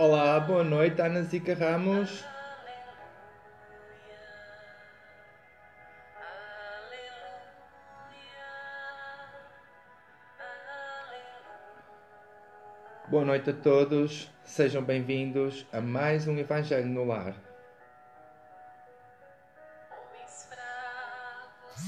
Olá, 0.00 0.38
boa 0.38 0.62
noite, 0.62 1.02
Ana 1.02 1.24
Zica 1.24 1.56
Ramos. 1.56 2.24
Boa 13.08 13.24
noite 13.24 13.50
a 13.50 13.52
todos, 13.52 14.30
sejam 14.44 14.84
bem-vindos 14.84 15.66
a 15.72 15.80
mais 15.80 16.28
um 16.28 16.38
Evangelho 16.38 16.86
no 16.86 17.02
Lar. 17.02 17.34
Homens 19.90 20.48
fracos, 20.48 21.82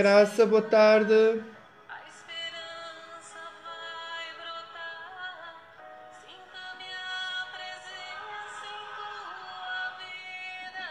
Graça, 0.00 0.46
boa 0.46 0.62
tarde. 0.62 1.12
A 1.12 1.98
esperança 2.08 3.36
vai 3.62 4.24
brotar. 4.38 5.60
Sinta 6.22 6.60
minha 6.78 7.44
presença 7.52 8.64
em 8.64 8.80
tua 8.96 10.00
vida. 10.00 10.88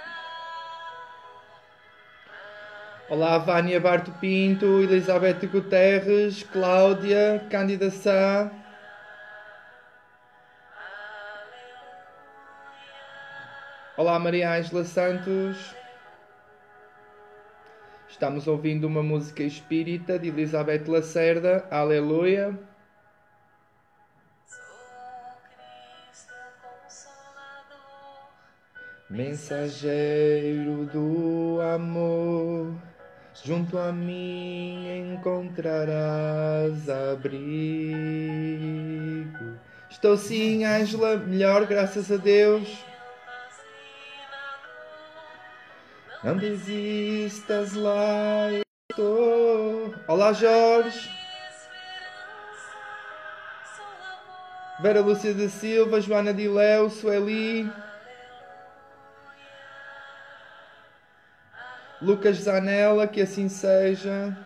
Olá, 3.09 3.39
Vânia 3.39 3.79
Barto 3.79 4.11
Pinto, 4.21 4.83
Elizabeth 4.83 5.47
Guterres, 5.47 6.43
Cláudia, 6.43 7.43
Cândida 7.49 7.89
Sá. 7.89 8.51
Olá, 13.97 14.19
Maria 14.19 14.51
Ângela 14.51 14.83
Santos. 14.83 15.78
Estamos 18.09 18.47
ouvindo 18.47 18.87
uma 18.87 19.03
música 19.03 19.43
espírita 19.43 20.17
de 20.17 20.29
Elizabeth 20.29 20.85
Lacerda, 20.87 21.67
Aleluia. 21.69 22.57
Mensageiro 29.07 30.85
do 30.91 31.59
amor, 31.61 32.73
junto 33.43 33.77
a 33.77 33.91
mim 33.91 35.13
encontrarás 35.13 36.89
abrigo. 36.89 37.39
Estou 39.89 40.17
sim, 40.17 40.65
Ângela, 40.65 41.15
melhor, 41.15 41.67
graças 41.67 42.11
a 42.11 42.17
Deus. 42.17 42.88
Não 46.21 46.35
desistas 46.35 47.73
lá, 47.75 48.51
eu 48.51 48.61
estou. 48.91 49.95
Olá, 50.05 50.33
Jorge. 50.33 51.09
Vera 54.81 54.99
Lúcia 54.99 55.33
da 55.33 55.47
Silva, 55.47 56.01
Joana 56.01 56.33
de 56.33 56.45
Léo, 56.49 56.89
Sueli. 56.89 57.71
Lucas 62.01 62.35
Zanella, 62.37 63.07
que 63.07 63.21
assim 63.21 63.47
seja. 63.47 64.37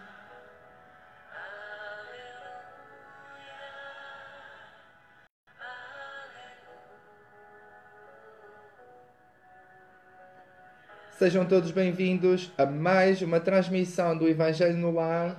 Sejam 11.23 11.45
todos 11.45 11.71
bem-vindos 11.71 12.51
a 12.57 12.65
mais 12.65 13.21
uma 13.21 13.39
transmissão 13.39 14.17
do 14.17 14.27
Evangelho 14.27 14.75
no 14.75 14.91
Lar. 14.91 15.37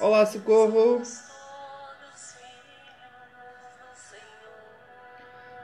Olá, 0.00 0.26
Socorro. 0.26 1.00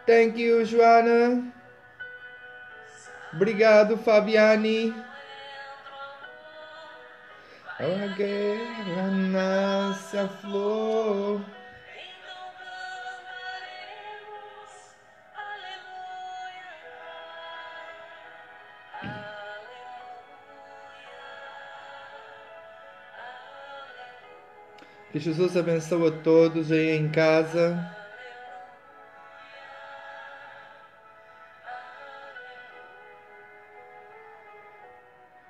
Thank 0.06 0.40
you, 0.40 0.64
Joana. 0.64 1.52
Obrigado, 3.32 3.98
Fabiani. 3.98 4.94
A 7.80 8.06
guerra 8.16 9.10
nasce 9.10 10.16
flor. 10.40 11.40
Que 25.12 25.18
Jesus 25.18 25.54
abençoe 25.58 26.08
a 26.08 26.22
todos 26.22 26.72
aí 26.72 26.96
em 26.96 27.06
casa. 27.10 27.76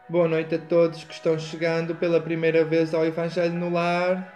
Boa 0.09 0.27
noite 0.27 0.57
a 0.57 0.59
todos 0.59 1.05
que 1.05 1.15
estão 1.15 1.39
chegando 1.39 1.95
pela 1.95 2.21
primeira 2.21 2.65
vez 2.65 2.93
ao 2.93 3.07
Evangelho 3.07 3.55
no 3.55 3.71
Lar. 3.71 4.35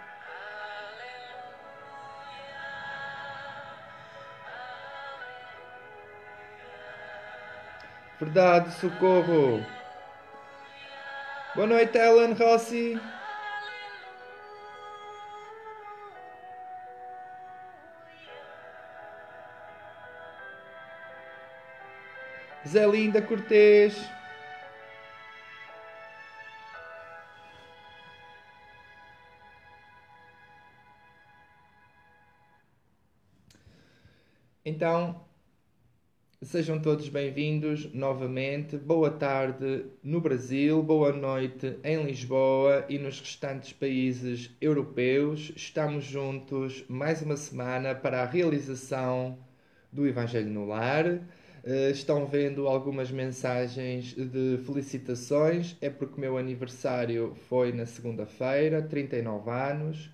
Verdade, 8.17 8.71
socorro. 8.75 9.61
Boa 11.53 11.67
noite, 11.67 11.97
Ellen 11.97 12.31
Rossi. 12.31 12.97
Zé 22.67 22.85
Linda 22.85 23.21
Cortês. 23.21 23.95
Então, 34.65 35.25
sejam 36.41 36.77
todos 36.77 37.07
bem-vindos 37.07 37.93
novamente. 37.93 38.77
Boa 38.77 39.11
tarde 39.11 39.85
no 40.03 40.19
Brasil, 40.19 40.83
boa 40.83 41.13
noite 41.13 41.79
em 41.85 42.03
Lisboa 42.03 42.85
e 42.89 42.99
nos 42.99 43.21
restantes 43.21 43.71
países 43.71 44.53
europeus. 44.59 45.53
Estamos 45.55 46.03
juntos 46.03 46.83
mais 46.89 47.21
uma 47.21 47.37
semana 47.37 47.95
para 47.95 48.23
a 48.23 48.25
realização 48.25 49.39
do 49.89 50.05
Evangelho 50.05 50.49
no 50.49 50.65
Lar. 50.65 51.21
Eh, 51.69 51.91
Estão 51.91 52.25
vendo 52.25 52.65
algumas 52.65 53.11
mensagens 53.11 54.13
de 54.15 54.57
felicitações. 54.65 55.75
É 55.81 55.89
porque 55.89 56.15
o 56.15 56.19
meu 56.21 56.37
aniversário 56.37 57.35
foi 57.49 57.73
na 57.73 57.85
segunda-feira, 57.85 58.81
39 58.81 59.49
anos. 59.51 60.09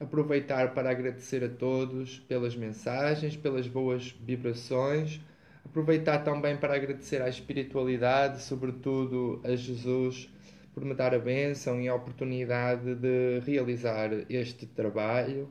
Aproveitar 0.00 0.74
para 0.74 0.90
agradecer 0.90 1.44
a 1.44 1.48
todos 1.48 2.18
pelas 2.18 2.56
mensagens, 2.56 3.36
pelas 3.36 3.68
boas 3.68 4.16
vibrações. 4.20 5.20
Aproveitar 5.64 6.24
também 6.24 6.56
para 6.56 6.74
agradecer 6.74 7.22
à 7.22 7.28
espiritualidade, 7.28 8.42
sobretudo 8.42 9.40
a 9.44 9.54
Jesus, 9.54 10.28
por 10.74 10.84
me 10.84 10.92
dar 10.94 11.14
a 11.14 11.18
bênção 11.20 11.80
e 11.80 11.88
a 11.88 11.94
oportunidade 11.94 12.96
de 12.96 13.38
realizar 13.46 14.10
este 14.28 14.66
trabalho. 14.66 15.48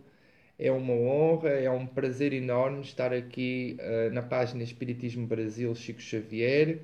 É 0.58 0.72
uma 0.72 0.94
honra, 0.94 1.50
é 1.50 1.70
um 1.70 1.86
prazer 1.86 2.32
enorme 2.32 2.80
estar 2.80 3.12
aqui 3.12 3.76
eh, 3.78 4.10
na 4.12 4.22
página 4.22 4.64
Espiritismo 4.64 5.28
Brasil 5.28 5.76
Chico 5.76 6.02
Xavier 6.02 6.80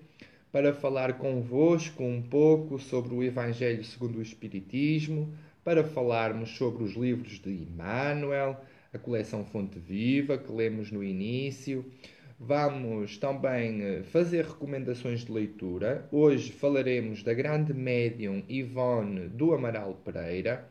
para 0.52 0.74
falar 0.74 1.18
convosco 1.18 2.04
um 2.04 2.22
pouco 2.22 2.78
sobre 2.78 3.14
o 3.14 3.24
Evangelho 3.24 3.82
segundo 3.86 4.18
o 4.20 4.22
Espiritismo, 4.22 5.34
para 5.64 5.86
falarmos 5.86 6.50
sobre 6.58 6.84
os 6.84 6.96
livros 6.96 7.40
de 7.40 7.50
Emmanuel, 7.50 8.60
a 8.94 8.98
coleção 8.98 9.46
Fonte 9.46 9.80
Viva, 9.80 10.38
que 10.38 10.52
lemos 10.52 10.92
no 10.92 11.02
início. 11.02 11.86
Vamos 12.38 13.18
também 13.18 13.82
eh, 13.82 14.04
fazer 14.04 14.44
recomendações 14.44 15.24
de 15.24 15.32
leitura. 15.32 16.10
Hoje 16.12 16.52
falaremos 16.52 17.24
da 17.24 17.34
grande 17.34 17.74
médium 17.74 18.44
Ivone 18.50 19.30
do 19.30 19.54
Amaral 19.54 19.94
Pereira. 20.04 20.71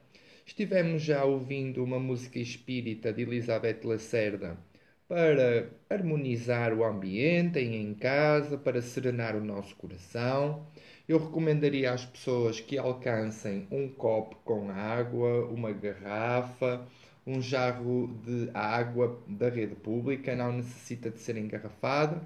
Estivemos 0.51 1.03
já 1.03 1.25
ouvindo 1.25 1.83
uma 1.83 2.01
música 2.01 2.41
espírita 2.41 3.13
de 3.13 3.23
Elizabeth 3.23 3.83
Lacerda 3.85 4.59
para 5.07 5.71
harmonizar 5.89 6.75
o 6.75 6.85
ambiente 6.85 7.61
em 7.61 7.95
casa, 7.95 8.59
para 8.59 8.83
serenar 8.83 9.37
o 9.37 9.45
nosso 9.45 9.77
coração. 9.77 10.67
Eu 11.09 11.19
recomendaria 11.19 11.93
às 11.93 12.05
pessoas 12.05 12.59
que 12.59 12.77
alcancem 12.77 13.69
um 13.71 13.89
copo 13.89 14.35
com 14.45 14.69
água, 14.71 15.47
uma 15.47 15.71
garrafa, 15.71 16.85
um 17.25 17.41
jarro 17.41 18.09
de 18.25 18.51
água 18.53 19.23
da 19.29 19.49
rede 19.49 19.77
pública, 19.77 20.35
não 20.35 20.55
necessita 20.55 21.11
de 21.11 21.21
ser 21.21 21.37
engarrafado, 21.37 22.21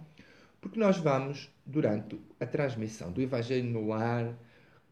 porque 0.62 0.81
nós 0.81 0.97
vamos, 0.97 1.50
durante 1.67 2.19
a 2.41 2.47
transmissão 2.47 3.12
do 3.12 3.20
Evangelho 3.20 3.69
no 3.69 3.87
Lar, 3.87 4.35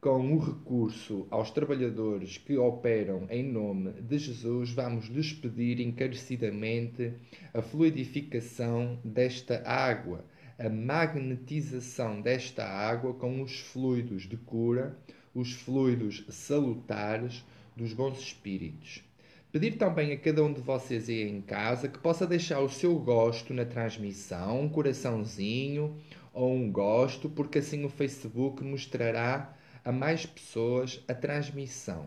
com 0.02 0.34
o 0.34 0.38
recurso 0.38 1.28
aos 1.30 1.52
trabalhadores 1.52 2.36
que 2.36 2.58
operam 2.58 3.24
em 3.30 3.44
nome 3.44 3.92
de 4.02 4.18
Jesus, 4.18 4.72
vamos 4.72 5.06
lhes 5.06 5.32
pedir 5.32 5.78
encarecidamente 5.78 7.14
a 7.54 7.62
fluidificação 7.62 8.98
desta 9.04 9.62
água 9.64 10.24
a 10.58 10.68
magnetização 10.68 12.20
desta 12.20 12.64
água 12.64 13.14
com 13.14 13.42
os 13.42 13.58
fluidos 13.58 14.28
de 14.28 14.36
cura, 14.36 14.98
os 15.34 15.52
fluidos 15.52 16.24
salutares 16.28 17.44
dos 17.76 17.92
bons 17.92 18.18
espíritos. 18.20 19.02
Pedir 19.50 19.76
também 19.76 20.12
a 20.12 20.16
cada 20.16 20.42
um 20.42 20.52
de 20.52 20.60
vocês 20.60 21.08
aí 21.08 21.28
em 21.28 21.40
casa 21.40 21.88
que 21.88 21.98
possa 21.98 22.26
deixar 22.26 22.60
o 22.60 22.68
seu 22.68 22.98
gosto 22.98 23.54
na 23.54 23.64
transmissão, 23.64 24.62
um 24.62 24.68
coraçãozinho 24.68 25.96
ou 26.32 26.52
um 26.54 26.70
gosto, 26.70 27.28
porque 27.28 27.58
assim 27.58 27.84
o 27.84 27.88
Facebook 27.88 28.62
mostrará 28.64 29.56
a 29.84 29.92
mais 29.92 30.26
pessoas 30.26 31.02
a 31.08 31.14
transmissão. 31.14 32.06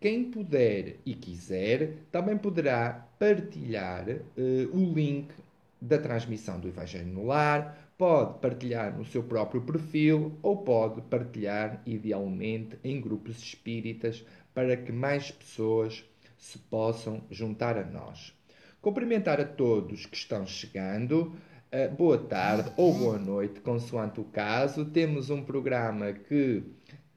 Quem 0.00 0.24
puder 0.24 0.96
e 1.06 1.14
quiser 1.14 1.98
também 2.10 2.36
poderá 2.36 3.06
partilhar 3.18 4.08
uh, 4.08 4.76
o 4.76 4.92
link 4.92 5.32
da 5.80 5.98
transmissão 5.98 6.58
do 6.58 6.68
Evangelho 6.68 7.06
no 7.06 7.26
Lar, 7.26 7.92
pode 7.98 8.40
partilhar 8.40 8.96
no 8.96 9.04
seu 9.04 9.22
próprio 9.22 9.62
perfil 9.62 10.36
ou 10.42 10.56
pode 10.56 11.00
partilhar 11.02 11.80
idealmente 11.86 12.76
em 12.82 13.00
grupos 13.00 13.38
espíritas 13.38 14.24
para 14.54 14.76
que 14.76 14.90
mais 14.90 15.30
pessoas 15.30 16.04
se 16.36 16.58
possam 16.58 17.22
juntar 17.30 17.78
a 17.78 17.84
nós. 17.84 18.32
Cumprimentar 18.80 19.40
a 19.40 19.44
todos 19.44 20.06
que 20.06 20.16
estão 20.16 20.44
chegando. 20.44 21.32
Uh, 21.72 21.94
boa 21.96 22.18
tarde 22.18 22.72
ou 22.76 22.92
boa 22.92 23.18
noite, 23.18 23.60
consoante 23.60 24.20
o 24.20 24.24
caso. 24.24 24.84
Temos 24.84 25.30
um 25.30 25.42
programa 25.42 26.12
que 26.12 26.64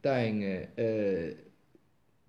tem 0.06 0.46
uh, 0.46 1.36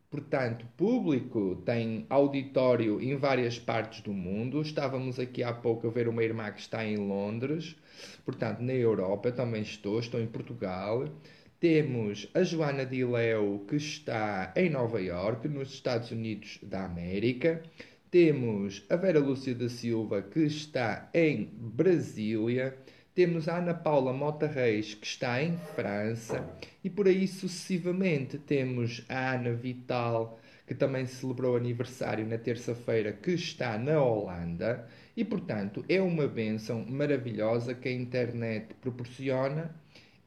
portanto, 0.08 0.64
público, 0.78 1.56
tem 1.56 2.06
auditório 2.08 3.02
em 3.02 3.14
várias 3.16 3.58
partes 3.58 4.00
do 4.00 4.14
mundo. 4.14 4.62
Estávamos 4.62 5.20
aqui 5.20 5.42
há 5.42 5.52
pouco 5.52 5.86
a 5.86 5.90
ver 5.90 6.08
uma 6.08 6.24
irmã 6.24 6.50
que 6.50 6.60
está 6.60 6.86
em 6.86 6.96
Londres, 6.96 7.76
portanto, 8.24 8.60
na 8.60 8.72
Europa, 8.72 9.28
eu 9.28 9.34
também 9.34 9.60
estou, 9.60 10.00
estou 10.00 10.18
em 10.18 10.26
Portugal. 10.26 11.04
Temos 11.60 12.30
a 12.32 12.42
Joana 12.42 12.86
Dileu, 12.86 13.66
que 13.68 13.76
está 13.76 14.54
em 14.56 14.70
Nova 14.70 14.98
York, 14.98 15.46
nos 15.46 15.74
Estados 15.74 16.10
Unidos 16.10 16.58
da 16.62 16.86
América. 16.86 17.62
Temos 18.10 18.86
a 18.88 18.96
Vera 18.96 19.18
Lúcia 19.18 19.54
da 19.54 19.68
Silva, 19.68 20.22
que 20.22 20.40
está 20.40 21.10
em 21.12 21.50
Brasília. 21.54 22.74
Temos 23.16 23.48
a 23.48 23.56
Ana 23.56 23.72
Paula 23.72 24.12
Mota 24.12 24.46
Reis, 24.46 24.92
que 24.92 25.06
está 25.06 25.42
em 25.42 25.56
França, 25.74 26.46
e 26.84 26.90
por 26.90 27.08
aí 27.08 27.26
sucessivamente 27.26 28.36
temos 28.36 29.06
a 29.08 29.32
Ana 29.32 29.54
Vital, 29.54 30.38
que 30.66 30.74
também 30.74 31.06
celebrou 31.06 31.56
aniversário 31.56 32.26
na 32.26 32.36
terça-feira, 32.36 33.14
que 33.14 33.30
está 33.30 33.78
na 33.78 34.02
Holanda, 34.02 34.86
e 35.16 35.24
portanto 35.24 35.82
é 35.88 35.98
uma 35.98 36.28
benção 36.28 36.84
maravilhosa 36.86 37.72
que 37.72 37.88
a 37.88 37.92
internet 37.92 38.74
proporciona 38.82 39.74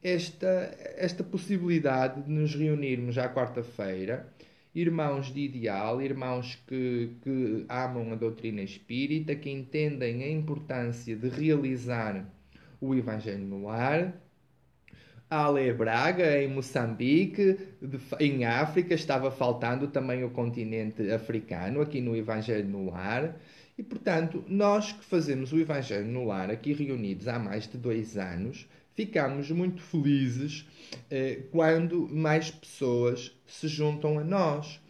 esta, 0.02 0.76
esta 0.96 1.22
possibilidade 1.22 2.20
de 2.24 2.32
nos 2.32 2.56
reunirmos 2.56 3.16
à 3.18 3.32
quarta-feira, 3.32 4.26
irmãos 4.74 5.32
de 5.32 5.42
ideal, 5.42 6.02
irmãos 6.02 6.60
que, 6.66 7.12
que 7.22 7.64
amam 7.68 8.12
a 8.12 8.16
doutrina 8.16 8.62
espírita, 8.62 9.36
que 9.36 9.48
entendem 9.48 10.24
a 10.24 10.28
importância 10.28 11.14
de 11.14 11.28
realizar 11.28 12.26
o 12.80 12.94
Evangelho 12.94 13.44
no 13.44 13.64
Lar. 13.64 14.14
Ale 15.28 15.72
Braga, 15.72 16.42
em 16.42 16.48
Moçambique, 16.48 17.56
de, 17.80 18.00
em 18.18 18.44
África, 18.44 18.94
estava 18.94 19.30
faltando 19.30 19.86
também 19.86 20.24
o 20.24 20.30
continente 20.30 21.08
africano, 21.12 21.80
aqui 21.80 22.00
no 22.00 22.16
Evangelho 22.16 22.68
no 22.68 22.90
Lar. 22.90 23.36
E, 23.78 23.82
portanto, 23.82 24.44
nós 24.48 24.90
que 24.90 25.04
fazemos 25.04 25.52
o 25.52 25.58
Evangelho 25.60 26.06
no 26.06 26.24
Lar, 26.24 26.50
aqui 26.50 26.72
reunidos 26.72 27.28
há 27.28 27.38
mais 27.38 27.68
de 27.68 27.78
dois 27.78 28.18
anos, 28.18 28.68
ficamos 28.92 29.50
muito 29.52 29.80
felizes 29.80 30.66
eh, 31.08 31.44
quando 31.52 32.08
mais 32.08 32.50
pessoas 32.50 33.32
se 33.46 33.68
juntam 33.68 34.18
a 34.18 34.24
nós. 34.24 34.80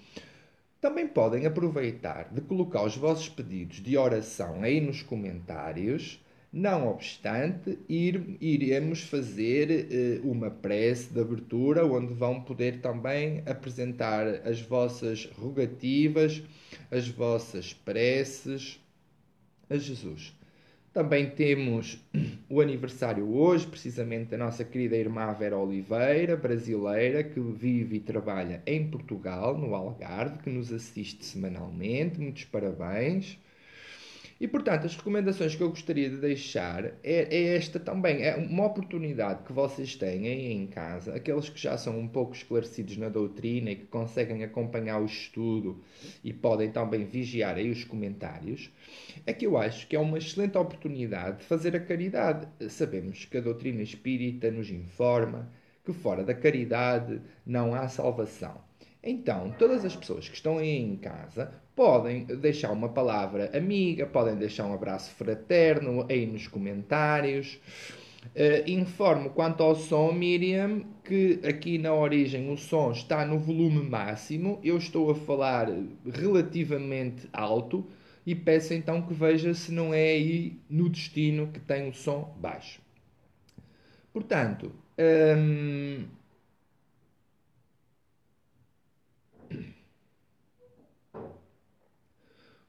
Também 0.81 1.07
podem 1.07 1.45
aproveitar 1.45 2.33
de 2.33 2.41
colocar 2.41 2.83
os 2.83 2.97
vossos 2.97 3.29
pedidos 3.29 3.83
de 3.83 3.99
oração 3.99 4.63
aí 4.63 4.81
nos 4.81 5.03
comentários 5.03 6.19
não 6.53 6.89
obstante, 6.89 7.79
ir, 7.89 8.37
iremos 8.41 9.03
fazer 9.03 10.21
uh, 10.23 10.29
uma 10.29 10.51
prece 10.51 11.13
de 11.13 11.21
abertura 11.21 11.87
onde 11.87 12.13
vão 12.13 12.41
poder 12.41 12.81
também 12.81 13.43
apresentar 13.47 14.27
as 14.47 14.61
vossas 14.61 15.27
rogativas, 15.39 16.43
as 16.91 17.09
vossas 17.09 17.73
preces 17.73 18.81
a 19.69 19.77
Jesus. 19.77 20.35
Também 20.93 21.31
temos 21.31 22.05
o 22.51 22.61
aniversário 22.61 23.25
hoje, 23.33 23.65
precisamente 23.65 24.31
da 24.31 24.37
nossa 24.37 24.65
querida 24.65 24.97
irmã 24.97 25.33
Vera 25.33 25.57
Oliveira, 25.57 26.37
brasileira, 26.37 27.23
que 27.23 27.39
vive 27.39 27.97
e 27.97 28.01
trabalha 28.01 28.61
em 28.67 28.91
Portugal, 28.91 29.57
no 29.57 29.73
Algarve, 29.73 30.39
que 30.43 30.51
nos 30.51 30.73
assiste 30.73 31.25
semanalmente. 31.25 32.21
Muitos 32.21 32.45
parabéns. 32.45 33.39
E, 34.41 34.49
portanto, 34.49 34.87
as 34.87 34.97
recomendações 34.97 35.55
que 35.55 35.63
eu 35.63 35.69
gostaria 35.69 36.09
de 36.09 36.17
deixar 36.17 36.87
é, 36.87 36.95
é, 37.05 37.57
esta 37.57 37.79
também. 37.79 38.23
É 38.23 38.37
uma 38.37 38.65
oportunidade 38.65 39.43
que 39.43 39.53
vocês 39.53 39.95
têm 39.97 40.27
aí 40.27 40.51
em 40.51 40.67
casa, 40.67 41.15
aqueles 41.15 41.51
que 41.51 41.61
já 41.61 41.77
são 41.77 41.99
um 41.99 42.09
pouco 42.09 42.33
esclarecidos 42.33 42.97
na 42.97 43.11
doutrina 43.11 43.71
e 43.71 43.77
que 43.77 43.85
conseguem 43.85 44.43
acompanhar 44.43 44.99
o 44.99 45.05
estudo 45.05 45.83
e 46.25 46.33
podem 46.33 46.71
também 46.73 47.05
vigiar 47.05 47.57
aí 47.57 47.71
os 47.71 47.85
comentários, 47.85 48.71
é 49.27 49.33
que 49.35 49.47
eu 49.47 49.59
acho 49.59 49.87
que 49.87 49.95
é 49.95 50.01
uma 50.01 50.17
excelente 50.17 50.57
oportunidade 50.57 51.41
de 51.41 51.45
fazer 51.45 51.77
a 51.77 51.81
caridade. 51.81 52.49
Sabemos 52.71 53.27
que 53.27 53.37
a 53.37 53.43
doutrina 53.43 53.83
espírita 53.83 54.51
nos 54.51 54.71
informa 54.71 55.53
que 55.85 55.93
fora 55.93 56.25
da 56.25 56.35
caridade 56.35 57.21
não 57.45 57.75
há 57.75 57.89
salvação. 57.89 58.71
Então, 59.03 59.55
todas 59.59 59.85
as 59.85 59.97
pessoas 59.97 60.29
que 60.29 60.37
estão 60.37 60.59
aí 60.59 60.77
em 60.77 60.97
casa 60.97 61.53
podem 61.81 62.25
deixar 62.25 62.73
uma 62.73 62.91
palavra 62.91 63.51
amiga, 63.57 64.05
podem 64.05 64.37
deixar 64.37 64.67
um 64.67 64.75
abraço 64.75 65.13
fraterno 65.13 66.05
aí 66.11 66.27
nos 66.27 66.47
comentários. 66.47 67.59
Uh, 68.37 68.71
informo 68.71 69.31
quanto 69.31 69.63
ao 69.63 69.75
som, 69.75 70.13
Miriam, 70.13 70.83
que 71.03 71.41
aqui 71.43 71.79
na 71.79 71.95
origem 71.95 72.53
o 72.53 72.57
som 72.59 72.93
está 72.93 73.25
no 73.25 73.39
volume 73.39 73.83
máximo. 73.83 74.61
Eu 74.63 74.77
estou 74.77 75.11
a 75.11 75.15
falar 75.15 75.69
relativamente 76.05 77.27
alto 77.33 77.87
e 78.27 78.35
peço 78.35 78.75
então 78.75 79.01
que 79.01 79.15
veja 79.15 79.55
se 79.55 79.73
não 79.73 79.95
é 79.95 80.11
aí 80.11 80.61
no 80.69 80.87
destino 80.87 81.47
que 81.47 81.61
tem 81.61 81.89
o 81.89 81.95
som 81.95 82.37
baixo. 82.39 82.83
Portanto, 84.13 84.71
hum, 84.99 86.05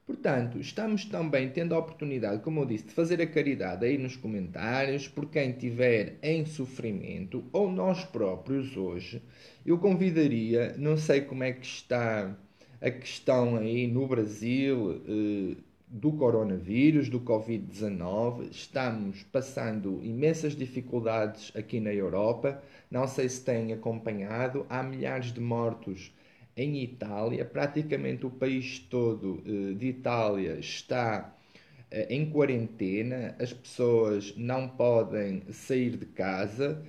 Portanto, 0.06 0.58
estamos 0.58 1.04
também 1.04 1.48
tendo 1.50 1.74
a 1.74 1.78
oportunidade, 1.78 2.42
como 2.42 2.60
eu 2.60 2.66
disse, 2.66 2.86
de 2.86 2.92
fazer 2.92 3.20
a 3.20 3.26
caridade 3.26 3.86
aí 3.86 3.96
nos 3.96 4.16
comentários, 4.16 5.06
por 5.06 5.26
quem 5.26 5.50
estiver 5.50 6.18
em 6.22 6.44
sofrimento, 6.44 7.44
ou 7.52 7.70
nós 7.70 8.04
próprios 8.04 8.76
hoje, 8.76 9.22
eu 9.64 9.78
convidaria, 9.78 10.74
não 10.76 10.96
sei 10.96 11.20
como 11.20 11.44
é 11.44 11.52
que 11.52 11.64
está 11.64 12.36
a 12.80 12.90
questão 12.90 13.56
aí 13.56 13.86
no 13.86 14.08
Brasil 14.08 15.00
eh, 15.06 15.56
do 15.86 16.10
coronavírus, 16.12 17.08
do 17.08 17.20
Covid-19, 17.20 18.50
estamos 18.50 19.22
passando 19.24 20.00
imensas 20.02 20.56
dificuldades 20.56 21.52
aqui 21.54 21.78
na 21.78 21.94
Europa, 21.94 22.60
não 22.90 23.06
sei 23.06 23.28
se 23.28 23.44
têm 23.44 23.72
acompanhado, 23.72 24.66
há 24.68 24.82
milhares 24.82 25.32
de 25.32 25.40
mortos 25.40 26.12
em 26.56 26.82
Itália, 26.82 27.44
praticamente 27.44 28.26
o 28.26 28.30
país 28.30 28.78
todo 28.78 29.42
eh, 29.46 29.74
de 29.74 29.86
Itália 29.88 30.58
está 30.58 31.34
eh, 31.90 32.06
em 32.10 32.30
quarentena, 32.30 33.36
as 33.38 33.52
pessoas 33.52 34.34
não 34.36 34.68
podem 34.68 35.42
sair 35.50 35.96
de 35.96 36.06
casa. 36.06 36.82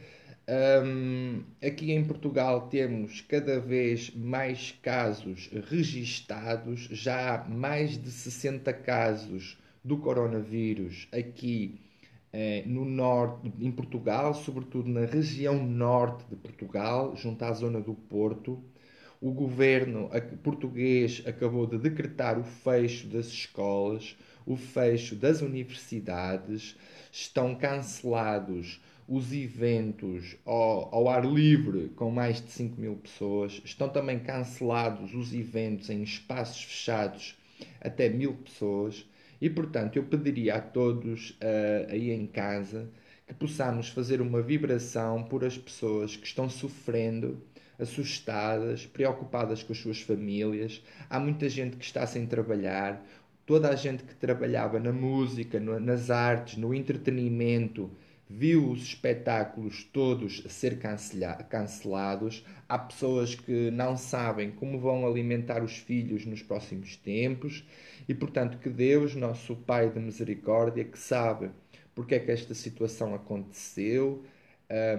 Um, 0.46 1.44
aqui 1.66 1.94
em 1.94 2.04
Portugal 2.04 2.68
temos 2.68 3.22
cada 3.22 3.60
vez 3.62 4.14
mais 4.14 4.72
casos 4.82 5.50
registados, 5.70 6.82
já 6.92 7.36
há 7.36 7.50
mais 7.50 7.98
de 7.98 8.12
60 8.12 8.74
casos 8.74 9.58
do 9.84 9.98
coronavírus 9.98 11.08
aqui 11.14 11.80
eh, 12.32 12.64
no 12.66 12.84
norte, 12.84 13.52
em 13.60 13.72
Portugal, 13.72 14.34
sobretudo 14.34 14.90
na 14.90 15.06
região 15.06 15.64
norte 15.64 16.26
de 16.30 16.36
Portugal, 16.36 17.16
junto 17.16 17.44
à 17.46 17.54
zona 17.54 17.80
do 17.80 17.94
Porto. 17.94 18.62
O 19.24 19.32
governo 19.32 20.10
português 20.44 21.24
acabou 21.26 21.66
de 21.66 21.78
decretar 21.78 22.38
o 22.38 22.44
fecho 22.44 23.08
das 23.08 23.28
escolas, 23.28 24.18
o 24.46 24.58
fecho 24.58 25.16
das 25.16 25.42
universidades, 25.42 26.76
estão 27.10 27.56
cancelados 27.56 28.82
os 29.08 29.32
eventos 29.32 30.36
ao, 30.44 30.94
ao, 30.94 31.08
ar 31.08 31.24
livre 31.24 31.88
com 31.96 32.12
mais 32.12 32.42
de 32.42 32.52
5 32.52 32.82
mil 32.82 32.98
pessoas, 32.98 33.62
estão 33.64 33.88
também 33.88 34.20
cancelados 34.20 35.14
os 35.14 35.34
eventos 35.34 35.90
em 35.90 36.04
espaços 36.04 36.62
fechados 36.62 37.38
até 37.80 38.10
mil 38.10 38.34
pessoas. 38.34 39.08
E 39.40 39.50
portanto, 39.50 39.96
eu 39.96 40.04
pediria 40.04 40.56
a 40.56 40.62
todos 40.62 41.30
uh, 41.30 41.90
aí 41.90 42.12
em 42.12 42.28
casa 42.28 42.90
que 43.26 43.34
possamos 43.34 43.88
fazer 43.88 44.20
uma 44.20 44.42
vibração 44.42 45.24
por 45.24 45.46
as 45.46 45.58
pessoas 45.58 46.18
que 46.18 46.28
estão 46.28 46.50
sofrendo, 46.50 47.42
assustadas, 47.80 48.86
preocupadas 48.86 49.64
com 49.64 49.74
as 49.74 49.80
suas 49.80 50.02
famílias. 50.02 50.82
Há 51.10 51.20
muita 51.20 51.50
gente 51.50 51.78
que 51.78 51.86
está 51.86 52.06
sem 52.06 52.26
trabalhar. 52.26 53.04
Toda 53.46 53.70
a 53.70 53.76
gente 53.76 54.04
que 54.04 54.16
trabalhava 54.16 54.80
na 54.80 54.94
música, 54.94 55.60
no, 55.60 55.80
nas 55.80 56.10
artes, 56.10 56.58
no 56.58 56.74
entretenimento, 56.74 57.92
viu 58.30 58.72
os 58.72 58.82
espetáculos 58.82 59.84
todos 59.92 60.44
ser 60.50 60.80
cancelados. 61.50 62.46
Há 62.70 62.80
pessoas 62.80 63.36
que 63.36 63.70
não 63.72 63.98
sabem 63.98 64.52
como 64.52 64.80
vão 64.80 65.06
alimentar 65.06 65.64
os 65.64 65.78
filhos 65.78 66.26
nos 66.26 66.42
próximos 66.42 66.96
tempos 66.96 67.64
e, 68.08 68.14
portanto, 68.14 68.58
que 68.58 68.70
Deus, 68.70 69.14
nosso 69.14 69.56
Pai 69.56 69.90
de 69.90 70.00
misericórdia, 70.00 70.86
que 70.86 70.98
sabe 70.98 71.52
porque 71.96 72.16
é 72.16 72.20
que 72.20 72.32
esta 72.32 72.54
situação 72.54 73.14
aconteceu, 73.14 74.24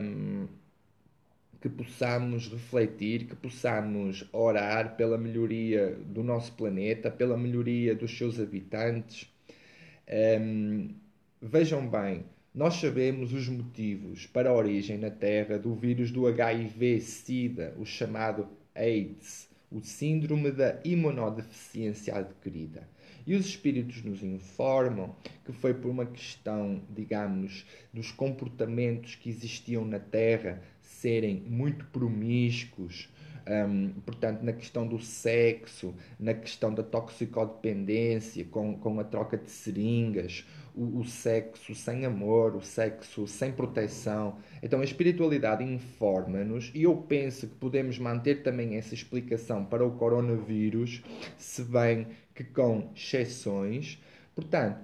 um, 0.01 0.47
que 1.65 1.69
possamos 1.71 2.47
refletir, 2.47 3.25
que 3.25 3.35
possamos 3.35 4.29
orar 4.35 4.97
pela 4.97 5.17
melhoria 5.17 5.97
do 6.09 6.23
nosso 6.23 6.53
planeta, 6.53 7.11
pela 7.11 7.39
melhoria 7.39 7.95
dos 7.95 8.19
seus 8.19 8.39
habitantes. 8.39 9.27
Um, 10.39 10.91
vejam 11.41 11.89
bem, 11.89 12.27
nós 12.55 12.75
sabemos 12.75 13.33
os 13.33 13.49
motivos 13.49 14.27
para 14.27 14.51
a 14.51 14.53
origem 14.53 14.99
na 14.99 15.09
Terra 15.09 15.59
do 15.59 15.75
vírus 15.75 16.11
do 16.11 16.27
HIV-Sida, 16.27 17.75
o 17.79 17.87
chamado 17.87 18.47
AIDS, 18.75 19.49
o 19.73 19.81
Síndrome 19.81 20.51
da 20.51 20.79
Imunodeficiência 20.85 22.15
Adquirida. 22.15 22.87
E 23.27 23.35
os 23.35 23.47
espíritos 23.47 24.03
nos 24.03 24.23
informam 24.23 25.15
que 25.45 25.53
foi 25.53 25.73
por 25.73 25.91
uma 25.91 26.05
questão, 26.05 26.83
digamos, 26.91 27.65
dos 27.93 28.11
comportamentos 28.11 29.15
que 29.15 29.31
existiam 29.31 29.85
na 29.85 29.99
Terra 29.99 30.63
serem 30.83 31.41
muito 31.41 31.87
promíscuos, 31.87 33.09
um, 33.47 33.91
portanto, 34.01 34.43
na 34.43 34.53
questão 34.53 34.87
do 34.87 34.99
sexo, 34.99 35.95
na 36.19 36.33
questão 36.33 36.73
da 36.73 36.83
toxicodependência, 36.83 38.45
com, 38.47 38.77
com 38.79 38.99
a 38.99 39.05
troca 39.05 39.37
de 39.37 39.51
seringas, 39.51 40.47
o, 40.75 41.01
o, 41.01 41.05
sexo 41.05 41.75
sem 41.75 42.05
amor, 42.05 42.57
o 42.57 42.63
sexo 42.63 43.27
sem 43.27 43.53
proteção. 43.53 44.39
Então, 44.63 44.81
a 44.81 44.85
espiritualidade 44.85 45.63
informa-nos, 45.63 46.71
e 46.75 46.83
eu 46.85 46.97
penso 46.97 47.47
que 47.47 47.55
podemos 47.55 47.99
manter 47.99 48.43
também 48.43 48.77
essa 48.77 48.95
explicação 48.95 49.65
para 49.65 49.87
o 49.87 49.93
coronavírus, 49.93 51.03
se 51.37 51.63
bem 51.63 52.09
que 52.35 52.45
com 52.45 52.91
exceções. 52.95 54.03
Portanto, 54.35 54.81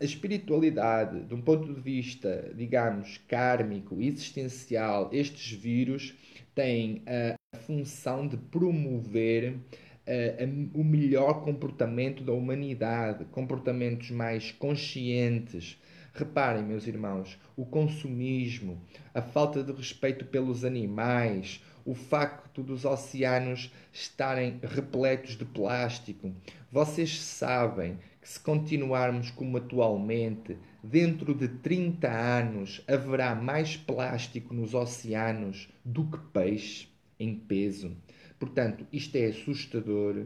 a 0.00 0.04
espiritualidade, 0.04 1.24
de 1.24 1.34
um 1.34 1.40
ponto 1.40 1.72
de 1.72 1.80
vista, 1.80 2.52
digamos, 2.54 3.18
kármico, 3.28 4.00
existencial, 4.00 5.10
estes 5.12 5.52
vírus 5.52 6.14
têm 6.54 7.02
a 7.06 7.39
função 7.70 8.26
de 8.26 8.36
promover 8.36 9.54
uh, 9.54 10.70
o 10.74 10.82
melhor 10.82 11.44
comportamento 11.44 12.24
da 12.24 12.32
humanidade, 12.32 13.24
comportamentos 13.26 14.10
mais 14.10 14.50
conscientes. 14.50 15.80
Reparem, 16.12 16.64
meus 16.64 16.88
irmãos, 16.88 17.38
o 17.56 17.64
consumismo, 17.64 18.82
a 19.14 19.22
falta 19.22 19.62
de 19.62 19.70
respeito 19.70 20.24
pelos 20.24 20.64
animais, 20.64 21.62
o 21.84 21.94
facto 21.94 22.60
dos 22.60 22.84
oceanos 22.84 23.72
estarem 23.92 24.58
repletos 24.64 25.36
de 25.36 25.44
plástico. 25.44 26.34
Vocês 26.72 27.20
sabem 27.20 27.98
que 28.20 28.28
se 28.28 28.40
continuarmos 28.40 29.30
como 29.30 29.58
atualmente, 29.58 30.58
dentro 30.82 31.32
de 31.32 31.46
30 31.46 32.10
anos 32.10 32.82
haverá 32.88 33.32
mais 33.36 33.76
plástico 33.76 34.52
nos 34.52 34.74
oceanos 34.74 35.68
do 35.84 36.04
que 36.10 36.18
peixe 36.32 36.89
em 37.20 37.34
peso. 37.34 37.94
Portanto, 38.40 38.86
isto 38.90 39.14
é 39.16 39.26
assustador 39.26 40.24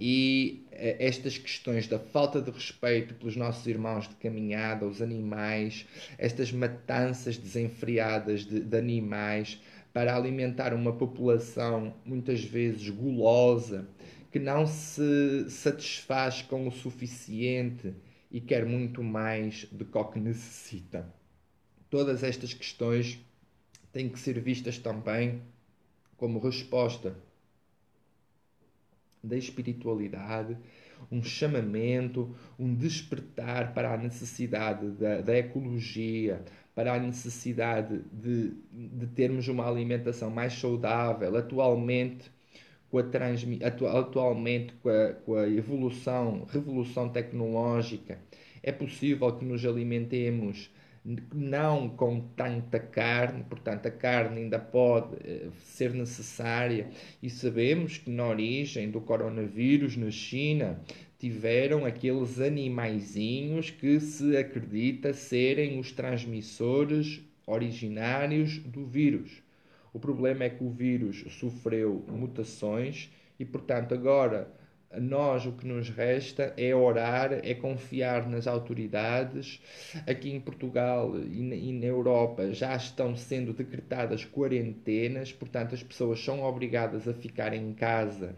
e 0.00 0.64
uh, 0.72 0.74
estas 0.98 1.36
questões 1.36 1.86
da 1.86 1.98
falta 1.98 2.40
de 2.40 2.50
respeito 2.50 3.12
pelos 3.14 3.36
nossos 3.36 3.66
irmãos 3.66 4.08
de 4.08 4.14
caminhada, 4.14 4.86
os 4.86 5.02
animais, 5.02 5.86
estas 6.16 6.50
matanças 6.50 7.36
desenfreadas 7.36 8.46
de, 8.46 8.60
de 8.60 8.76
animais 8.76 9.60
para 9.92 10.16
alimentar 10.16 10.72
uma 10.72 10.94
população 10.94 11.94
muitas 12.06 12.42
vezes 12.42 12.88
gulosa, 12.88 13.86
que 14.30 14.38
não 14.38 14.66
se 14.66 15.50
satisfaz 15.50 16.40
com 16.40 16.66
o 16.66 16.72
suficiente 16.72 17.92
e 18.30 18.40
quer 18.40 18.64
muito 18.64 19.02
mais 19.02 19.66
do 19.70 19.84
que 19.84 19.98
o 19.98 20.04
que 20.06 20.18
necessita. 20.18 21.06
Todas 21.90 22.22
estas 22.22 22.54
questões 22.54 23.18
têm 23.92 24.08
que 24.08 24.18
ser 24.18 24.40
vistas 24.40 24.78
também 24.78 25.42
como 26.22 26.38
resposta 26.38 27.16
da 29.20 29.36
espiritualidade, 29.36 30.56
um 31.10 31.20
chamamento, 31.20 32.32
um 32.56 32.72
despertar 32.72 33.74
para 33.74 33.92
a 33.92 33.96
necessidade 33.96 34.86
da, 34.90 35.20
da 35.20 35.36
ecologia, 35.36 36.44
para 36.76 36.94
a 36.94 37.00
necessidade 37.00 38.02
de, 38.12 38.52
de 38.70 39.06
termos 39.08 39.48
uma 39.48 39.68
alimentação 39.68 40.30
mais 40.30 40.52
saudável. 40.52 41.36
Atualmente, 41.36 42.30
com 42.88 42.98
a, 42.98 43.02
transmi, 43.02 43.58
atu, 43.60 43.88
atualmente 43.88 44.74
com 44.74 44.90
a, 44.90 45.14
com 45.24 45.34
a 45.34 45.48
evolução, 45.48 46.46
revolução 46.48 47.08
tecnológica, 47.08 48.20
é 48.62 48.70
possível 48.70 49.36
que 49.36 49.44
nos 49.44 49.66
alimentemos 49.66 50.70
não 51.04 51.88
com 51.88 52.20
tanta 52.36 52.78
carne, 52.78 53.44
portanto, 53.44 53.86
a 53.86 53.90
carne 53.90 54.40
ainda 54.40 54.58
pode 54.58 55.16
eh, 55.24 55.48
ser 55.58 55.92
necessária, 55.92 56.88
e 57.20 57.28
sabemos 57.28 57.98
que 57.98 58.10
na 58.10 58.26
origem 58.26 58.90
do 58.90 59.00
coronavírus 59.00 59.96
na 59.96 60.10
China 60.10 60.80
tiveram 61.18 61.84
aqueles 61.84 62.40
animaizinhos 62.40 63.70
que 63.70 63.98
se 63.98 64.36
acredita 64.36 65.12
serem 65.12 65.78
os 65.78 65.90
transmissores 65.90 67.20
originários 67.46 68.58
do 68.58 68.84
vírus. 68.84 69.42
O 69.92 69.98
problema 69.98 70.44
é 70.44 70.50
que 70.50 70.64
o 70.64 70.70
vírus 70.70 71.24
sofreu 71.38 72.04
mutações 72.08 73.10
e, 73.38 73.44
portanto, 73.44 73.92
agora 73.92 74.48
nós 75.00 75.46
o 75.46 75.52
que 75.52 75.66
nos 75.66 75.88
resta 75.88 76.52
é 76.56 76.74
orar, 76.74 77.32
é 77.32 77.54
confiar 77.54 78.28
nas 78.28 78.46
autoridades. 78.46 79.60
Aqui 80.06 80.30
em 80.30 80.40
Portugal 80.40 81.18
e 81.18 81.72
na 81.72 81.86
Europa 81.86 82.52
já 82.52 82.76
estão 82.76 83.16
sendo 83.16 83.52
decretadas 83.52 84.24
quarentenas, 84.24 85.32
portanto, 85.32 85.74
as 85.74 85.82
pessoas 85.82 86.22
são 86.22 86.42
obrigadas 86.42 87.08
a 87.08 87.14
ficar 87.14 87.52
em 87.54 87.72
casa 87.72 88.36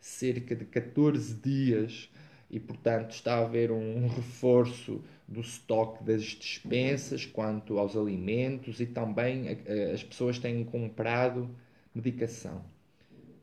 cerca 0.00 0.54
de 0.54 0.66
14 0.66 1.34
dias 1.34 2.10
e, 2.50 2.60
portanto, 2.60 3.12
está 3.12 3.36
a 3.36 3.44
haver 3.44 3.72
um 3.72 4.06
reforço 4.06 5.02
do 5.26 5.40
estoque 5.40 6.04
das 6.04 6.22
dispensas 6.22 7.24
quanto 7.24 7.78
aos 7.78 7.96
alimentos 7.96 8.80
e 8.80 8.86
também 8.86 9.46
as 9.92 10.04
pessoas 10.04 10.38
têm 10.38 10.62
comprado 10.64 11.48
medicação. 11.94 12.73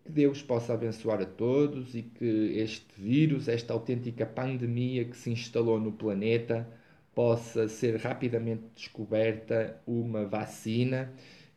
Que 0.04 0.12
Deus 0.12 0.42
possa 0.42 0.74
abençoar 0.74 1.22
a 1.22 1.26
todos 1.26 1.94
e 1.96 2.02
que 2.02 2.54
este 2.56 2.86
vírus, 2.98 3.48
esta 3.48 3.74
autêntica 3.74 4.26
pandemia 4.26 5.06
que 5.06 5.16
se 5.16 5.30
instalou 5.30 5.80
no 5.80 5.92
planeta, 5.92 6.68
possa 7.14 7.68
ser 7.68 7.98
rapidamente 7.98 8.64
descoberta 8.76 9.80
uma 9.86 10.26
vacina 10.26 11.14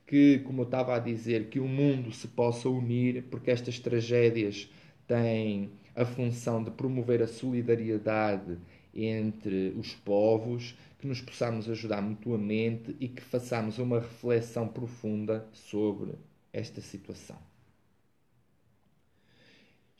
que, 0.07 0.41
como 0.41 0.63
eu 0.63 0.65
estava 0.67 0.97
a 0.97 0.99
dizer, 0.99 1.49
que 1.49 1.59
o 1.59 1.67
mundo 1.67 2.13
se 2.13 2.29
possa 2.29 2.69
unir, 2.69 3.25
porque 3.31 3.51
estas 3.51 3.79
tragédias 3.79 4.71
têm 5.07 5.71
a 5.95 6.05
função 6.05 6.63
de 6.63 6.71
promover 6.71 7.23
a 7.23 7.27
solidariedade 7.27 8.59
entre 8.95 9.75
os 9.77 9.95
povos, 9.95 10.77
que 10.99 11.07
nos 11.07 11.21
possamos 11.21 11.69
ajudar 11.69 12.03
mutuamente 12.03 12.95
e 13.01 13.09
que 13.09 13.23
façamos 13.23 13.79
uma 13.79 14.01
reflexão 14.01 14.69
profunda 14.69 15.47
sobre 15.53 16.13
esta 16.53 16.81
situação. 16.81 17.54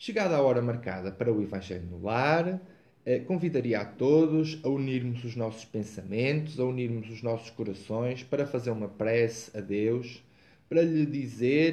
Chegada 0.05 0.37
a 0.37 0.43
hora 0.43 0.61
marcada 0.61 1.11
para 1.11 1.33
o 1.33 1.41
Evangelho 1.41 1.87
no 1.91 2.03
Lar, 2.03 2.61
eh, 3.07 3.21
convidaria 3.21 3.81
a 3.81 3.87
todos 3.87 4.61
a 4.63 4.69
unirmos 4.69 5.25
os 5.25 5.35
nossos 5.35 5.65
pensamentos, 5.65 6.61
a 6.61 6.65
unirmos 6.67 7.09
os 7.09 7.23
nossos 7.23 7.49
corações 7.49 8.23
para 8.23 8.47
fazer 8.47 8.71
uma 8.71 8.87
prece 8.87 9.57
a 9.57 9.63
Deus, 9.63 10.23
para 10.69 10.83
lhe 10.83 11.07
dizer 11.07 11.73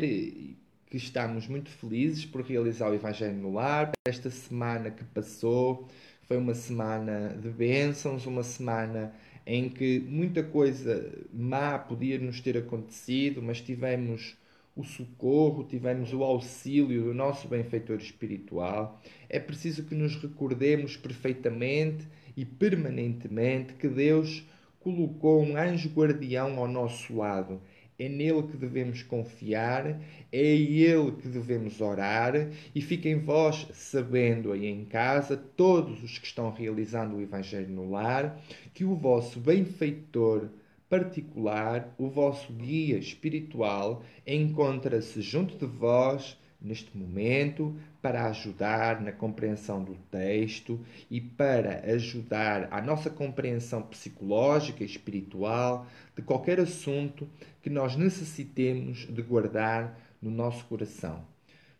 que 0.89 0.95
estamos 0.95 1.45
muito 1.49 1.69
felizes 1.71 2.25
por 2.25 2.41
realizar 2.41 2.89
o 2.89 2.95
Evangelho 2.95 3.35
no 3.35 3.51
Lar. 3.51 3.91
Esta 4.07 4.29
semana 4.29 4.89
que 4.89 5.03
passou 5.03 5.85
foi 6.25 6.37
uma 6.37 6.53
semana 6.53 7.37
de 7.37 7.49
bênçãos, 7.49 8.25
uma 8.25 8.43
semana 8.43 9.13
em 9.45 9.67
que 9.67 9.99
muita 9.99 10.41
coisa 10.41 11.11
má 11.33 11.77
podia 11.77 12.17
nos 12.17 12.39
ter 12.39 12.57
acontecido, 12.57 13.41
mas 13.41 13.59
tivemos 13.59 14.37
o 14.75 14.83
socorro, 14.83 15.65
tivemos 15.65 16.13
o 16.13 16.23
auxílio 16.23 17.03
do 17.03 17.13
nosso 17.13 17.47
benfeitor 17.47 17.97
espiritual. 17.97 19.01
É 19.29 19.39
preciso 19.39 19.83
que 19.83 19.95
nos 19.95 20.15
recordemos 20.15 20.95
perfeitamente 20.95 22.07
e 22.37 22.45
permanentemente 22.45 23.73
que 23.73 23.87
Deus 23.87 24.47
colocou 24.79 25.43
um 25.43 25.57
anjo 25.57 25.89
guardião 25.89 26.57
ao 26.57 26.67
nosso 26.67 27.15
lado. 27.15 27.61
É 27.99 28.09
nele 28.09 28.43
que 28.43 28.57
devemos 28.57 29.03
confiar, 29.03 30.01
é 30.31 30.39
ele 30.39 31.11
que 31.21 31.27
devemos 31.27 31.79
orar 31.81 32.33
e 32.73 32.81
fiquem 32.81 33.19
vós 33.19 33.67
sabendo 33.73 34.51
aí 34.51 34.65
em 34.65 34.85
casa, 34.85 35.37
todos 35.37 36.03
os 36.03 36.17
que 36.17 36.25
estão 36.25 36.51
realizando 36.51 37.17
o 37.17 37.21
Evangelho 37.21 37.69
no 37.69 37.91
lar, 37.91 38.41
que 38.73 38.83
o 38.83 38.95
vosso 38.95 39.39
benfeitor 39.39 40.49
particular, 40.91 41.95
o 41.97 42.09
vosso 42.09 42.51
guia 42.51 42.97
espiritual, 42.97 44.03
encontra-se 44.27 45.21
junto 45.21 45.57
de 45.57 45.65
vós 45.65 46.37
neste 46.61 46.95
momento 46.95 47.73
para 48.01 48.25
ajudar 48.27 48.99
na 48.99 49.13
compreensão 49.13 49.81
do 49.81 49.95
texto 50.11 50.77
e 51.09 51.21
para 51.21 51.79
ajudar 51.93 52.67
à 52.69 52.81
nossa 52.81 53.09
compreensão 53.09 53.81
psicológica 53.83 54.83
e 54.83 54.85
espiritual 54.85 55.87
de 56.13 56.21
qualquer 56.21 56.59
assunto 56.59 57.25
que 57.61 57.69
nós 57.69 57.95
necessitemos 57.95 59.07
de 59.09 59.21
guardar 59.21 59.97
no 60.21 60.29
nosso 60.29 60.65
coração. 60.65 61.23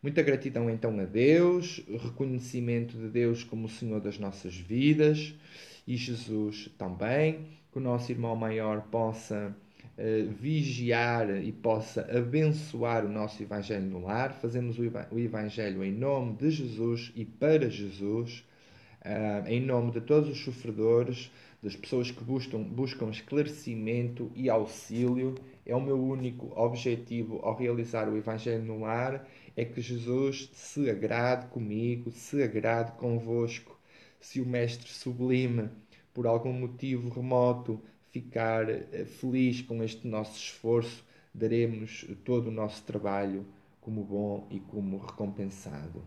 Muita 0.01 0.23
gratidão 0.23 0.69
então 0.69 0.97
a 0.97 1.03
Deus, 1.03 1.83
reconhecimento 2.01 2.97
de 2.97 3.09
Deus 3.09 3.43
como 3.43 3.65
o 3.65 3.69
Senhor 3.69 3.99
das 3.99 4.17
nossas 4.17 4.55
vidas 4.55 5.35
e 5.85 5.97
Jesus 5.97 6.69
também 6.77 7.60
que 7.71 7.77
o 7.77 7.81
nosso 7.81 8.11
irmão 8.11 8.35
maior 8.35 8.81
possa 8.91 9.55
uh, 9.97 10.31
vigiar 10.33 11.29
e 11.41 11.51
possa 11.51 12.01
abençoar 12.15 13.05
o 13.05 13.09
nosso 13.09 13.41
Evangelho 13.41 13.85
no 13.85 14.03
lar. 14.03 14.33
Fazemos 14.33 14.77
o, 14.77 14.83
Evangelho 15.17 15.83
em 15.83 15.91
nome 15.93 16.33
de 16.35 16.51
Jesus 16.51 17.13
e 17.15 17.23
para 17.23 17.69
Jesus, 17.69 18.43
uh, 19.05 19.47
em 19.47 19.61
nome 19.61 19.91
de 19.91 20.01
todos 20.01 20.29
os 20.29 20.43
sofredores, 20.43 21.31
das 21.63 21.75
pessoas 21.75 22.09
que 22.11 22.23
buscam, 22.23 22.61
buscam 22.61 23.09
esclarecimento 23.09 24.31
e 24.35 24.49
auxílio. 24.49 25.35
É 25.65 25.75
o 25.75 25.81
meu 25.81 26.01
único 26.03 26.51
objetivo 26.59 27.39
ao 27.43 27.55
realizar 27.55 28.09
o 28.09 28.17
Evangelho 28.17 28.65
no 28.65 28.81
lar, 28.81 29.25
é 29.55 29.63
que 29.63 29.79
Jesus 29.79 30.49
se 30.53 30.89
agrade 30.89 31.45
comigo, 31.47 32.11
se 32.11 32.43
agrade 32.43 32.91
convosco. 32.93 33.79
Se 34.19 34.41
o 34.41 34.45
Mestre 34.45 34.89
sublime 34.89 35.69
por 36.13 36.27
algum 36.27 36.53
motivo 36.53 37.09
remoto, 37.09 37.81
ficar 38.11 38.69
eh, 38.69 39.05
feliz 39.05 39.61
com 39.61 39.81
este 39.83 40.07
nosso 40.07 40.37
esforço, 40.37 41.03
daremos 41.33 42.05
todo 42.25 42.47
o 42.47 42.51
nosso 42.51 42.83
trabalho 42.83 43.45
como 43.79 44.03
bom 44.03 44.47
e 44.51 44.59
como 44.59 44.97
recompensado. 44.97 46.03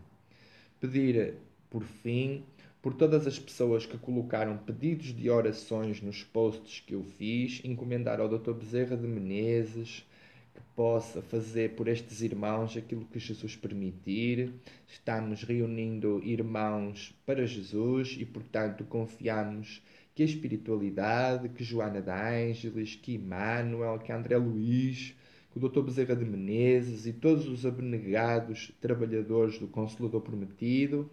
Pedir, 0.79 1.35
por 1.69 1.83
fim, 1.83 2.43
por 2.81 2.93
todas 2.93 3.25
as 3.25 3.39
pessoas 3.39 3.85
que 3.85 3.97
colocaram 3.97 4.57
pedidos 4.57 5.07
de 5.07 5.27
orações 5.29 6.01
nos 6.01 6.23
posts 6.23 6.83
que 6.85 6.93
eu 6.93 7.03
fiz, 7.03 7.59
encomendar 7.63 8.21
ao 8.21 8.29
Dr. 8.29 8.53
Bezerra 8.53 8.95
de 8.95 9.07
Menezes 9.07 10.05
que 10.53 10.61
possa 10.75 11.21
fazer 11.21 11.75
por 11.75 11.87
estes 11.87 12.21
irmãos 12.21 12.77
aquilo 12.77 13.05
que 13.05 13.17
Jesus 13.17 13.55
permitir. 13.55 14.53
Estamos 14.87 15.43
reunindo 15.43 16.21
irmãos 16.23 17.13
para 17.25 17.45
Jesus 17.45 18.15
e, 18.19 18.23
portanto, 18.23 18.85
confiamos 18.85 19.81
que 20.15 20.23
a 20.23 20.25
espiritualidade, 20.25 21.49
que 21.49 21.63
Joana 21.63 22.01
de 22.01 22.09
Ângeles, 22.09 22.95
que 22.95 23.15
Emmanuel, 23.15 23.99
que 23.99 24.13
André 24.13 24.37
Luiz, 24.37 25.13
que 25.51 25.57
o 25.57 25.69
Dr. 25.69 25.81
Bezerra 25.81 26.15
de 26.15 26.25
Menezes 26.25 27.05
e 27.05 27.13
todos 27.13 27.47
os 27.47 27.65
abnegados 27.65 28.71
trabalhadores 28.79 29.59
do 29.59 29.67
Consolador 29.67 30.21
Prometido 30.21 31.09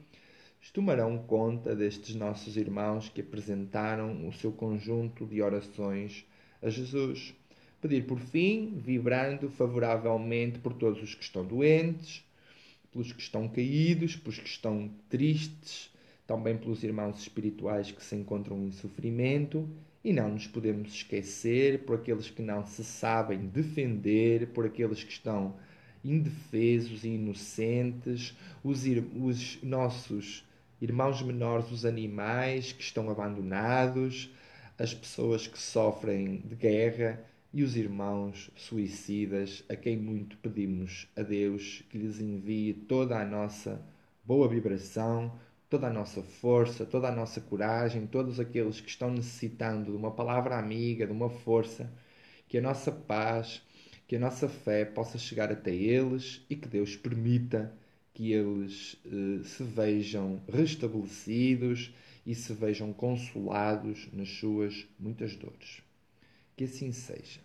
tomarão 0.73 1.19
conta 1.19 1.75
destes 1.75 2.15
nossos 2.15 2.57
irmãos 2.57 3.09
que 3.09 3.21
apresentaram 3.21 4.27
o 4.29 4.33
seu 4.33 4.53
conjunto 4.53 5.27
de 5.27 5.43
orações 5.43 6.25
a 6.63 6.71
Jesus. 6.71 7.35
Pedir 7.81 8.07
por 8.07 8.21
fim, 8.21 8.81
vibrando 8.83 9.51
favoravelmente 9.51 10.61
por 10.61 10.73
todos 10.73 11.03
os 11.03 11.15
que 11.15 11.25
estão 11.25 11.45
doentes, 11.45 12.25
pelos 12.93 13.13
que 13.13 13.21
estão 13.21 13.49
caídos, 13.49 14.15
pelos 14.15 14.39
que 14.39 14.49
estão 14.49 14.89
tristes, 15.09 15.92
também 16.33 16.57
pelos 16.57 16.83
irmãos 16.83 17.21
espirituais 17.21 17.91
que 17.91 18.03
se 18.03 18.17
encontram 18.17 18.67
em 18.67 18.73
sofrimento, 18.73 19.69
e 20.03 20.15
não 20.15 20.31
nos 20.31 20.47
podemos 20.47 20.95
esquecer 20.95 21.81
por 21.81 21.97
aqueles 21.97 22.31
que 22.31 22.41
não 22.41 22.65
se 22.65 22.83
sabem 22.83 23.47
defender, 23.49 24.49
por 24.49 24.65
aqueles 24.65 25.05
que 25.05 25.13
estão 25.13 25.55
indefesos 26.03 27.05
e 27.05 27.09
inocentes, 27.09 28.35
os, 28.65 28.85
os 29.15 29.63
nossos 29.63 30.43
irmãos 30.81 31.21
menores, 31.21 31.71
os 31.71 31.85
animais 31.85 32.73
que 32.73 32.83
estão 32.83 33.11
abandonados, 33.11 34.31
as 34.79 34.95
pessoas 34.95 35.47
que 35.47 35.59
sofrem 35.59 36.39
de 36.47 36.57
guerra 36.57 37.23
e 37.53 37.63
os 37.63 37.77
irmãos 37.77 38.51
suicidas, 38.57 39.63
a 39.69 39.77
quem 39.77 39.99
muito 39.99 40.39
pedimos 40.39 41.07
a 41.15 41.23
Deus 41.23 41.85
que 41.91 41.99
lhes 41.99 42.19
envie 42.21 42.73
toda 42.73 43.21
a 43.21 43.25
nossa 43.25 43.81
boa 44.25 44.49
vibração, 44.49 45.31
toda 45.73 45.87
a 45.87 45.91
nossa 45.91 46.23
força, 46.23 46.85
toda 46.85 47.09
a 47.09 47.11
nossa 47.11 47.41
coragem, 47.41 48.07
todos 48.07 48.39
aqueles 48.39 48.79
que 48.79 48.91
estão 48.91 49.11
necessitando 49.11 49.91
de 49.91 49.97
uma 49.97 50.11
palavra 50.11 50.59
amiga, 50.59 51.07
de 51.07 51.13
uma 51.13 51.31
força, 51.31 51.91
que 52.47 52.59
a 52.59 52.61
nossa 52.61 52.93
paz, 52.93 53.63
que 54.07 54.17
a 54.17 54.19
nossa 54.19 54.51
fé 54.51 54.85
possa 54.85 55.17
chegar 55.17 55.51
até 55.51 55.75
eles 55.75 56.45
e 56.51 56.57
que 56.57 56.69
Deus 56.69 56.95
permita 56.95 57.75
que 58.13 58.33
eles 58.33 59.01
eh, 59.07 59.43
se 59.45 59.63
vejam 59.65 60.43
restabelecidos 60.47 61.95
e 62.27 62.35
se 62.35 62.53
vejam 62.53 62.93
consolados 62.93 64.11
nas 64.13 64.29
suas 64.29 64.87
muitas 65.01 65.35
dores. 65.37 65.83
Que 66.55 66.65
assim 66.65 66.93
seja. 66.93 67.41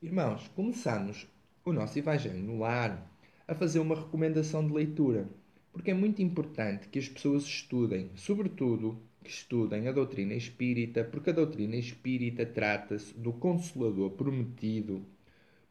Irmãos, 0.00 0.48
começamos 0.56 1.26
o 1.64 1.72
nosso 1.72 1.98
Evangelho 1.98 2.42
no 2.42 2.58
lar 2.58 3.10
a 3.46 3.54
fazer 3.54 3.78
uma 3.78 3.94
recomendação 3.94 4.66
de 4.66 4.72
leitura, 4.72 5.28
porque 5.72 5.90
é 5.90 5.94
muito 5.94 6.20
importante 6.20 6.88
que 6.88 6.98
as 6.98 7.08
pessoas 7.08 7.44
estudem, 7.44 8.10
sobretudo 8.14 8.98
que 9.22 9.30
estudem 9.30 9.86
a 9.86 9.92
doutrina 9.92 10.34
espírita, 10.34 11.04
porque 11.04 11.30
a 11.30 11.32
doutrina 11.32 11.76
espírita 11.76 12.44
trata-se 12.44 13.14
do 13.14 13.32
consolador 13.32 14.10
prometido 14.10 15.04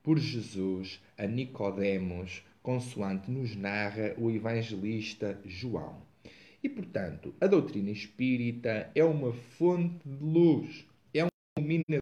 por 0.01 0.17
Jesus 0.17 1.01
a 1.17 1.27
Nicodemos, 1.27 2.43
consoante 2.63 3.30
nos 3.30 3.56
narra 3.56 4.15
o 4.17 4.32
evangelista 4.32 5.39
João. 5.45 6.01
E, 6.63 6.69
portanto, 6.69 7.34
a 7.41 7.47
doutrina 7.47 7.91
espírita 7.91 8.89
é 8.95 9.04
uma 9.04 9.34
fonte 9.34 10.08
de 10.08 10.23
luz, 10.23 10.86
é 11.13 11.25
um 11.25 11.27
iluminador 11.58 12.01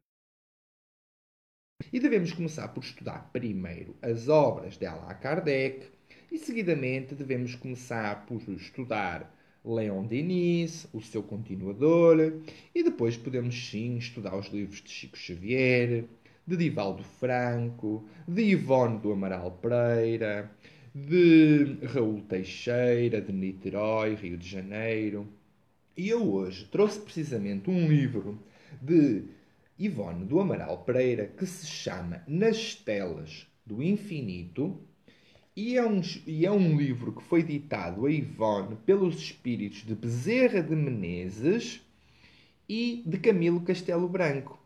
e 1.92 2.00
devemos 2.00 2.32
começar 2.34 2.68
por 2.70 2.84
estudar 2.84 3.30
primeiro 3.32 3.96
as 4.02 4.28
obras 4.28 4.78
de 4.78 4.86
Allan 4.86 5.14
Kardec 5.16 5.88
e, 6.32 6.38
seguidamente, 6.38 7.16
devemos 7.16 7.56
começar 7.56 8.26
por 8.26 8.42
estudar 8.50 9.36
Leon 9.66 10.06
Denis, 10.06 10.88
o 10.94 11.02
seu 11.02 11.24
continuador, 11.24 12.42
e 12.74 12.84
depois 12.84 13.18
podemos 13.18 13.70
sim 13.70 13.98
estudar 13.98 14.38
os 14.38 14.48
livros 14.48 14.82
de 14.82 14.90
Chico 14.90 15.18
Xavier, 15.18 16.06
de 16.46 16.58
Divaldo 16.58 17.04
Franco, 17.04 18.06
de 18.28 18.42
Ivone 18.44 19.00
do 19.00 19.12
Amaral 19.12 19.52
Pereira, 19.62 20.52
de 20.94 21.78
Raul 21.94 22.22
Teixeira, 22.22 23.22
de 23.22 23.32
Niterói, 23.32 24.16
Rio 24.16 24.38
de 24.38 24.48
Janeiro. 24.48 25.28
E 25.96 26.10
eu 26.10 26.32
hoje 26.32 26.66
trouxe 26.66 27.00
precisamente 27.00 27.70
um 27.70 27.88
livro 27.88 28.40
de 28.82 29.24
Ivone 29.80 30.26
do 30.26 30.42
Amaral 30.42 30.84
Pereira 30.84 31.26
que 31.26 31.46
se 31.46 31.66
chama 31.66 32.22
Nas 32.28 32.76
Telas 32.76 33.48
do 33.66 33.82
Infinito 33.82 34.78
e 35.56 35.78
é, 35.78 35.86
um, 35.86 36.02
e 36.28 36.46
é 36.46 36.52
um 36.52 36.78
livro 36.78 37.14
que 37.14 37.24
foi 37.24 37.42
ditado 37.42 38.06
a 38.06 38.12
Ivone 38.12 38.76
pelos 38.86 39.18
espíritos 39.18 39.86
de 39.86 39.96
Bezerra 39.96 40.62
de 40.62 40.76
Menezes 40.76 41.82
e 42.68 43.04
de 43.06 43.18
Camilo 43.20 43.62
Castelo 43.62 44.10
Branco. 44.10 44.60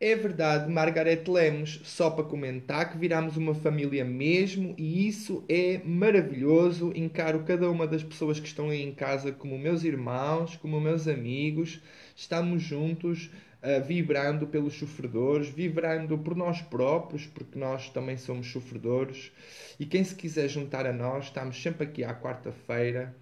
É 0.00 0.14
verdade, 0.14 0.70
Margaret 0.70 1.24
Lemos, 1.26 1.80
só 1.84 2.08
para 2.08 2.22
comentar 2.22 2.92
que 2.92 2.98
viramos 2.98 3.36
uma 3.36 3.54
família 3.54 4.04
mesmo 4.04 4.74
e 4.78 5.08
isso 5.08 5.44
é 5.48 5.80
maravilhoso. 5.84 6.92
Encaro 6.94 7.44
cada 7.44 7.68
uma 7.68 7.84
das 7.84 8.04
pessoas 8.04 8.38
que 8.38 8.46
estão 8.46 8.70
aí 8.70 8.82
em 8.82 8.92
casa 8.92 9.32
como 9.32 9.58
meus 9.58 9.82
irmãos, 9.82 10.56
como 10.56 10.80
meus 10.80 11.08
amigos. 11.08 11.80
Estamos 12.14 12.62
juntos, 12.62 13.28
uh, 13.62 13.84
vibrando 13.84 14.46
pelos 14.46 14.74
sofredores, 14.74 15.48
vibrando 15.48 16.18
por 16.18 16.36
nós 16.36 16.60
próprios, 16.62 17.26
porque 17.26 17.58
nós 17.58 17.90
também 17.90 18.16
somos 18.16 18.50
sofredores. 18.50 19.32
E 19.78 19.86
quem 19.86 20.02
se 20.04 20.14
quiser 20.14 20.48
juntar 20.48 20.86
a 20.86 20.92
nós, 20.92 21.26
estamos 21.26 21.60
sempre 21.60 21.84
aqui 21.84 22.04
à 22.04 22.14
quarta-feira, 22.14 23.14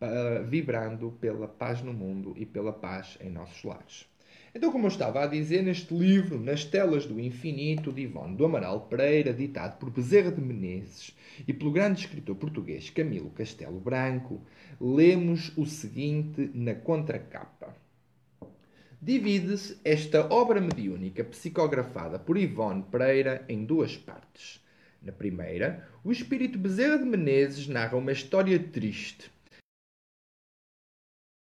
uh, 0.00 0.44
vibrando 0.44 1.12
pela 1.20 1.48
paz 1.48 1.82
no 1.82 1.92
mundo 1.92 2.34
e 2.36 2.46
pela 2.46 2.72
paz 2.72 3.18
em 3.20 3.30
nossos 3.30 3.62
lares. 3.64 4.06
Então, 4.56 4.70
como 4.70 4.84
eu 4.84 4.88
estava 4.88 5.24
a 5.24 5.26
dizer, 5.26 5.62
neste 5.64 5.92
livro, 5.92 6.38
Nas 6.38 6.64
Telas 6.64 7.06
do 7.06 7.18
Infinito, 7.18 7.92
de 7.92 8.02
Ivone 8.02 8.36
do 8.36 8.44
Amaral 8.44 8.82
Pereira, 8.82 9.32
ditado 9.32 9.78
por 9.78 9.90
Bezerra 9.90 10.30
de 10.30 10.40
Menezes 10.40 11.12
e 11.46 11.52
pelo 11.52 11.72
grande 11.72 12.02
escritor 12.02 12.36
português 12.36 12.88
Camilo 12.88 13.30
Castelo 13.30 13.80
Branco, 13.80 14.40
lemos 14.80 15.50
o 15.56 15.66
seguinte 15.66 16.52
na 16.54 16.72
contracapa. 16.72 17.74
Divide-se 19.04 19.78
esta 19.84 20.32
obra 20.32 20.62
mediúnica 20.62 21.22
psicografada 21.22 22.18
por 22.18 22.38
Ivone 22.38 22.84
Pereira 22.84 23.44
em 23.50 23.62
duas 23.62 23.98
partes. 23.98 24.64
Na 25.02 25.12
primeira, 25.12 25.86
o 26.02 26.10
espírito 26.10 26.56
Bezerra 26.56 26.96
de 26.96 27.04
Menezes 27.04 27.68
narra 27.68 27.98
uma 27.98 28.12
história 28.12 28.58
triste, 28.58 29.30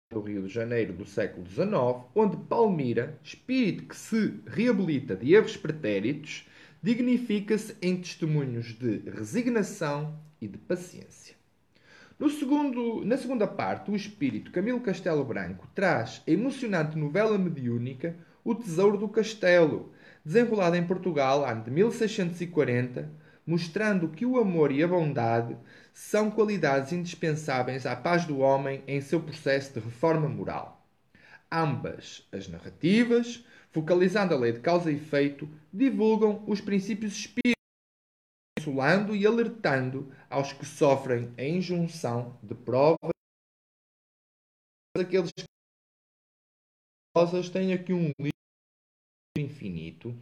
do 0.10 0.22
Rio 0.22 0.44
de 0.44 0.54
Janeiro 0.54 0.94
do 0.94 1.04
século 1.04 1.46
XIX, 1.46 2.08
onde 2.16 2.38
Palmira, 2.48 3.20
espírito 3.22 3.90
que 3.90 3.96
se 3.98 4.40
reabilita 4.48 5.14
de 5.14 5.34
erros 5.34 5.58
pretéritos, 5.58 6.48
dignifica-se 6.82 7.76
em 7.82 7.98
testemunhos 7.98 8.68
de 8.68 9.00
resignação 9.00 10.18
e 10.40 10.48
de 10.48 10.58
paciência. 10.58 11.39
No 12.20 12.30
segundo, 12.30 13.06
na 13.06 13.16
segunda 13.16 13.48
parte, 13.48 13.90
o 13.90 13.96
espírito 13.96 14.52
Camilo 14.52 14.82
Castelo 14.82 15.24
Branco 15.24 15.66
traz 15.74 16.22
a 16.28 16.32
emocionante 16.32 16.98
novela 16.98 17.38
mediúnica 17.38 18.14
O 18.44 18.54
Tesouro 18.54 18.98
do 18.98 19.08
Castelo, 19.08 19.94
desenrolada 20.26 20.78
em 20.78 20.86
Portugal 20.86 21.46
ano 21.46 21.64
de 21.64 21.72
1640, 21.72 23.10
mostrando 23.48 24.10
que 24.10 24.26
o 24.26 24.38
amor 24.38 24.70
e 24.70 24.84
a 24.84 24.88
bondade 24.88 25.56
são 25.94 26.30
qualidades 26.30 26.92
indispensáveis 26.92 27.86
à 27.86 27.96
paz 27.96 28.26
do 28.26 28.40
homem 28.40 28.84
em 28.86 29.00
seu 29.00 29.22
processo 29.22 29.76
de 29.76 29.80
reforma 29.80 30.28
moral. 30.28 30.86
Ambas 31.50 32.28
as 32.34 32.50
narrativas, 32.50 33.46
focalizando 33.72 34.34
a 34.34 34.38
lei 34.38 34.52
de 34.52 34.60
causa 34.60 34.92
e 34.92 34.96
efeito, 34.96 35.48
divulgam 35.72 36.44
os 36.46 36.60
princípios 36.60 37.14
espíritas, 37.14 37.59
consolando 38.60 39.16
e 39.16 39.26
alertando 39.26 40.12
aos 40.30 40.52
que 40.52 40.66
sofrem 40.66 41.34
a 41.38 41.44
injunção 41.44 42.38
de 42.44 42.54
provas 42.54 43.12
daqueles 44.96 45.32
que 45.32 45.44
têm 47.52 47.74
aqui 47.74 47.94
um 47.94 48.12
livro 48.20 48.34
infinito. 49.38 50.16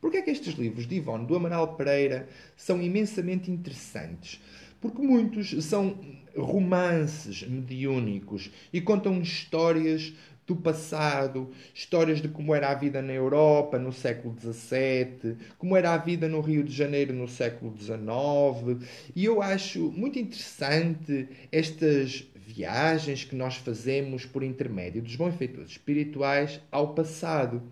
Porque 0.00 0.18
é 0.18 0.22
que 0.22 0.30
estes 0.30 0.54
livros 0.54 0.86
de 0.86 0.96
Ivone 0.96 1.26
do 1.26 1.36
Amaral 1.36 1.76
Pereira 1.76 2.28
são 2.56 2.82
imensamente 2.82 3.50
interessantes? 3.50 4.40
Porque 4.80 5.00
muitos 5.00 5.64
são 5.64 5.98
romances 6.36 7.42
mediúnicos 7.42 8.50
e 8.72 8.80
contam 8.80 9.22
histórias 9.22 10.12
do 10.46 10.54
passado, 10.54 11.50
histórias 11.74 12.20
de 12.20 12.28
como 12.28 12.54
era 12.54 12.70
a 12.70 12.74
vida 12.74 13.00
na 13.00 13.12
Europa 13.12 13.78
no 13.78 13.92
século 13.92 14.36
XVII, 14.38 15.36
como 15.58 15.76
era 15.76 15.94
a 15.94 15.98
vida 15.98 16.28
no 16.28 16.40
Rio 16.40 16.62
de 16.62 16.72
Janeiro 16.72 17.14
no 17.14 17.26
século 17.26 17.74
XIX. 17.76 18.84
E 19.16 19.24
eu 19.24 19.40
acho 19.40 19.90
muito 19.92 20.18
interessante 20.18 21.28
estas 21.50 22.26
viagens 22.34 23.24
que 23.24 23.34
nós 23.34 23.56
fazemos 23.56 24.26
por 24.26 24.42
intermédio 24.42 25.02
dos 25.02 25.16
benfeitores 25.16 25.70
espirituais 25.70 26.60
ao 26.70 26.94
passado. 26.94 27.62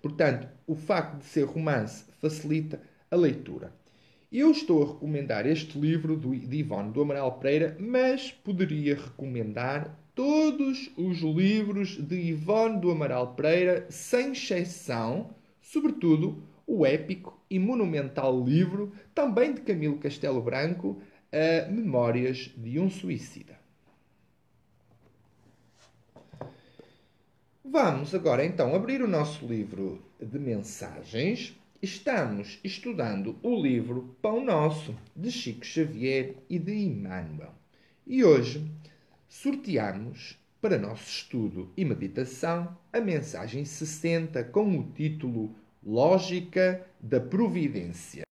Portanto, 0.00 0.48
o 0.66 0.74
facto 0.74 1.18
de 1.18 1.26
ser 1.26 1.44
romance 1.44 2.04
facilita 2.20 2.80
a 3.10 3.16
leitura. 3.16 3.72
Eu 4.32 4.50
estou 4.50 4.82
a 4.82 4.86
recomendar 4.88 5.46
este 5.46 5.78
livro 5.78 6.16
de 6.16 6.56
Ivone 6.56 6.92
do 6.92 7.00
Amaral 7.00 7.38
Pereira, 7.38 7.76
mas 7.78 8.32
poderia 8.32 8.96
recomendar 8.96 9.96
todos 10.16 10.90
os 10.96 11.18
livros 11.18 11.98
de 11.98 12.16
Ivone 12.16 12.80
do 12.80 12.90
Amaral 12.90 13.34
Pereira, 13.34 13.86
sem 13.90 14.32
exceção, 14.32 15.28
sobretudo 15.60 16.42
o 16.66 16.86
épico 16.86 17.38
e 17.50 17.58
monumental 17.58 18.42
livro, 18.42 18.92
também 19.14 19.52
de 19.52 19.60
Camilo 19.60 19.98
Castelo 19.98 20.40
Branco, 20.40 21.00
a 21.30 21.70
Memórias 21.70 22.50
de 22.56 22.80
um 22.80 22.88
Suicida. 22.88 23.60
Vamos 27.62 28.14
agora 28.14 28.42
então 28.44 28.74
abrir 28.74 29.02
o 29.02 29.08
nosso 29.08 29.46
livro 29.46 30.02
de 30.18 30.38
mensagens 30.38 31.54
Estamos 31.82 32.58
estudando 32.64 33.36
o 33.42 33.54
livro 33.62 34.16
Pão 34.22 34.42
Nosso, 34.42 34.96
de 35.14 35.30
Chico 35.30 35.64
Xavier 35.64 36.34
e 36.48 36.58
de 36.58 36.72
Emmanuel. 36.72 37.52
E 38.06 38.24
hoje 38.24 38.66
sorteamos, 39.28 40.38
para 40.60 40.78
nosso 40.78 41.08
estudo 41.08 41.72
e 41.76 41.84
meditação, 41.84 42.76
a 42.92 43.00
mensagem 43.00 43.64
60 43.64 44.42
com 44.44 44.78
o 44.78 44.90
título 44.92 45.54
Lógica 45.84 46.84
da 46.98 47.20
Providência. 47.20 48.22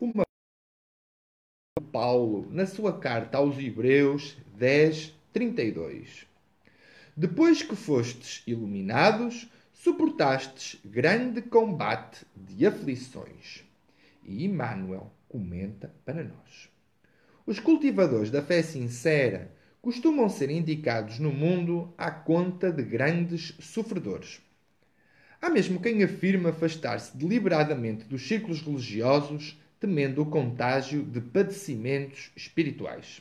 Uma 0.00 0.24
Paulo 1.92 2.50
na 2.50 2.66
sua 2.66 2.98
carta 2.98 3.38
aos 3.38 3.58
Hebreus 3.58 4.36
10, 4.56 5.14
32. 5.32 6.26
Depois 7.14 7.62
que 7.62 7.76
fostes 7.76 8.42
iluminados, 8.46 9.48
suportastes 9.72 10.80
grande 10.84 11.42
combate 11.42 12.26
de 12.34 12.66
aflições. 12.66 13.62
E 14.24 14.44
Emmanuel 14.44 15.12
comenta 15.28 15.94
para 16.04 16.24
nós. 16.24 16.71
Os 17.44 17.58
cultivadores 17.58 18.30
da 18.30 18.40
fé 18.40 18.62
sincera 18.62 19.50
costumam 19.80 20.28
ser 20.28 20.48
indicados 20.48 21.18
no 21.18 21.32
mundo 21.32 21.92
à 21.98 22.08
conta 22.08 22.70
de 22.70 22.84
grandes 22.84 23.52
sofredores. 23.58 24.40
Há 25.40 25.50
mesmo 25.50 25.80
quem 25.80 26.04
afirma 26.04 26.50
afastar-se 26.50 27.16
deliberadamente 27.16 28.04
dos 28.04 28.22
círculos 28.28 28.62
religiosos, 28.62 29.60
temendo 29.80 30.22
o 30.22 30.26
contágio 30.26 31.02
de 31.02 31.20
padecimentos 31.20 32.30
espirituais. 32.36 33.20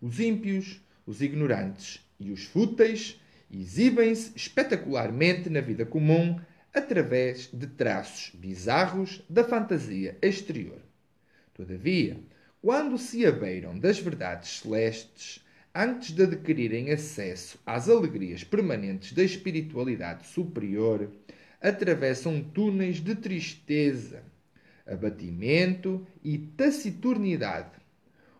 Os 0.00 0.18
ímpios, 0.18 0.80
os 1.06 1.20
ignorantes 1.20 2.00
e 2.18 2.30
os 2.30 2.44
fúteis 2.44 3.20
exibem-se 3.52 4.32
espetacularmente 4.34 5.50
na 5.50 5.60
vida 5.60 5.84
comum 5.84 6.40
através 6.72 7.50
de 7.52 7.66
traços 7.66 8.34
bizarros 8.34 9.22
da 9.28 9.44
fantasia 9.44 10.16
exterior. 10.22 10.80
Todavia, 11.52 12.18
quando 12.64 12.96
se 12.96 13.26
abeiram 13.26 13.78
das 13.78 13.98
verdades 13.98 14.60
celestes, 14.60 15.44
antes 15.74 16.12
de 16.12 16.22
adquirirem 16.22 16.90
acesso 16.92 17.58
às 17.66 17.90
alegrias 17.90 18.42
permanentes 18.42 19.12
da 19.12 19.22
espiritualidade 19.22 20.26
superior, 20.26 21.12
atravessam 21.60 22.42
túneis 22.42 23.02
de 23.02 23.14
tristeza, 23.16 24.22
abatimento 24.86 26.06
e 26.22 26.38
taciturnidade. 26.38 27.78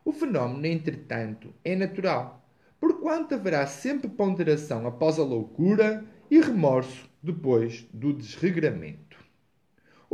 O 0.02 0.10
fenómeno, 0.10 0.64
entretanto, 0.64 1.52
é 1.62 1.76
natural 1.76 2.42
porquanto 2.80 3.34
haverá 3.34 3.66
sempre 3.66 4.08
ponderação 4.08 4.87
após 4.87 5.18
a 5.18 5.22
loucura 5.22 6.02
e 6.30 6.40
remorso 6.40 7.10
depois 7.22 7.87
do 7.92 8.14
desregramento. 8.14 9.03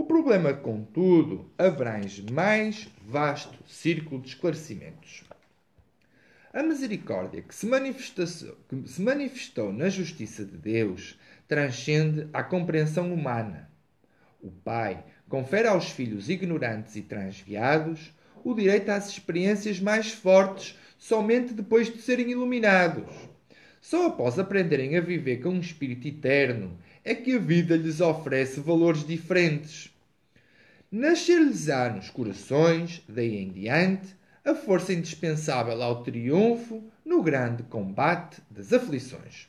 O 0.01 0.05
problema, 0.05 0.55
contudo, 0.55 1.51
abrange 1.59 2.25
mais 2.33 2.89
vasto 3.07 3.59
círculo 3.69 4.23
de 4.23 4.29
esclarecimentos. 4.29 5.25
A 6.55 6.63
misericórdia 6.63 7.43
que 7.43 7.55
se, 7.55 7.69
que 8.67 8.89
se 8.89 9.03
manifestou 9.03 9.71
na 9.71 9.91
justiça 9.91 10.43
de 10.43 10.57
Deus 10.57 11.21
transcende 11.47 12.27
a 12.33 12.43
compreensão 12.43 13.13
humana. 13.13 13.71
O 14.41 14.51
Pai 14.51 15.05
confere 15.29 15.69
aos 15.69 15.91
filhos 15.91 16.31
ignorantes 16.31 16.97
e 16.97 17.03
transviados 17.03 18.11
o 18.43 18.55
direito 18.55 18.89
às 18.89 19.11
experiências 19.11 19.81
mais 19.81 20.13
fortes 20.13 20.79
somente 20.97 21.53
depois 21.53 21.93
de 21.93 22.01
serem 22.01 22.31
iluminados. 22.31 23.05
Só 23.83 24.07
após 24.07 24.39
aprenderem 24.39 24.97
a 24.97 25.01
viver 25.03 25.43
com 25.43 25.51
um 25.51 25.61
espírito 25.61 26.09
eterno 26.09 26.79
é 27.05 27.15
que 27.15 27.35
a 27.35 27.39
vida 27.39 27.77
lhes 27.77 28.01
oferece 28.01 28.61
valores 28.61 29.05
diferentes. 29.05 29.91
Nascer-lhes-á 30.91 31.91
nos 31.91 32.11
corações, 32.11 33.03
daí 33.09 33.37
em 33.37 33.51
diante, 33.51 34.15
a 34.45 34.55
força 34.55 34.93
indispensável 34.93 35.81
ao 35.83 36.03
triunfo 36.03 36.83
no 37.05 37.23
grande 37.23 37.63
combate 37.65 38.43
das 38.51 38.73
aflições. 38.73 39.49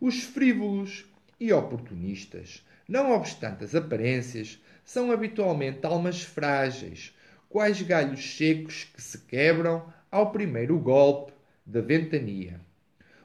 Os 0.00 0.22
frívolos 0.22 1.04
e 1.38 1.52
oportunistas 1.52 2.64
Não 2.88 3.12
obstante 3.12 3.64
as 3.64 3.74
aparências, 3.74 4.58
são 4.84 5.12
habitualmente 5.12 5.86
almas 5.86 6.22
frágeis, 6.22 7.14
quais 7.48 7.80
galhos 7.80 8.36
secos 8.36 8.84
que 8.84 9.00
se 9.00 9.18
quebram 9.18 9.86
ao 10.10 10.32
primeiro 10.32 10.78
golpe 10.78 11.32
da 11.64 11.80
ventania. 11.80 12.60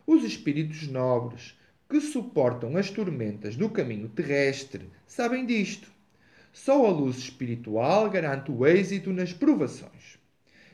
Os 0.06 0.24
espíritos 0.24 0.88
nobres, 0.88 1.57
que 1.90 2.02
suportam 2.02 2.76
as 2.76 2.90
tormentas 2.90 3.56
do 3.56 3.70
caminho 3.70 4.10
terrestre, 4.10 4.90
sabem 5.06 5.46
disto. 5.46 5.90
Só 6.52 6.86
a 6.86 6.90
luz 6.90 7.18
espiritual 7.18 8.10
garante 8.10 8.52
o 8.52 8.66
êxito 8.66 9.14
nas 9.14 9.32
provações. 9.32 10.18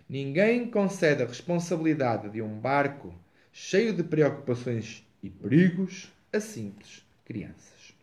Ninguém 0.09 0.69
concede 0.69 1.23
a 1.23 1.27
responsabilidade 1.27 2.29
de 2.29 2.41
um 2.41 2.59
barco 2.59 3.13
cheio 3.51 3.93
de 3.93 4.03
preocupações 4.03 5.05
e 5.21 5.29
perigos 5.29 6.11
a 6.31 6.39
simples 6.39 7.05
crianças. 7.25 7.93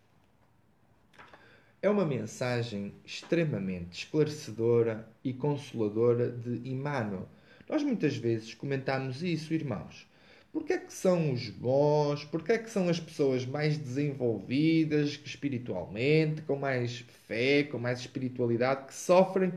É 1.82 1.88
uma 1.88 2.04
mensagem 2.04 2.92
extremamente 3.04 4.04
esclarecedora 4.04 5.08
e 5.24 5.32
consoladora 5.32 6.30
de 6.30 6.68
Emmanuel. 6.68 7.26
Nós 7.68 7.82
muitas 7.82 8.16
vezes 8.16 8.54
comentamos 8.54 9.22
isso, 9.22 9.54
irmãos. 9.54 10.06
Porque 10.52 10.72
é 10.72 10.78
que 10.78 10.92
são 10.92 11.32
os 11.32 11.48
bons? 11.48 12.24
Porque 12.24 12.52
é 12.52 12.58
que 12.58 12.70
são 12.70 12.88
as 12.88 12.98
pessoas 12.98 13.46
mais 13.46 13.78
desenvolvidas 13.78 15.20
espiritualmente, 15.24 16.42
com 16.42 16.56
mais 16.56 17.04
fé, 17.26 17.62
com 17.64 17.78
mais 17.78 18.00
espiritualidade, 18.00 18.86
que 18.86 18.94
sofrem 18.94 19.52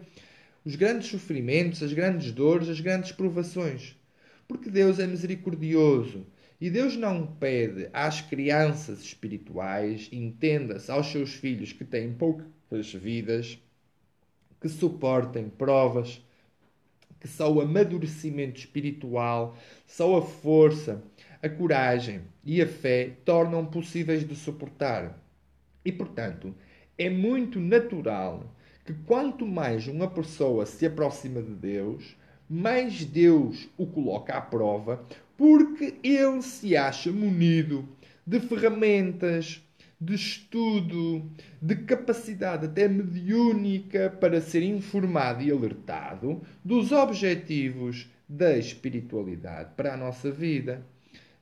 os 0.63 0.75
grandes 0.75 1.07
sofrimentos, 1.09 1.81
as 1.81 1.93
grandes 1.93 2.31
dores, 2.31 2.69
as 2.69 2.79
grandes 2.79 3.11
provações? 3.11 3.95
Porque 4.47 4.69
Deus 4.69 4.99
é 4.99 5.07
misericordioso 5.07 6.27
e 6.61 6.69
Deus 6.69 6.95
não 6.95 7.25
pede 7.25 7.89
às 7.91 8.21
crianças 8.21 9.01
espirituais, 9.01 10.07
entenda-se, 10.11 10.91
aos 10.91 11.07
seus 11.11 11.33
filhos 11.33 11.73
que 11.73 11.83
têm 11.83 12.13
poucas 12.13 12.93
vidas, 12.93 13.57
que 14.61 14.69
suportem 14.69 15.49
provas, 15.49 16.21
que 17.23 17.27
só 17.29 17.49
o 17.49 17.61
amadurecimento 17.61 18.59
espiritual, 18.59 19.57
só 19.87 20.17
a 20.17 20.21
força, 20.21 21.01
a 21.41 21.47
coragem 21.47 22.19
e 22.43 22.61
a 22.61 22.67
fé 22.67 23.11
tornam 23.23 23.65
possíveis 23.65 24.27
de 24.27 24.35
suportar. 24.35 25.17
E, 25.85 25.91
portanto, 25.91 26.53
é 26.97 27.09
muito 27.09 27.61
natural 27.61 28.53
que 28.85 28.93
quanto 29.05 29.47
mais 29.47 29.87
uma 29.87 30.09
pessoa 30.09 30.65
se 30.65 30.85
aproxima 30.85 31.41
de 31.41 31.53
Deus, 31.53 32.17
mais 32.49 33.05
Deus 33.05 33.69
o 33.77 33.87
coloca 33.87 34.33
à 34.33 34.41
prova, 34.41 35.01
porque 35.37 35.95
ele 36.03 36.41
se 36.41 36.75
acha 36.75 37.09
munido 37.09 37.87
de 38.27 38.41
ferramentas, 38.41 39.63
de 39.99 40.15
estudo, 40.15 41.29
de 41.61 41.75
capacidade 41.75 42.65
até 42.65 42.87
mediúnica 42.87 44.09
para 44.09 44.41
ser 44.41 44.63
informado 44.63 45.41
e 45.41 45.51
alertado 45.51 46.41
dos 46.63 46.91
objetivos 46.91 48.09
da 48.27 48.57
espiritualidade 48.57 49.71
para 49.75 49.93
a 49.93 49.97
nossa 49.97 50.31
vida. 50.31 50.85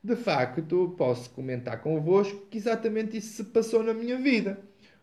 De 0.04 0.16
facto, 0.16 0.96
posso 0.98 1.30
comentar 1.30 1.82
convosco 1.82 2.48
que 2.50 2.58
exatamente 2.58 3.18
isso 3.18 3.34
se 3.36 3.44
passou 3.46 3.84
na 3.84 3.94
minha 3.94 4.18
vida. 4.18 4.60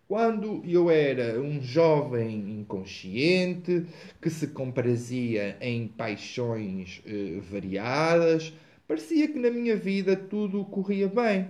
Quando 0.08 0.62
eu 0.66 0.90
era 0.90 1.40
um 1.40 1.61
jovem 1.61 2.61
inconsciente 2.61 3.87
que 4.22 4.30
se 4.30 4.48
comprazia 4.48 5.56
em 5.61 5.87
paixões 5.87 7.02
eh, 7.06 7.40
variadas, 7.42 8.52
parecia 8.87 9.28
que 9.28 9.38
na 9.38 9.50
minha 9.50 9.76
vida 9.76 10.16
tudo 10.16 10.64
corria 10.64 11.08
bem. 11.08 11.48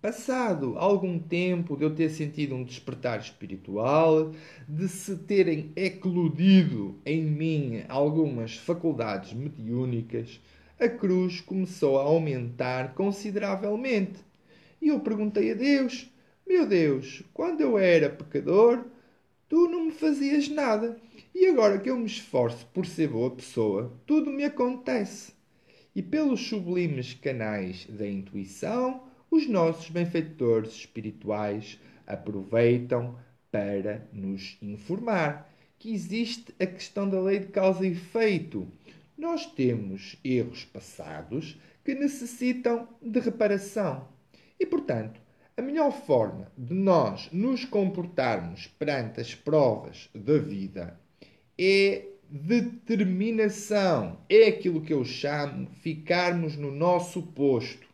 Passado 0.00 0.78
algum 0.78 1.18
tempo 1.18 1.76
de 1.76 1.84
eu 1.84 1.94
ter 1.94 2.08
sentido 2.08 2.54
um 2.54 2.64
despertar 2.64 3.20
espiritual, 3.20 4.32
de 4.66 4.88
se 4.88 5.14
terem 5.14 5.72
eclodido 5.76 6.98
em 7.04 7.22
mim 7.22 7.84
algumas 7.86 8.56
faculdades 8.56 9.34
mediúnicas, 9.34 10.40
a 10.78 10.88
cruz 10.88 11.42
começou 11.42 11.98
a 11.98 12.04
aumentar 12.04 12.94
consideravelmente. 12.94 14.20
E 14.80 14.88
eu 14.88 15.00
perguntei 15.00 15.52
a 15.52 15.54
Deus: 15.54 16.08
Meu 16.48 16.66
Deus, 16.66 17.22
quando 17.34 17.60
eu 17.60 17.76
era 17.76 18.08
pecador, 18.08 18.86
tu 19.50 19.68
não 19.68 19.84
me 19.84 19.92
fazias 19.92 20.48
nada. 20.48 20.96
E 21.34 21.44
agora 21.46 21.78
que 21.78 21.90
eu 21.90 21.98
me 21.98 22.06
esforço 22.06 22.66
por 22.72 22.86
ser 22.86 23.08
boa 23.08 23.30
pessoa, 23.32 23.92
tudo 24.06 24.30
me 24.30 24.44
acontece 24.44 25.34
e 25.94 26.00
pelos 26.00 26.40
sublimes 26.48 27.12
canais 27.12 27.86
da 27.86 28.06
intuição, 28.06 29.09
os 29.30 29.46
nossos 29.48 29.88
benfeitores 29.88 30.72
espirituais 30.72 31.78
aproveitam 32.06 33.16
para 33.50 34.08
nos 34.12 34.58
informar 34.60 35.50
que 35.78 35.92
existe 35.92 36.54
a 36.60 36.66
questão 36.66 37.08
da 37.08 37.20
lei 37.20 37.38
de 37.38 37.46
causa 37.46 37.86
e 37.86 37.92
efeito. 37.92 38.68
Nós 39.16 39.46
temos 39.46 40.16
erros 40.24 40.64
passados 40.64 41.58
que 41.84 41.94
necessitam 41.94 42.88
de 43.00 43.20
reparação. 43.20 44.08
E, 44.58 44.66
portanto, 44.66 45.20
a 45.56 45.62
melhor 45.62 45.92
forma 45.92 46.50
de 46.56 46.74
nós 46.74 47.28
nos 47.32 47.64
comportarmos 47.64 48.66
perante 48.78 49.20
as 49.20 49.34
provas 49.34 50.08
da 50.14 50.38
vida 50.38 50.98
é 51.58 52.06
determinação. 52.30 54.18
É 54.28 54.46
aquilo 54.48 54.80
que 54.80 54.92
eu 54.92 55.04
chamo 55.04 55.68
ficarmos 55.82 56.56
no 56.56 56.70
nosso 56.70 57.22
posto. 57.22 57.89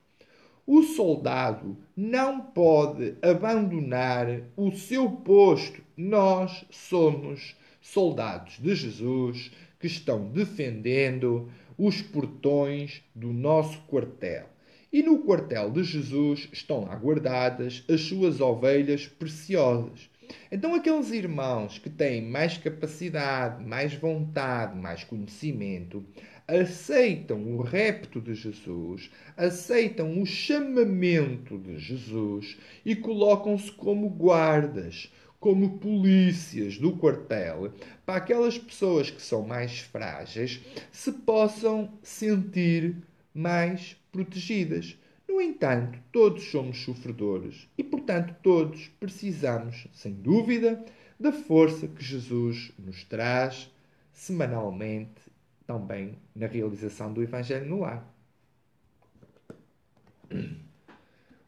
O 0.66 0.82
soldado 0.82 1.76
não 1.96 2.40
pode 2.40 3.14
abandonar 3.22 4.26
o 4.56 4.72
seu 4.72 5.08
posto. 5.08 5.80
Nós 5.96 6.64
somos 6.70 7.54
soldados 7.80 8.58
de 8.58 8.74
Jesus 8.74 9.52
que 9.78 9.86
estão 9.86 10.28
defendendo 10.28 11.48
os 11.78 12.02
portões 12.02 13.00
do 13.14 13.32
nosso 13.32 13.78
quartel. 13.82 14.48
E 14.92 15.04
no 15.04 15.20
quartel 15.20 15.70
de 15.70 15.84
Jesus 15.84 16.48
estão 16.52 16.84
lá 16.84 16.96
guardadas 16.96 17.84
as 17.88 18.00
suas 18.00 18.40
ovelhas 18.40 19.06
preciosas. 19.06 20.10
Então, 20.50 20.74
aqueles 20.74 21.12
irmãos 21.12 21.78
que 21.78 21.88
têm 21.88 22.22
mais 22.22 22.58
capacidade, 22.58 23.64
mais 23.64 23.94
vontade, 23.94 24.76
mais 24.76 25.04
conhecimento, 25.04 26.04
aceitam 26.48 27.56
o 27.56 27.62
repto 27.62 28.20
de 28.20 28.34
Jesus, 28.34 29.10
aceitam 29.36 30.20
o 30.20 30.26
chamamento 30.26 31.58
de 31.58 31.78
Jesus 31.78 32.56
e 32.84 32.94
colocam-se 32.94 33.72
como 33.72 34.08
guardas, 34.08 35.12
como 35.40 35.78
polícias 35.78 36.78
do 36.78 36.96
quartel, 36.96 37.72
para 38.04 38.16
aquelas 38.16 38.56
pessoas 38.56 39.10
que 39.10 39.20
são 39.20 39.42
mais 39.42 39.80
frágeis 39.80 40.60
se 40.92 41.12
possam 41.12 41.92
sentir 42.02 42.96
mais 43.34 43.96
protegidas. 44.10 44.96
No 45.28 45.40
entanto, 45.40 45.98
todos 46.12 46.44
somos 46.44 46.78
sofredores 46.78 47.68
e, 47.76 47.82
portanto, 47.82 48.34
todos 48.42 48.88
precisamos, 49.00 49.88
sem 49.92 50.12
dúvida, 50.12 50.84
da 51.18 51.32
força 51.32 51.88
que 51.88 52.04
Jesus 52.04 52.72
nos 52.78 53.02
traz 53.04 53.70
semanalmente, 54.12 55.25
também 55.66 56.18
na 56.34 56.46
realização 56.46 57.12
do 57.12 57.22
Evangelho 57.22 57.66
no 57.66 57.80
lar. 57.80 58.10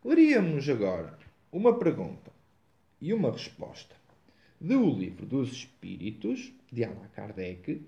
Leríamos 0.05 0.69
agora 0.69 1.19
uma 1.51 1.79
pergunta 1.79 2.31
e 3.01 3.15
uma 3.15 3.31
resposta 3.31 3.97
do 4.61 4.91
Livro 4.91 5.25
dos 5.25 5.53
Espíritos, 5.53 6.53
de 6.71 6.85
Allan 6.85 7.09
Kardec, 7.15 7.81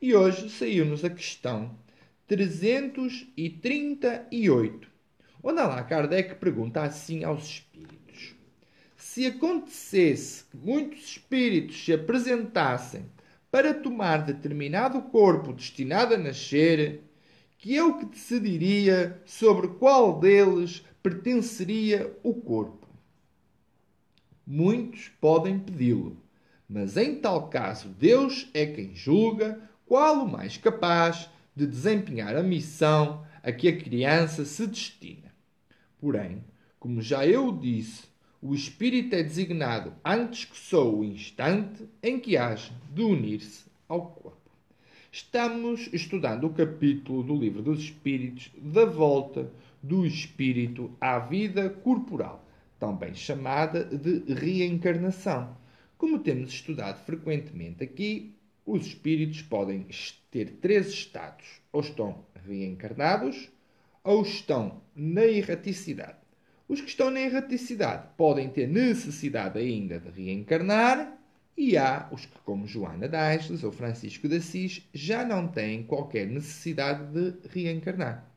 e 0.00 0.14
hoje 0.14 0.48
saiu-nos 0.50 1.04
a 1.04 1.10
questão 1.10 1.76
338 2.26 4.98
onde 5.42 5.60
lá 5.60 5.82
Kardec 5.82 6.36
pergunta 6.36 6.82
assim 6.82 7.24
aos 7.24 7.44
espíritos: 7.44 8.34
Se 8.96 9.26
acontecesse 9.26 10.44
que 10.44 10.56
muitos 10.56 11.04
espíritos 11.04 11.84
se 11.84 11.92
apresentassem 11.92 13.04
para 13.50 13.72
tomar 13.74 14.24
determinado 14.24 15.00
corpo 15.02 15.52
destinado 15.52 16.14
a 16.14 16.18
nascer, 16.18 17.02
que 17.56 17.74
eu 17.74 17.98
que 17.98 18.04
decidiria 18.04 19.20
sobre 19.24 19.68
qual 19.68 20.18
deles 20.18 20.84
pertenceria 21.02 22.14
o 22.22 22.34
corpo. 22.34 22.86
Muitos 24.46 25.08
podem 25.20 25.58
pedi-lo, 25.58 26.16
mas 26.68 26.96
em 26.96 27.16
tal 27.16 27.48
caso 27.48 27.88
Deus 27.88 28.48
é 28.54 28.66
quem 28.66 28.94
julga 28.94 29.60
qual 29.86 30.24
o 30.24 30.30
mais 30.30 30.56
capaz 30.56 31.28
de 31.56 31.66
desempenhar 31.66 32.36
a 32.36 32.42
missão 32.42 33.26
a 33.42 33.50
que 33.50 33.68
a 33.68 33.76
criança 33.76 34.44
se 34.44 34.66
destina. 34.66 35.34
Porém, 35.98 36.44
como 36.78 37.00
já 37.02 37.26
eu 37.26 37.50
disse, 37.56 38.04
o 38.40 38.54
espírito 38.54 39.16
é 39.16 39.22
designado 39.22 39.92
antes 40.04 40.44
que 40.44 40.56
sou 40.56 41.00
o 41.00 41.04
instante 41.04 41.88
em 42.00 42.20
que 42.20 42.36
haja 42.36 42.72
de 42.94 43.02
unir-se 43.02 43.64
ao 43.88 44.06
corpo. 44.06 44.38
Estamos 45.10 45.88
estudando 45.92 46.44
o 46.44 46.52
capítulo 46.52 47.24
do 47.24 47.34
Livro 47.34 47.62
dos 47.62 47.80
Espíritos 47.80 48.50
da 48.56 48.84
volta 48.84 49.50
do 49.82 50.06
espírito 50.06 50.90
à 51.00 51.18
vida 51.18 51.68
corporal. 51.68 52.44
também 52.78 53.12
chamada 53.12 53.84
de 53.84 54.32
reencarnação. 54.32 55.56
Como 55.96 56.20
temos 56.20 56.50
estudado 56.50 57.04
frequentemente 57.04 57.82
aqui, 57.82 58.36
os 58.64 58.86
espíritos 58.86 59.42
podem 59.42 59.84
ter 60.30 60.58
três 60.60 60.86
estados: 60.90 61.60
ou 61.72 61.80
estão 61.80 62.24
reencarnados, 62.46 63.50
ou 64.04 64.22
estão 64.22 64.80
na 64.94 65.24
erraticidade. 65.24 66.27
Os 66.68 66.82
que 66.82 66.88
estão 66.88 67.10
na 67.10 67.20
erraticidade 67.20 68.08
podem 68.16 68.50
ter 68.50 68.68
necessidade 68.68 69.58
ainda 69.58 69.98
de 69.98 70.10
reencarnar, 70.10 71.16
e 71.56 71.76
há 71.76 72.08
os 72.12 72.26
que, 72.26 72.38
como 72.44 72.68
Joana 72.68 73.06
Ângeles 73.06 73.64
ou 73.64 73.72
Francisco 73.72 74.28
de 74.28 74.36
Assis, 74.36 74.86
já 74.92 75.24
não 75.24 75.48
têm 75.48 75.82
qualquer 75.82 76.26
necessidade 76.26 77.04
de 77.10 77.48
reencarnar. 77.48 78.30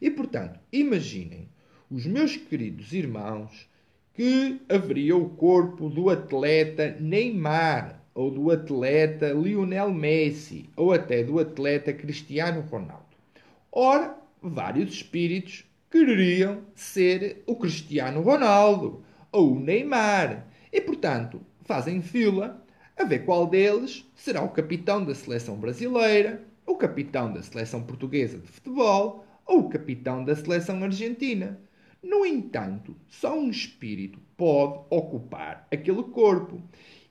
E, 0.00 0.10
portanto, 0.10 0.60
imaginem 0.72 1.48
os 1.90 2.06
meus 2.06 2.36
queridos 2.36 2.92
irmãos 2.92 3.68
que 4.14 4.60
haveria 4.68 5.16
o 5.16 5.28
corpo 5.30 5.90
do 5.90 6.08
atleta 6.10 6.96
Neymar, 7.00 8.00
ou 8.14 8.30
do 8.30 8.50
atleta 8.50 9.32
Lionel 9.32 9.92
Messi, 9.92 10.70
ou 10.76 10.92
até 10.92 11.22
do 11.22 11.38
atleta 11.38 11.92
Cristiano 11.92 12.62
Ronaldo. 12.62 13.06
Ora, 13.70 14.16
vários 14.42 14.94
espíritos 14.94 15.67
queriam 15.90 16.62
ser 16.74 17.42
o 17.46 17.56
Cristiano 17.56 18.20
Ronaldo 18.20 19.02
ou 19.32 19.52
o 19.52 19.60
Neymar 19.60 20.46
e, 20.72 20.80
portanto, 20.80 21.40
fazem 21.62 22.02
fila 22.02 22.62
a 22.96 23.04
ver 23.04 23.24
qual 23.24 23.46
deles 23.46 24.04
será 24.14 24.42
o 24.42 24.50
capitão 24.50 25.04
da 25.04 25.14
seleção 25.14 25.56
brasileira, 25.56 26.42
o 26.66 26.76
capitão 26.76 27.32
da 27.32 27.42
seleção 27.42 27.82
portuguesa 27.82 28.38
de 28.38 28.48
futebol 28.48 29.24
ou 29.46 29.60
o 29.60 29.68
capitão 29.68 30.24
da 30.24 30.36
seleção 30.36 30.82
argentina. 30.82 31.58
No 32.02 32.26
entanto, 32.26 32.94
só 33.08 33.38
um 33.38 33.48
espírito 33.48 34.18
pode 34.36 34.80
ocupar 34.90 35.66
aquele 35.70 36.02
corpo 36.04 36.62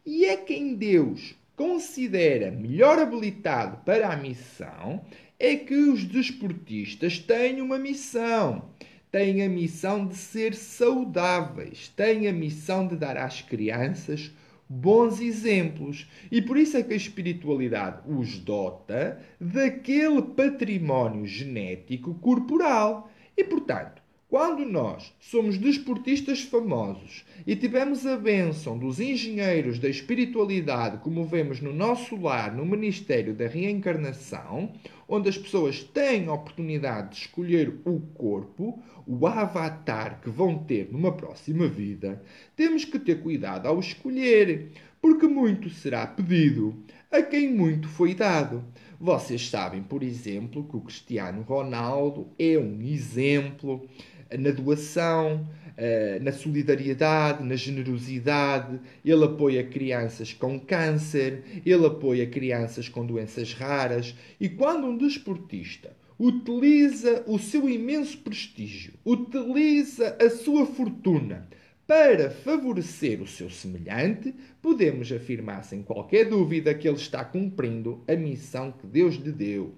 e 0.06 0.26
é 0.26 0.38
quem 0.38 0.76
Deus 0.76 1.36
considera 1.56 2.52
melhor 2.52 3.00
habilitado 3.00 3.78
para 3.84 4.10
a 4.10 4.16
missão 4.16 5.04
é 5.40 5.56
que 5.56 5.76
os 5.76 6.04
desportistas 6.04 7.20
têm 7.20 7.62
uma 7.62 7.78
missão. 7.78 8.70
Têm 9.12 9.44
a 9.44 9.50
missão 9.50 10.06
de 10.06 10.16
ser 10.16 10.54
saudáveis, 10.54 11.88
têm 11.90 12.28
a 12.28 12.34
missão 12.34 12.88
de 12.88 12.96
dar 12.96 13.18
às 13.18 13.42
crianças 13.42 14.32
bons 14.70 15.22
exemplos. 15.22 16.08
E 16.32 16.42
por 16.42 16.58
isso 16.58 16.76
é 16.76 16.84
que 16.84 16.94
a 16.94 16.98
espiritualidade 16.98 18.02
os 18.06 18.38
dota 18.40 19.22
daquele 19.40 20.22
património 20.22 21.26
genético 21.26 22.16
corporal. 22.16 23.10
E 23.36 23.44
portanto, 23.44 24.02
quando 24.30 24.66
nós 24.66 25.16
somos 25.22 25.58
desportistas 25.58 26.42
famosos 26.42 27.24
e 27.46 27.56
tivemos 27.56 28.06
a 28.06 28.18
bênção 28.18 28.78
dos 28.78 29.00
engenheiros 29.00 29.80
da 29.80 29.88
espiritualidade, 29.88 30.98
como 30.98 31.24
vemos 31.24 31.62
no 31.62 31.72
nosso 31.72 32.20
lar, 32.20 32.54
no 32.54 32.66
Ministério 32.66 33.34
da 33.34 33.48
Reencarnação, 33.48 34.74
onde 35.08 35.30
as 35.30 35.38
pessoas 35.38 35.84
têm 35.84 36.28
a 36.28 36.34
oportunidade 36.34 37.12
de 37.12 37.16
escolher 37.22 37.80
o 37.86 38.00
corpo, 38.14 38.82
o 39.06 39.26
avatar 39.26 40.20
que 40.22 40.30
vão 40.30 40.58
ter 40.60 40.90
numa 40.92 41.12
próxima 41.12 41.68
vida, 41.68 42.22
temos 42.56 42.84
que 42.84 43.00
ter 43.00 43.22
cuidado 43.22 43.68
ao 43.68 43.80
escolher, 43.80 44.72
porque 45.02 45.28
muito 45.28 45.70
será 45.70 46.06
pedido 46.06 46.84
a 47.10 47.22
quem 47.22 47.54
muito 47.54 47.88
foi 47.88 48.14
dado. 48.14 48.64
Vocês 49.00 49.50
sabem, 49.50 49.82
por 49.82 50.04
exemplo, 50.04 50.68
que 50.68 50.76
o 50.76 50.82
Cristiano 50.82 51.42
Ronaldo 51.44 52.28
é 52.38 52.58
um 52.58 52.82
exemplo 52.82 53.88
na 54.38 54.52
doação, 54.52 55.48
eh, 55.78 56.20
na 56.24 56.32
solidariedade, 56.32 57.44
na 57.44 57.56
generosidade. 57.56 58.80
Ele 59.06 59.24
apoia 59.24 59.64
crianças 59.64 60.34
com 60.34 60.60
câncer, 60.60 61.44
ele 61.64 61.86
apoia 61.86 62.26
crianças 62.26 62.90
com 62.90 63.06
doenças 63.06 63.54
raras. 63.54 64.16
E 64.40 64.50
quando 64.50 64.88
um 64.88 64.98
desportista 64.98 65.96
utiliza 66.20 67.24
o 67.28 67.38
seu 67.38 67.70
imenso 67.70 68.18
prestígio, 68.18 68.94
utiliza 69.06 70.18
a 70.20 70.30
sua 70.32 70.66
fortuna 70.66 71.48
para 71.86 72.32
favorecer 72.32 73.22
o 73.22 73.28
seu 73.28 73.50
semelhante, 73.50 74.34
podemos 74.62 75.12
afirmar 75.12 75.64
sem 75.64 75.84
qualquer 75.84 76.28
dúvida 76.28 76.74
que 76.74 76.88
ele 76.88 76.98
está 76.98 77.24
cumprindo 77.24 78.04
a 78.08 78.16
missão 78.16 78.74
que 78.74 78.86
Deus 78.86 79.16
lhe 79.16 79.32
deu. 79.32 79.76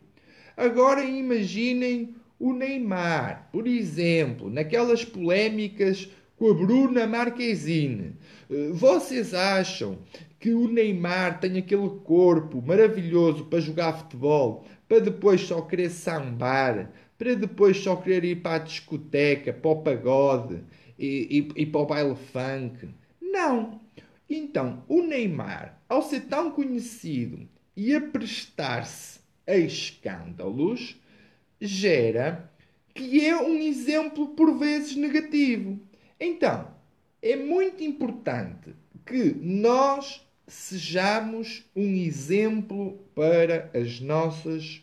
Agora 0.58 1.04
imaginem 1.04 2.16
o 2.40 2.54
Neymar, 2.54 3.50
por 3.52 3.68
exemplo, 3.68 4.50
naquelas 4.50 5.04
polémicas 5.04 6.10
com 6.38 6.50
a 6.50 6.54
Bruna 6.54 7.06
Marquezine. 7.06 8.16
Eh, 8.50 8.70
vocês 8.72 9.34
acham 9.34 10.00
que 10.40 10.54
o 10.54 10.70
Neymar 10.70 11.42
tem 11.42 11.58
aquele 11.58 11.90
corpo 12.06 12.62
maravilhoso 12.62 13.46
para 13.46 13.60
jogar 13.60 13.94
futebol, 13.94 14.66
para 14.88 15.00
depois 15.00 15.42
só 15.42 15.62
querer 15.62 15.90
sambar, 15.90 16.92
para 17.18 17.36
depois 17.36 17.78
só 17.78 17.98
querer 17.98 18.24
ir 18.24 18.36
para 18.38 18.56
a 18.56 18.60
discoteca, 18.60 19.52
para 19.52 19.72
o 19.72 19.82
pagode 19.82 20.64
e, 20.98 21.50
e, 21.56 21.62
e 21.64 21.66
para 21.66 21.82
o 21.82 21.86
baile 21.86 22.16
funk? 22.16 22.88
Não. 23.22 23.82
Então, 24.30 24.84
o 24.88 25.02
Neymar, 25.02 25.78
ao 25.90 26.02
ser 26.02 26.22
tão 26.22 26.52
conhecido 26.52 27.48
e 27.76 27.94
a 27.94 28.00
prestar-se 28.00 29.20
a 29.46 29.58
escândalos, 29.58 30.99
gera 31.60 32.52
que 32.94 33.26
é 33.26 33.36
um 33.36 33.58
exemplo 33.60 34.30
por 34.30 34.58
vezes 34.58 34.96
negativo. 34.96 35.80
Então, 36.20 36.68
é 37.22 37.36
muito 37.36 37.84
importante 37.84 38.76
que 39.06 39.34
nós 39.42 40.26
sejamos 40.48 41.66
um 41.76 41.94
exemplo 41.96 43.00
para 43.14 43.70
as 43.74 44.00
nossas 44.00 44.82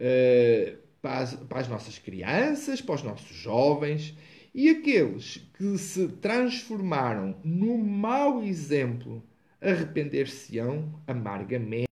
uh, 0.00 0.78
para, 1.00 1.18
as, 1.18 1.34
para 1.34 1.60
as 1.60 1.68
nossas 1.68 1.98
crianças, 1.98 2.80
para 2.80 2.96
os 2.96 3.02
nossos 3.02 3.36
jovens 3.36 4.14
e 4.54 4.68
aqueles 4.68 5.48
que 5.54 5.78
se 5.78 6.08
transformaram 6.08 7.36
no 7.44 7.78
mau 7.78 8.42
exemplo 8.42 9.22
arrepender-se-ão 9.60 11.00
amargamente 11.06 11.86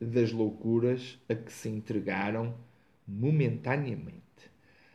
das 0.00 0.32
loucuras 0.32 1.18
a 1.28 1.34
que 1.34 1.52
se 1.52 1.68
entregaram 1.68 2.54
momentaneamente. 3.08 4.18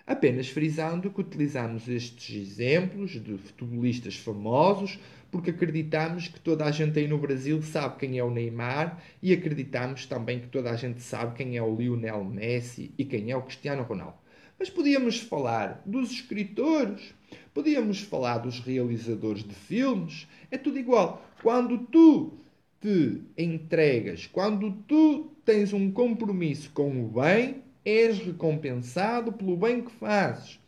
Apenas 0.06 0.50
frisando 0.50 1.10
que 1.10 1.22
utilizamos 1.22 1.88
estes 1.88 2.36
exemplos 2.36 3.12
de 3.12 3.38
futebolistas 3.38 4.16
famosos 4.16 5.00
porque 5.34 5.50
acreditamos 5.50 6.28
que 6.28 6.40
toda 6.40 6.64
a 6.64 6.70
gente 6.70 7.00
aí 7.00 7.08
no 7.08 7.18
Brasil 7.18 7.60
sabe 7.64 7.98
quem 7.98 8.20
é 8.20 8.24
o 8.24 8.30
Neymar 8.30 9.02
e 9.20 9.34
acreditamos 9.34 10.06
também 10.06 10.40
que 10.40 10.48
toda 10.48 10.70
a 10.70 10.76
gente 10.76 11.02
sabe 11.02 11.36
quem 11.36 11.58
é 11.58 11.64
o 11.64 11.76
Lionel 11.76 12.24
Messi 12.24 12.94
e 13.00 13.04
quem 13.04 13.32
é 13.32 13.36
o 13.36 13.42
Cristiano 13.42 13.82
Ronaldo. 13.82 14.18
Mas 14.60 14.70
podíamos 14.70 15.20
falar 15.22 15.82
dos 15.86 16.12
escritores, 16.12 17.16
podíamos 17.52 18.02
falar 18.02 18.38
dos 18.38 18.60
realizadores 18.60 19.44
de 19.44 19.56
filmes, 19.56 20.28
é 20.52 20.58
tudo 20.58 20.78
igual. 20.78 21.26
Quando 21.42 21.80
tu 21.80 22.38
te 22.80 23.24
entregas, 23.36 24.28
quando 24.28 24.72
tu 24.88 25.32
tens 25.44 25.74
um 25.74 25.90
compromisso 25.92 26.70
com 26.76 27.04
o 27.04 27.08
bem, 27.08 27.63
és 27.86 28.18
recompensado 28.20 29.34
pelo 29.34 29.58
bem 29.58 29.82
que 29.82 29.92
fazes. 29.92 30.60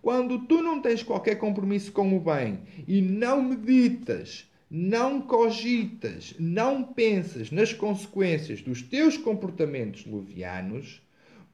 Quando 0.00 0.46
tu 0.46 0.60
não 0.60 0.80
tens 0.80 1.02
qualquer 1.02 1.36
compromisso 1.36 1.92
com 1.92 2.16
o 2.16 2.20
bem 2.20 2.60
e 2.88 3.00
não 3.00 3.42
meditas, 3.42 4.50
não 4.68 5.20
cogitas, 5.20 6.34
não 6.38 6.82
pensas 6.82 7.50
nas 7.50 7.72
consequências 7.72 8.62
dos 8.62 8.82
teus 8.82 9.16
comportamentos 9.16 10.06
levianos, 10.06 11.00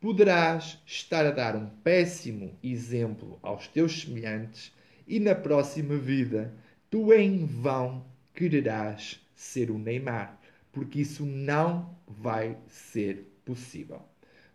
poderás 0.00 0.78
estar 0.86 1.26
a 1.26 1.30
dar 1.30 1.56
um 1.56 1.66
péssimo 1.82 2.56
exemplo 2.62 3.38
aos 3.42 3.66
teus 3.66 4.02
semelhantes 4.02 4.72
e 5.06 5.18
na 5.18 5.34
próxima 5.34 5.96
vida 5.96 6.54
tu 6.88 7.12
em 7.12 7.44
vão 7.44 8.04
quererás 8.32 9.20
ser 9.34 9.70
o 9.70 9.78
Neymar, 9.78 10.38
porque 10.72 11.00
isso 11.00 11.26
não 11.26 11.96
vai 12.06 12.56
ser 12.68 13.26
possível. 13.44 14.00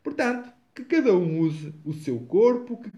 Portanto, 0.04 0.51
que 0.76 0.84
cada 0.84 1.16
um 1.16 1.39
use 1.39 1.74
o 1.86 1.93
seu 1.93 2.20
corpo, 2.20 2.82
que 2.82 2.91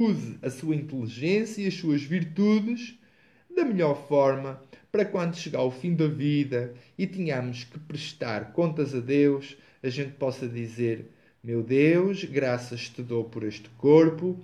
use 0.00 0.38
a 0.40 0.48
sua 0.48 0.74
inteligência 0.74 1.62
e 1.62 1.66
as 1.66 1.74
suas 1.74 2.02
virtudes 2.02 2.98
da 3.54 3.64
melhor 3.64 4.06
forma 4.08 4.62
para 4.90 5.04
quando 5.04 5.36
chegar 5.36 5.60
ao 5.60 5.70
fim 5.70 5.94
da 5.94 6.08
vida 6.08 6.74
e 6.96 7.06
tenhamos 7.06 7.64
que 7.64 7.78
prestar 7.78 8.52
contas 8.52 8.94
a 8.94 9.00
Deus, 9.00 9.56
a 9.82 9.88
gente 9.88 10.12
possa 10.12 10.48
dizer: 10.48 11.12
Meu 11.42 11.62
Deus, 11.62 12.24
graças 12.24 12.88
te 12.88 13.02
dou 13.02 13.24
por 13.24 13.44
este 13.44 13.68
corpo, 13.70 14.38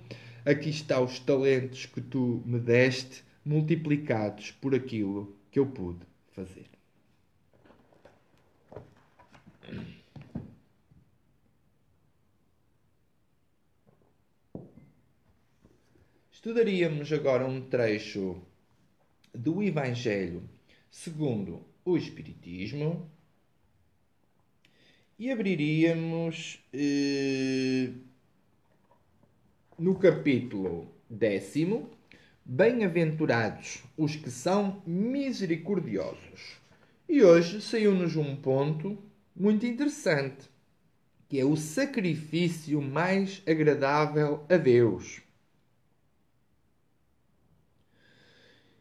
aqui 0.45 0.69
está 0.69 1.01
os 1.01 1.19
talentos 1.19 1.85
que 1.85 2.01
tu 2.01 2.41
me 2.45 2.59
deste, 2.59 3.23
multiplicados 3.43 4.51
por 4.51 4.75
aquilo 4.75 5.35
que 5.51 5.59
eu 5.59 5.65
pude 5.65 6.05
fazer. 6.33 6.65
Estudaríamos 16.37 17.11
agora 17.11 17.47
um 17.47 17.59
trecho 17.59 18.39
do 19.33 19.63
Evangelho 19.63 20.47
segundo 20.87 21.65
o 21.83 21.97
Espiritismo 21.97 23.09
e 25.17 25.31
abriríamos 25.31 26.63
eh, 26.71 27.89
no 29.79 29.97
capítulo 29.97 30.93
décimo 31.09 31.89
Bem-aventurados 32.45 33.83
os 33.97 34.15
que 34.15 34.29
são 34.29 34.83
misericordiosos. 34.85 36.59
E 37.09 37.23
hoje 37.23 37.59
saiu-nos 37.61 38.15
um 38.15 38.35
ponto 38.35 38.95
muito 39.35 39.65
interessante, 39.65 40.47
que 41.27 41.39
é 41.39 41.43
o 41.43 41.57
sacrifício 41.57 42.79
mais 42.79 43.41
agradável 43.47 44.45
a 44.47 44.55
Deus. 44.55 45.25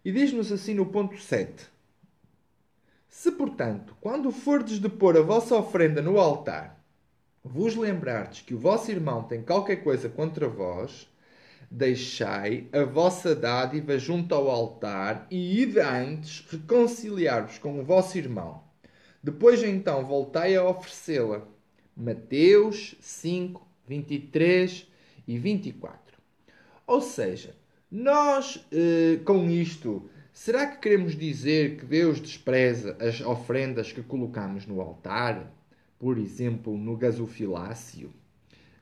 E 0.06 0.12
diz-nos 0.12 0.52
assim 0.52 0.72
no 0.72 0.86
ponto 0.86 1.18
7. 1.18 1.66
Se, 3.08 3.32
portanto, 3.32 3.96
quando 4.00 4.30
fordes 4.30 4.78
de 4.78 4.88
pôr 4.88 5.16
a 5.16 5.20
vossa 5.20 5.56
oferenda 5.56 6.00
no 6.00 6.20
altar, 6.20 6.80
vos 7.42 7.74
lembrardes 7.74 8.40
que 8.42 8.54
o 8.54 8.58
vosso 8.58 8.88
irmão 8.88 9.24
tem 9.24 9.42
qualquer 9.42 9.82
coisa 9.82 10.08
contra 10.08 10.48
vós, 10.48 11.08
deixai 11.68 12.68
a 12.72 12.84
vossa 12.84 13.34
dádiva 13.34 13.98
junto 13.98 14.32
ao 14.32 14.48
altar 14.48 15.26
e 15.28 15.60
ide 15.60 15.80
antes 15.80 16.46
reconciliar-vos 16.52 17.58
com 17.58 17.80
o 17.80 17.84
vosso 17.84 18.16
irmão. 18.16 18.62
Depois 19.20 19.60
então 19.64 20.06
voltai 20.06 20.54
a 20.54 20.62
oferecê-la. 20.62 21.42
Mateus 21.96 22.94
5, 23.00 23.66
23 23.88 24.86
e 25.26 25.36
24. 25.36 25.98
Ou 26.86 27.00
seja, 27.00 27.56
nós 27.90 28.66
eh, 28.72 29.20
com 29.24 29.48
isto, 29.48 30.08
será 30.32 30.66
que 30.66 30.78
queremos 30.78 31.16
dizer 31.16 31.76
que 31.76 31.84
Deus 31.84 32.20
despreza 32.20 32.96
as 33.00 33.20
ofrendas 33.20 33.92
que 33.92 34.02
colocamos 34.02 34.66
no 34.66 34.80
altar? 34.80 35.52
Por 35.98 36.18
exemplo, 36.18 36.76
no 36.76 36.96
gasofilácio? 36.96 38.12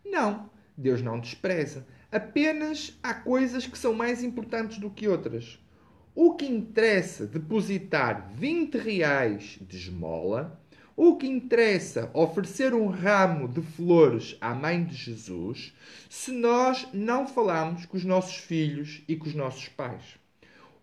Não, 0.04 0.48
Deus 0.76 1.02
não 1.02 1.20
despreza. 1.20 1.86
Apenas 2.10 2.98
há 3.02 3.12
coisas 3.12 3.66
que 3.66 3.78
são 3.78 3.92
mais 3.92 4.22
importantes 4.22 4.78
do 4.78 4.90
que 4.90 5.06
outras. 5.06 5.58
O 6.14 6.34
que 6.34 6.46
interessa 6.46 7.26
depositar 7.26 8.30
20 8.34 8.78
reais 8.78 9.58
de 9.60 9.76
esmola, 9.76 10.60
o 10.96 11.16
que 11.16 11.26
interessa 11.26 12.10
oferecer 12.14 12.74
um 12.74 12.86
ramo 12.86 13.48
de 13.48 13.60
flores 13.60 14.36
à 14.40 14.54
mãe 14.54 14.84
de 14.84 14.94
Jesus, 14.94 15.74
se 16.08 16.30
nós 16.32 16.86
não 16.92 17.26
falamos 17.26 17.84
com 17.86 17.96
os 17.96 18.04
nossos 18.04 18.36
filhos 18.36 19.02
e 19.08 19.16
com 19.16 19.26
os 19.26 19.34
nossos 19.34 19.68
pais. 19.68 20.16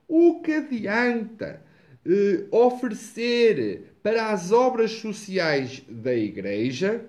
O 0.08 0.42
que 0.42 0.54
adianta 0.54 1.62
eh, 2.06 2.46
oferecer 2.52 3.96
para 4.04 4.32
as 4.32 4.52
obras 4.52 4.92
sociais 4.92 5.84
da 5.88 6.14
igreja 6.14 7.06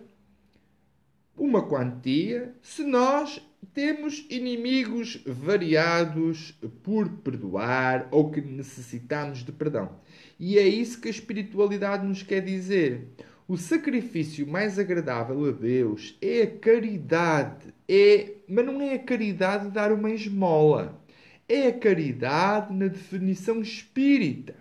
uma 1.36 1.66
quantia 1.66 2.55
se 2.62 2.84
nós 2.84 3.42
temos 3.72 4.26
inimigos 4.28 5.22
variados 5.26 6.53
por 6.82 7.09
perdoar 7.09 8.07
ou 8.11 8.30
que 8.30 8.40
necessitamos 8.40 9.42
de 9.42 9.50
perdão. 9.50 9.98
E 10.39 10.59
é 10.59 10.66
isso 10.66 11.01
que 11.01 11.09
a 11.09 11.11
espiritualidade 11.11 12.07
nos 12.07 12.22
quer 12.22 12.41
dizer. 12.41 13.09
O 13.47 13.57
sacrifício 13.57 14.47
mais 14.47 14.78
agradável 14.78 15.47
a 15.47 15.51
Deus 15.51 16.16
é 16.22 16.43
a 16.43 16.51
caridade, 16.59 17.74
é, 17.89 18.37
mas 18.49 18.64
não 18.64 18.80
é 18.80 18.95
a 18.95 18.99
caridade 18.99 19.66
de 19.66 19.72
dar 19.72 19.93
uma 19.93 20.11
esmola. 20.11 21.01
É 21.49 21.66
a 21.66 21.72
caridade 21.72 22.72
na 22.72 22.87
definição 22.87 23.61
espírita. 23.61 24.55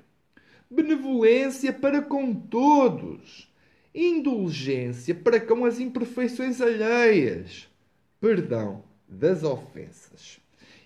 Benevolência 0.69 1.71
para 1.71 2.01
com 2.01 2.33
todos. 2.33 3.49
Indulgência 3.93 5.13
para 5.13 5.39
com 5.39 5.63
as 5.63 5.79
imperfeições 5.79 6.59
alheias. 6.59 7.69
Perdão 8.19 8.83
das 9.07 9.43
ofensas. 9.43 10.39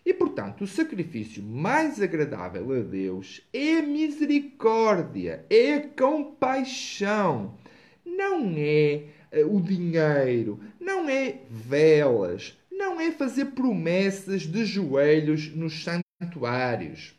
E, 0.05 0.13
portanto, 0.13 0.63
o 0.63 0.67
sacrifício 0.67 1.41
mais 1.41 1.99
agradável 1.99 2.71
a 2.71 2.79
Deus 2.81 3.41
é 3.51 3.79
a 3.79 3.81
misericórdia, 3.81 5.43
é 5.49 5.73
a 5.73 5.87
compaixão. 5.89 7.57
Não 8.05 8.53
é 8.55 9.05
eh, 9.31 9.43
o 9.43 9.59
dinheiro, 9.59 10.59
não 10.79 11.09
é 11.09 11.39
velas, 11.49 12.55
não 12.71 13.01
é 13.01 13.11
fazer 13.11 13.45
promessas 13.45 14.43
de 14.43 14.63
joelhos 14.63 15.55
nos 15.55 15.83
santuários. 15.83 17.15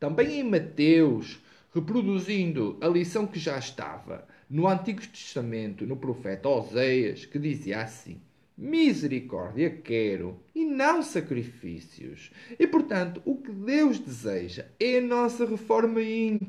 Também 0.00 0.40
em 0.40 0.42
Mateus, 0.42 1.40
reproduzindo 1.72 2.76
a 2.80 2.88
lição 2.88 3.28
que 3.28 3.38
já 3.38 3.58
estava 3.58 4.26
no 4.50 4.66
Antigo 4.66 5.06
Testamento, 5.06 5.86
no 5.86 5.96
profeta 5.96 6.48
Oséias, 6.48 7.24
que 7.24 7.38
dizia 7.38 7.80
assim: 7.80 8.20
Misericórdia 8.58 9.68
quero 9.68 10.40
e 10.54 10.64
não 10.64 11.02
sacrifícios. 11.02 12.30
E 12.58 12.66
portanto, 12.66 13.20
o 13.26 13.36
que 13.36 13.52
Deus 13.52 13.98
deseja 13.98 14.64
é 14.80 14.96
a 14.96 15.02
nossa 15.02 15.44
reforma 15.44 16.00
íntima. 16.00 16.46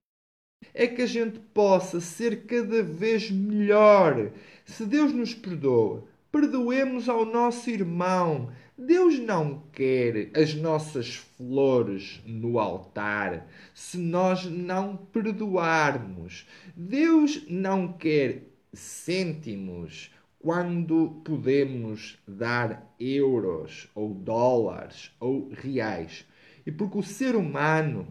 É 0.74 0.88
que 0.88 1.02
a 1.02 1.06
gente 1.06 1.38
possa 1.54 2.00
ser 2.00 2.46
cada 2.46 2.82
vez 2.82 3.30
melhor. 3.30 4.32
Se 4.64 4.86
Deus 4.86 5.12
nos 5.12 5.34
perdoa, 5.34 6.08
perdoemos 6.32 7.10
ao 7.10 7.26
nosso 7.26 7.70
irmão. 7.70 8.54
Deus 8.78 9.20
não 9.20 9.64
quer 9.74 10.30
as 10.34 10.54
nossas 10.54 11.16
flores 11.16 12.22
no 12.26 12.58
altar 12.58 13.50
se 13.74 13.98
nós 13.98 14.46
não 14.46 14.96
perdoarmos. 14.96 16.48
Deus 16.74 17.44
não 17.50 17.92
quer 17.92 18.44
cêntimos 18.72 20.12
quando 20.40 21.22
podemos 21.26 22.18
dar 22.28 22.94
euros 23.00 23.90
ou 23.96 24.14
dólares 24.14 25.12
ou 25.20 25.50
reais. 25.52 26.26
E 26.66 26.72
porque 26.72 26.98
o 26.98 27.04
ser 27.04 27.36
humano 27.36 28.08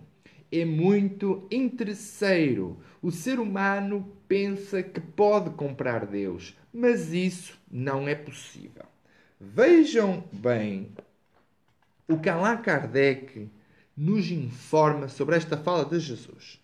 é 0.51 0.65
muito 0.65 1.47
interesseiro. 1.51 2.79
O 3.03 3.11
ser 3.11 3.39
humano 3.39 4.13
pensa 4.29 4.83
que 4.83 5.01
pode 5.01 5.51
comprar 5.51 6.07
Deus, 6.07 6.57
mas 6.73 7.13
isso 7.13 7.59
não 7.71 8.09
é 8.09 8.15
possível. 8.15 8.85
Vejam 9.41 10.25
bem 10.33 10.91
o 12.09 12.19
que 12.19 12.29
Allan 12.29 12.57
Kardec 12.59 13.49
nos 13.97 14.31
informa 14.31 15.09
sobre 15.09 15.37
esta 15.37 15.57
fala 15.57 15.85
de 15.85 15.99
Jesus. 15.99 16.61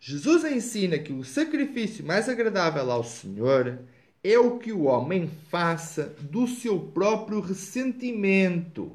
Jesus 0.00 0.44
ensina 0.44 0.98
que 0.98 1.12
o 1.12 1.24
sacrifício 1.24 2.04
mais 2.04 2.28
agradável 2.28 2.90
ao 2.90 3.02
Senhor 3.02 3.80
é 4.22 4.38
o 4.38 4.58
que 4.58 4.72
o 4.72 4.84
homem 4.84 5.30
faça 5.48 6.14
do 6.20 6.46
seu 6.46 6.78
próprio 6.78 7.40
ressentimento. 7.40 8.92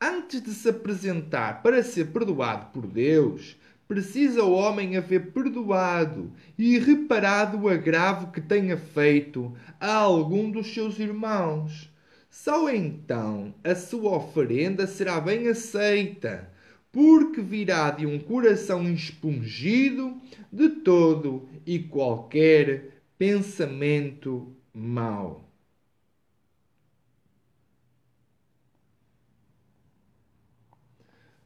Antes 0.00 0.42
de 0.42 0.50
se 0.50 0.68
apresentar 0.68 1.62
para 1.62 1.82
ser 1.82 2.06
perdoado 2.06 2.66
por 2.72 2.86
Deus, 2.86 3.56
precisa 3.86 4.44
o 4.44 4.52
homem 4.52 4.96
haver 4.96 5.32
perdoado 5.32 6.32
e 6.58 6.78
reparado 6.78 7.58
o 7.58 7.68
agravo 7.68 8.32
que 8.32 8.40
tenha 8.40 8.76
feito 8.76 9.52
a 9.78 9.94
algum 9.94 10.50
dos 10.50 10.72
seus 10.72 10.98
irmãos. 10.98 11.90
Só 12.30 12.70
então 12.70 13.52
a 13.64 13.74
sua 13.74 14.16
oferenda 14.16 14.86
será 14.86 15.20
bem 15.20 15.48
aceita, 15.48 16.48
porque 16.92 17.40
virá 17.40 17.90
de 17.90 18.06
um 18.06 18.18
coração 18.18 18.88
expungido 18.88 20.16
de 20.52 20.68
todo 20.68 21.48
e 21.66 21.78
qualquer 21.78 22.99
pensamento 23.20 24.56
mau. 24.72 25.44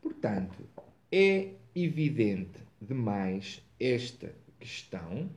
Portanto, 0.01 0.55
é 1.11 1.49
evidente 1.75 2.61
demais 2.81 3.61
esta 3.81 4.33
questão 4.61 5.29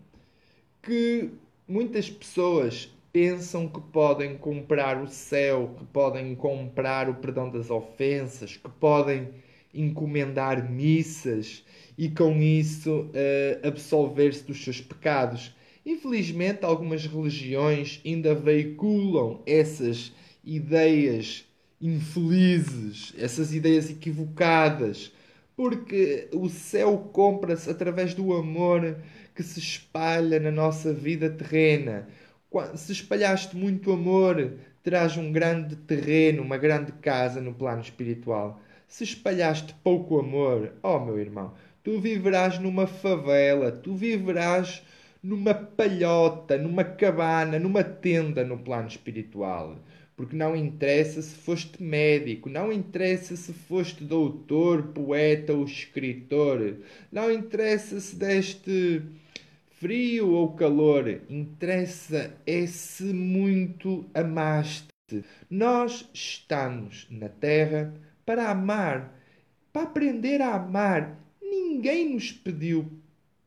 que 0.84 1.32
muitas 1.68 2.08
pessoas 2.08 2.88
pensam 3.12 3.68
que 3.68 3.82
podem 3.82 4.38
comprar 4.38 5.02
o 5.02 5.08
céu, 5.08 5.74
que 5.80 5.86
podem 5.86 6.36
comprar 6.36 7.10
o 7.10 7.16
perdão 7.16 7.50
das 7.50 7.72
ofensas, 7.72 8.56
que 8.56 8.70
podem 8.70 9.34
encomendar 9.74 10.70
missas 10.70 11.66
e 11.98 12.12
com 12.12 12.40
isso 12.40 13.06
uh, 13.06 13.68
absolver-se 13.68 14.44
dos 14.44 14.64
seus 14.64 14.80
pecados. 14.80 15.57
Infelizmente, 15.88 16.66
algumas 16.66 17.06
religiões 17.06 18.02
ainda 18.06 18.36
veiculam 18.36 19.42
essas 19.46 20.12
ideias 20.44 21.46
infelizes, 21.80 23.14
essas 23.18 23.54
ideias 23.54 23.90
equivocadas, 23.90 25.14
porque 25.56 26.28
o 26.34 26.50
céu 26.50 27.10
compra-se 27.14 27.70
através 27.70 28.14
do 28.14 28.34
amor 28.34 28.98
que 29.34 29.42
se 29.42 29.60
espalha 29.60 30.42
na 30.42 30.52
nossa 30.52 30.94
vida 30.94 31.30
terrena. 31.30 32.06
Se 32.76 32.92
espalhaste 32.92 33.56
muito 33.56 33.90
amor, 33.90 34.56
terás 34.84 35.16
um 35.16 35.32
grande 35.32 35.78
terreno, 35.78 36.44
uma 36.44 36.58
grande 36.58 36.92
casa 36.92 37.40
no 37.40 37.54
plano 37.54 37.80
espiritual. 37.82 38.60
se 38.90 39.06
espalhaste 39.06 39.74
pouco 39.82 40.20
amor, 40.20 40.74
oh 40.84 41.00
meu 41.00 41.18
irmão, 41.18 41.54
tu 41.82 41.98
viverás 41.98 42.60
numa 42.60 42.88
favela, 42.88 43.72
tu 43.72 43.96
viverás 43.96 44.84
numa 45.22 45.54
palhota, 45.54 46.58
numa 46.58 46.84
cabana, 46.84 47.60
numa 47.60 47.84
tenda 47.84 48.44
no 48.44 48.58
plano 48.58 48.88
espiritual. 48.88 49.78
Porque 50.16 50.36
não 50.36 50.56
interessa 50.56 51.22
se 51.22 51.36
foste 51.36 51.82
médico, 51.82 52.50
não 52.50 52.74
interessa 52.74 53.36
se 53.36 53.54
foste 53.54 54.04
doutor, 54.04 54.88
poeta 54.88 55.54
ou 55.54 55.64
escritor, 55.64 56.78
não 57.12 57.32
interessa 57.32 58.00
se 58.00 58.16
deste 58.16 59.04
frio 59.80 60.30
ou 60.32 60.54
calor, 60.54 61.22
interessa 61.30 62.36
é 62.48 62.66
se 62.66 63.04
muito 63.04 64.06
amaste. 64.14 64.88
Nós 65.50 66.10
estamos 66.12 67.06
na 67.12 67.30
terra 67.30 67.94
para 68.26 68.50
amar, 68.50 69.14
para 69.72 69.84
aprender 69.84 70.42
a 70.42 70.56
amar. 70.56 71.16
Ninguém 71.40 72.14
nos 72.14 72.32
pediu 72.32 72.92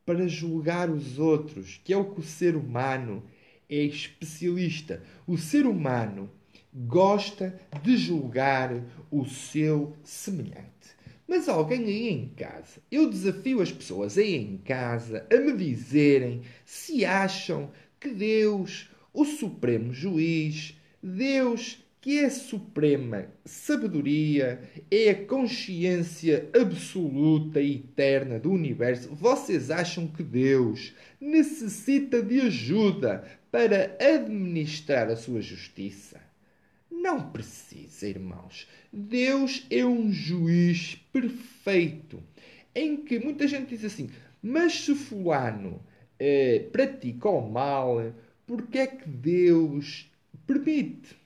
para 0.05 0.27
julgar 0.27 0.89
os 0.89 1.19
outros, 1.19 1.79
que 1.83 1.93
é 1.93 1.97
o 1.97 2.11
que 2.13 2.19
o 2.19 2.23
ser 2.23 2.55
humano 2.55 3.23
é 3.69 3.83
especialista. 3.83 5.01
O 5.25 5.37
ser 5.37 5.65
humano 5.65 6.29
gosta 6.73 7.59
de 7.81 7.97
julgar 7.97 8.83
o 9.09 9.25
seu 9.25 9.95
semelhante. 10.03 10.71
Mas 11.27 11.47
alguém 11.47 11.85
aí 11.85 12.09
em 12.09 12.29
casa, 12.29 12.81
eu 12.91 13.09
desafio 13.09 13.61
as 13.61 13.71
pessoas 13.71 14.17
aí 14.17 14.35
em 14.35 14.57
casa 14.57 15.25
a 15.31 15.37
me 15.37 15.55
dizerem 15.55 16.41
se 16.65 17.05
acham 17.05 17.71
que 17.99 18.09
Deus, 18.09 18.89
o 19.13 19.23
Supremo 19.23 19.93
Juiz, 19.93 20.75
Deus 21.01 21.81
que 22.01 22.17
é 22.17 22.25
a 22.25 22.31
suprema 22.31 23.27
sabedoria, 23.45 24.59
é 24.89 25.11
a 25.11 25.25
consciência 25.25 26.49
absoluta 26.59 27.61
e 27.61 27.75
eterna 27.75 28.39
do 28.39 28.51
universo, 28.51 29.13
vocês 29.13 29.69
acham 29.69 30.07
que 30.07 30.23
Deus 30.23 30.95
necessita 31.19 32.23
de 32.23 32.41
ajuda 32.41 33.23
para 33.51 33.95
administrar 33.99 35.09
a 35.09 35.15
sua 35.15 35.41
justiça? 35.41 36.19
Não 36.89 37.31
precisa, 37.31 38.07
irmãos. 38.07 38.67
Deus 38.91 39.67
é 39.69 39.85
um 39.85 40.11
juiz 40.11 40.95
perfeito, 41.13 42.21
em 42.73 42.97
que 42.97 43.19
muita 43.19 43.47
gente 43.47 43.69
diz 43.69 43.85
assim: 43.85 44.09
mas 44.41 44.73
se 44.73 44.95
Fulano 44.95 45.83
eh, 46.17 46.67
pratica 46.71 47.29
o 47.29 47.47
mal, 47.47 48.11
porque 48.47 48.79
é 48.79 48.87
que 48.87 49.07
Deus 49.07 50.09
permite? 50.47 51.20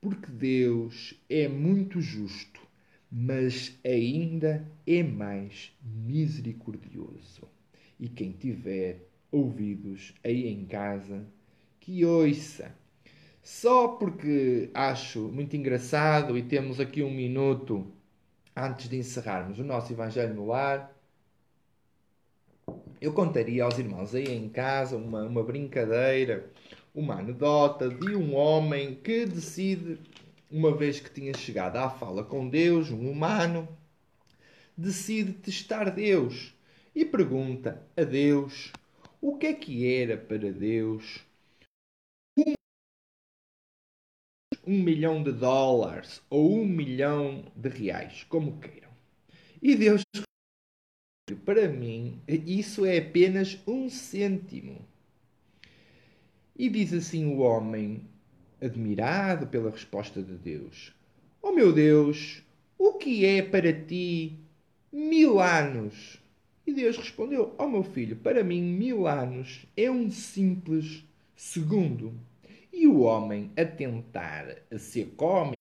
Porque 0.00 0.30
Deus 0.30 1.14
é 1.28 1.46
muito 1.48 2.00
justo, 2.00 2.60
mas 3.10 3.78
ainda 3.84 4.66
é 4.86 5.02
mais 5.02 5.72
misericordioso. 5.82 7.42
E 7.98 8.08
quem 8.08 8.32
tiver 8.32 9.06
ouvidos 9.30 10.14
aí 10.24 10.48
em 10.48 10.64
casa, 10.64 11.26
que 11.78 12.04
ouça 12.04 12.74
só 13.42 13.88
porque 13.88 14.70
acho 14.74 15.20
muito 15.28 15.56
engraçado 15.56 16.36
e 16.36 16.42
temos 16.42 16.78
aqui 16.78 17.02
um 17.02 17.10
minuto 17.10 17.90
antes 18.54 18.88
de 18.88 18.96
encerrarmos 18.98 19.58
o 19.58 19.64
nosso 19.64 19.92
Evangelho 19.92 20.34
no 20.34 20.46
Lar, 20.46 20.94
eu 23.00 23.12
contaria 23.12 23.64
aos 23.64 23.78
irmãos 23.78 24.14
aí 24.14 24.24
em 24.24 24.48
casa 24.48 24.96
uma, 24.96 25.22
uma 25.24 25.42
brincadeira, 25.42 26.50
uma 26.94 27.18
anedota 27.18 27.88
de 27.88 28.14
um 28.14 28.34
homem 28.34 28.94
que 28.94 29.26
decide, 29.26 29.98
uma 30.50 30.76
vez 30.76 31.00
que 31.00 31.10
tinha 31.10 31.34
chegado 31.34 31.76
à 31.76 31.88
fala 31.88 32.24
com 32.24 32.48
Deus, 32.48 32.90
um 32.90 33.10
humano, 33.10 33.68
decide 34.76 35.32
testar 35.32 35.90
Deus 35.90 36.54
e 36.94 37.04
pergunta 37.04 37.86
a 37.96 38.02
Deus 38.02 38.72
o 39.20 39.36
que 39.36 39.46
é 39.46 39.54
que 39.54 39.86
era 39.86 40.16
para 40.16 40.50
Deus 40.52 41.20
um 44.66 44.82
milhão 44.82 45.22
de 45.22 45.32
dólares 45.32 46.22
ou 46.30 46.60
um 46.60 46.66
milhão 46.66 47.44
de 47.56 47.68
reais, 47.68 48.24
como 48.24 48.60
queiram. 48.60 48.90
E 49.60 49.74
Deus, 49.74 50.02
para 51.44 51.68
mim, 51.68 52.22
isso 52.28 52.84
é 52.84 52.98
apenas 52.98 53.58
um 53.66 53.88
cêntimo. 53.90 54.89
E 56.62 56.68
diz 56.68 56.92
assim 56.92 57.24
o 57.24 57.38
homem, 57.38 58.02
admirado 58.60 59.46
pela 59.46 59.70
resposta 59.70 60.22
de 60.22 60.34
Deus: 60.34 60.94
Oh 61.40 61.52
meu 61.52 61.72
Deus, 61.72 62.42
o 62.76 62.98
que 62.98 63.24
é 63.24 63.40
para 63.40 63.72
ti 63.72 64.38
mil 64.92 65.40
anos? 65.40 66.20
E 66.66 66.74
Deus 66.74 66.98
respondeu: 66.98 67.54
Oh 67.56 67.66
meu 67.66 67.82
filho, 67.82 68.14
para 68.14 68.44
mim 68.44 68.60
mil 68.60 69.06
anos 69.06 69.64
é 69.74 69.90
um 69.90 70.10
simples 70.10 71.02
segundo. 71.34 72.12
E 72.70 72.86
o 72.86 73.00
homem 73.00 73.50
a 73.56 73.64
tentar 73.64 74.58
ser 74.78 75.14
cómico. 75.16 75.56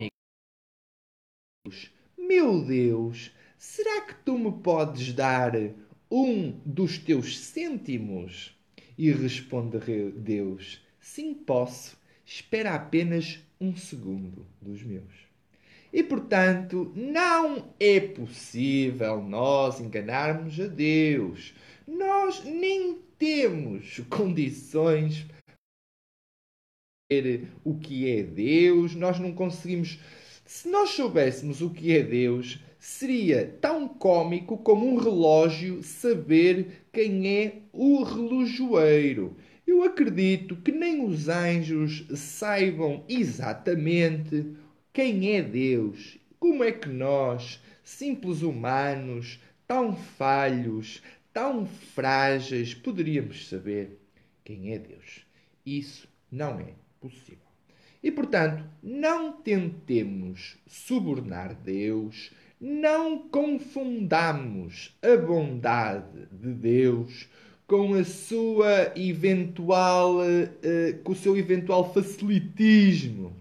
Meu 2.18 2.62
Deus, 2.62 3.34
será 3.58 4.02
que 4.02 4.16
tu 4.26 4.38
me 4.38 4.52
podes 4.62 5.14
dar 5.14 5.54
um 6.12 6.52
dos 6.66 6.98
teus 6.98 7.40
cêntimos? 7.40 8.54
E 8.98 9.14
responde 9.14 10.12
Deus: 10.12 10.89
Sim, 11.12 11.34
posso. 11.34 11.98
Espera 12.24 12.76
apenas 12.76 13.40
um 13.60 13.76
segundo 13.76 14.46
dos 14.62 14.84
meus. 14.84 15.12
E 15.92 16.04
portanto, 16.04 16.94
não 16.96 17.74
é 17.80 18.00
possível 18.00 19.20
nós 19.20 19.80
enganarmos 19.80 20.60
a 20.60 20.68
Deus. 20.68 21.56
Nós 21.88 22.44
nem 22.44 23.00
temos 23.18 24.02
condições 24.08 25.26
o 27.66 27.74
que 27.74 28.08
é 28.08 28.22
Deus, 28.22 28.94
nós 28.94 29.18
não 29.18 29.34
conseguimos. 29.34 30.00
Se 30.46 30.70
nós 30.70 30.92
soubéssemos 30.92 31.60
o 31.60 31.72
que 31.72 31.92
é 31.98 32.04
Deus, 32.04 32.60
seria 32.80 33.58
tão 33.60 33.88
cômico 33.88 34.60
como 34.60 34.88
um 34.88 34.96
relógio 34.96 35.82
saber 35.82 36.84
quem 36.94 37.28
é 37.28 37.62
o 37.74 38.04
relojoeiro. 38.04 39.36
Eu 39.72 39.84
acredito 39.84 40.56
que 40.56 40.72
nem 40.72 41.06
os 41.06 41.30
anjos 41.30 42.04
saibam 42.16 43.06
exatamente 43.08 44.56
quem 44.92 45.36
é 45.36 45.44
Deus. 45.44 46.18
Como 46.40 46.64
é 46.64 46.72
que 46.72 46.90
nós, 46.90 47.62
simples 47.84 48.42
humanos, 48.42 49.40
tão 49.68 49.96
falhos, 49.96 51.04
tão 51.32 51.68
frágeis, 51.68 52.74
poderíamos 52.74 53.48
saber 53.48 54.02
quem 54.44 54.74
é 54.74 54.80
Deus? 54.80 55.24
Isso 55.64 56.10
não 56.32 56.60
é 56.60 56.74
possível. 57.00 57.38
E 58.02 58.10
portanto, 58.10 58.66
não 58.82 59.34
tentemos 59.34 60.58
subornar 60.66 61.54
Deus, 61.54 62.32
não 62.60 63.30
confundamos 63.30 64.98
a 65.04 65.16
bondade 65.16 66.26
de 66.32 66.54
Deus 66.56 67.29
com 67.70 67.94
a 67.94 68.04
sua 68.04 68.92
eventual 68.96 70.22
uh, 70.22 71.04
com 71.04 71.12
o 71.12 71.16
seu 71.16 71.38
eventual 71.38 71.94
facilitismo. 71.94 73.32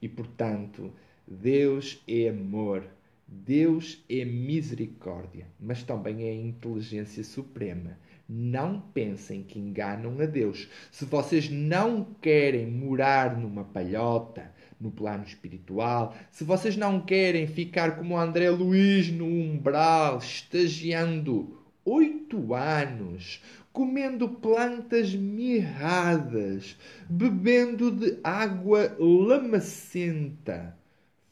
E 0.00 0.08
portanto, 0.08 0.90
Deus 1.28 2.02
é 2.08 2.30
amor, 2.30 2.82
Deus 3.28 4.02
é 4.08 4.24
misericórdia, 4.24 5.46
mas 5.60 5.82
também 5.82 6.24
é 6.24 6.34
inteligência 6.34 7.22
suprema. 7.22 7.98
Não 8.26 8.80
pensem 8.80 9.42
que 9.42 9.58
enganam 9.58 10.18
a 10.18 10.24
Deus. 10.24 10.66
Se 10.90 11.04
vocês 11.04 11.50
não 11.50 12.04
querem 12.22 12.66
morar 12.66 13.38
numa 13.38 13.64
palhota, 13.64 14.50
no 14.80 14.90
plano 14.90 15.24
espiritual, 15.24 16.16
se 16.30 16.42
vocês 16.42 16.74
não 16.74 17.02
querem 17.02 17.46
ficar 17.46 17.96
como 17.96 18.16
André 18.16 18.48
Luiz 18.48 19.10
no 19.10 19.26
umbral, 19.26 20.18
estagiando 20.18 21.62
oito 21.84 22.54
anos, 22.54 23.42
comendo 23.74 24.28
plantas 24.28 25.12
mirradas, 25.12 26.76
bebendo 27.10 27.90
de 27.90 28.20
água 28.22 28.96
lamacenta, 29.00 30.78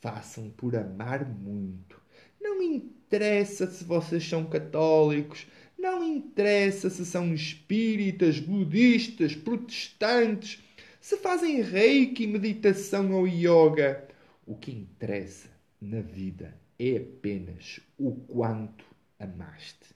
façam 0.00 0.50
por 0.50 0.74
amar 0.74 1.24
muito. 1.24 2.02
Não 2.40 2.60
interessa 2.60 3.68
se 3.68 3.84
vocês 3.84 4.28
são 4.28 4.44
católicos, 4.44 5.46
não 5.78 6.02
interessa 6.02 6.90
se 6.90 7.06
são 7.06 7.32
espíritas, 7.32 8.40
budistas, 8.40 9.36
protestantes, 9.36 10.60
se 11.00 11.18
fazem 11.18 11.62
reiki, 11.62 12.26
meditação 12.26 13.12
ou 13.12 13.28
yoga. 13.28 14.08
O 14.44 14.56
que 14.56 14.72
interessa 14.72 15.48
na 15.80 16.00
vida 16.00 16.58
é 16.76 16.96
apenas 16.96 17.78
o 17.96 18.10
quanto 18.10 18.84
amaste. 19.16 19.94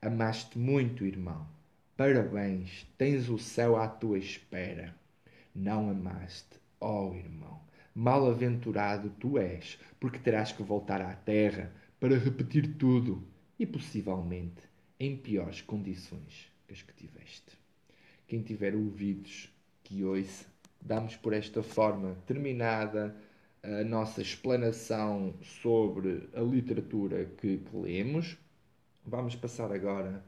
Amaste 0.00 0.56
muito, 0.56 1.04
irmão. 1.04 1.57
Parabéns, 1.98 2.86
tens 2.96 3.28
o 3.28 3.40
céu 3.40 3.76
à 3.76 3.88
tua 3.88 4.18
espera. 4.18 4.94
Não 5.52 5.90
amaste, 5.90 6.60
ó 6.80 7.08
oh, 7.08 7.14
irmão. 7.16 7.60
Mal-aventurado 7.92 9.10
tu 9.18 9.36
és, 9.36 9.80
porque 9.98 10.20
terás 10.20 10.52
que 10.52 10.62
voltar 10.62 11.02
à 11.02 11.12
terra 11.16 11.72
para 11.98 12.16
repetir 12.16 12.76
tudo 12.76 13.26
e 13.58 13.66
possivelmente 13.66 14.62
em 15.00 15.16
piores 15.16 15.60
condições 15.60 16.48
que 16.68 16.72
as 16.72 16.82
que 16.82 16.92
tiveste. 16.92 17.58
Quem 18.28 18.42
tiver 18.42 18.76
ouvidos 18.76 19.52
que 19.82 20.04
ouça, 20.04 20.46
damos 20.80 21.16
por 21.16 21.32
esta 21.32 21.64
forma 21.64 22.16
terminada 22.24 23.16
a 23.60 23.82
nossa 23.82 24.22
explanação 24.22 25.34
sobre 25.42 26.28
a 26.32 26.42
literatura 26.42 27.24
que, 27.24 27.58
que 27.58 27.76
lemos. 27.76 28.38
Vamos 29.04 29.34
passar 29.34 29.72
agora 29.72 30.22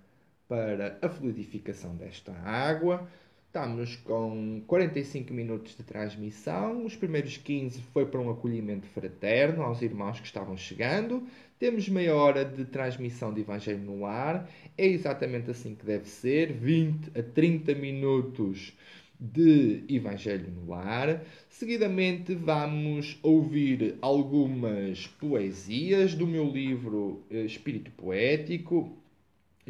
para 0.50 0.98
a 1.00 1.08
fluidificação 1.08 1.94
desta 1.94 2.32
água. 2.42 3.08
Estamos 3.46 3.94
com 3.94 4.60
45 4.66 5.32
minutos 5.32 5.76
de 5.76 5.84
transmissão. 5.84 6.84
Os 6.84 6.96
primeiros 6.96 7.36
15 7.36 7.80
foi 7.92 8.04
para 8.06 8.18
um 8.18 8.28
acolhimento 8.30 8.84
fraterno 8.88 9.62
aos 9.62 9.80
irmãos 9.80 10.18
que 10.18 10.26
estavam 10.26 10.56
chegando. 10.56 11.22
Temos 11.56 11.88
meia 11.88 12.16
hora 12.16 12.44
de 12.44 12.64
transmissão 12.64 13.32
de 13.32 13.42
Evangelho 13.42 13.78
no 13.78 14.04
ar. 14.04 14.50
É 14.76 14.86
exatamente 14.88 15.52
assim 15.52 15.76
que 15.76 15.86
deve 15.86 16.08
ser: 16.08 16.52
20 16.52 17.16
a 17.16 17.22
30 17.22 17.72
minutos 17.76 18.72
de 19.20 19.84
Evangelho 19.88 20.50
no 20.50 20.70
Lar. 20.70 21.22
Seguidamente 21.48 22.34
vamos 22.34 23.20
ouvir 23.22 23.96
algumas 24.00 25.06
poesias 25.06 26.14
do 26.14 26.26
meu 26.26 26.48
livro 26.50 27.22
eh, 27.30 27.44
Espírito 27.44 27.90
Poético, 27.92 28.99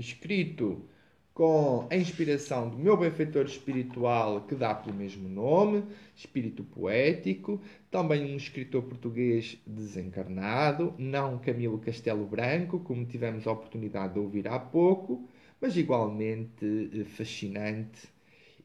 escrito 0.01 0.85
com 1.33 1.87
a 1.91 1.97
inspiração 1.97 2.69
do 2.69 2.77
meu 2.77 2.97
benfeitor 2.97 3.47
espiritual 3.47 4.43
que 4.43 4.55
dá 4.55 4.75
pelo 4.75 4.95
mesmo 4.95 5.29
nome, 5.29 5.85
Espírito 6.15 6.65
Poético, 6.65 7.61
também 7.91 8.25
um 8.33 8.37
escritor 8.37 8.83
português 8.83 9.57
desencarnado, 9.67 10.95
não 10.99 11.39
Camilo 11.39 11.79
Castelo 11.79 12.27
Branco, 12.27 12.81
como 12.81 13.07
tivemos 13.07 13.47
a 13.47 13.53
oportunidade 13.53 14.15
de 14.15 14.19
ouvir 14.19 14.49
há 14.49 14.59
pouco, 14.59 15.29
mas 15.61 15.77
igualmente 15.77 16.91
eh, 16.93 17.05
fascinante. 17.05 18.09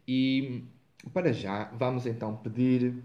E 0.07 0.63
para 1.13 1.31
já, 1.31 1.65
vamos 1.77 2.05
então 2.05 2.36
pedir 2.36 2.95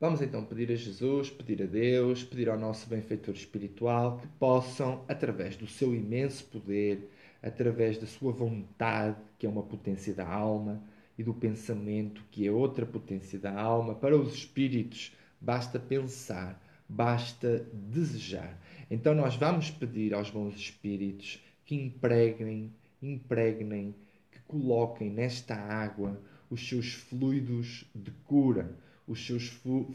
Vamos 0.00 0.22
então 0.22 0.42
pedir 0.42 0.72
a 0.72 0.76
Jesus, 0.76 1.28
pedir 1.28 1.62
a 1.62 1.66
Deus, 1.66 2.24
pedir 2.24 2.48
ao 2.48 2.58
nosso 2.58 2.88
benfeitor 2.88 3.34
espiritual 3.34 4.16
que 4.16 4.26
possam, 4.38 5.04
através 5.06 5.56
do 5.56 5.66
seu 5.66 5.94
imenso 5.94 6.42
poder, 6.46 7.10
através 7.42 7.98
da 7.98 8.06
sua 8.06 8.32
vontade, 8.32 9.18
que 9.38 9.44
é 9.44 9.48
uma 9.48 9.62
potência 9.62 10.14
da 10.14 10.26
alma, 10.26 10.82
e 11.18 11.22
do 11.22 11.34
pensamento, 11.34 12.24
que 12.30 12.46
é 12.46 12.50
outra 12.50 12.86
potência 12.86 13.38
da 13.38 13.52
alma, 13.52 13.94
para 13.94 14.16
os 14.16 14.32
espíritos 14.32 15.14
basta 15.38 15.78
pensar, 15.78 16.58
basta 16.88 17.68
desejar. 17.70 18.58
Então 18.90 19.14
nós 19.14 19.36
vamos 19.36 19.70
pedir 19.70 20.14
aos 20.14 20.30
bons 20.30 20.54
espíritos 20.54 21.44
que 21.66 21.74
impregnem, 21.74 22.72
impregnem, 23.02 23.94
que 24.32 24.40
coloquem 24.48 25.10
nesta 25.10 25.54
água 25.54 26.18
os 26.48 26.66
seus 26.66 26.94
fluidos 26.94 27.84
de 27.94 28.10
cura, 28.24 28.74
os 29.10 29.26
seus 29.26 29.48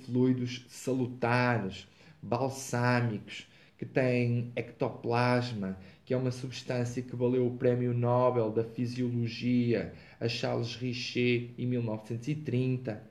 fluidos 0.06 0.66
salutares, 0.68 1.88
balsâmicos, 2.22 3.48
que 3.78 3.86
têm 3.86 4.52
ectoplasma, 4.56 5.78
que 6.06 6.14
é 6.14 6.18
uma 6.18 6.32
substância 6.32 7.02
que 7.02 7.16
valeu 7.16 7.48
o 7.48 7.58
Prémio 7.58 7.94
Nobel 7.94 8.52
da 8.52 8.64
Fisiologia 8.64 9.94
a 10.20 10.28
Charles 10.28 10.76
Richer 10.76 11.52
em 11.58 11.66
1930. 11.66 13.02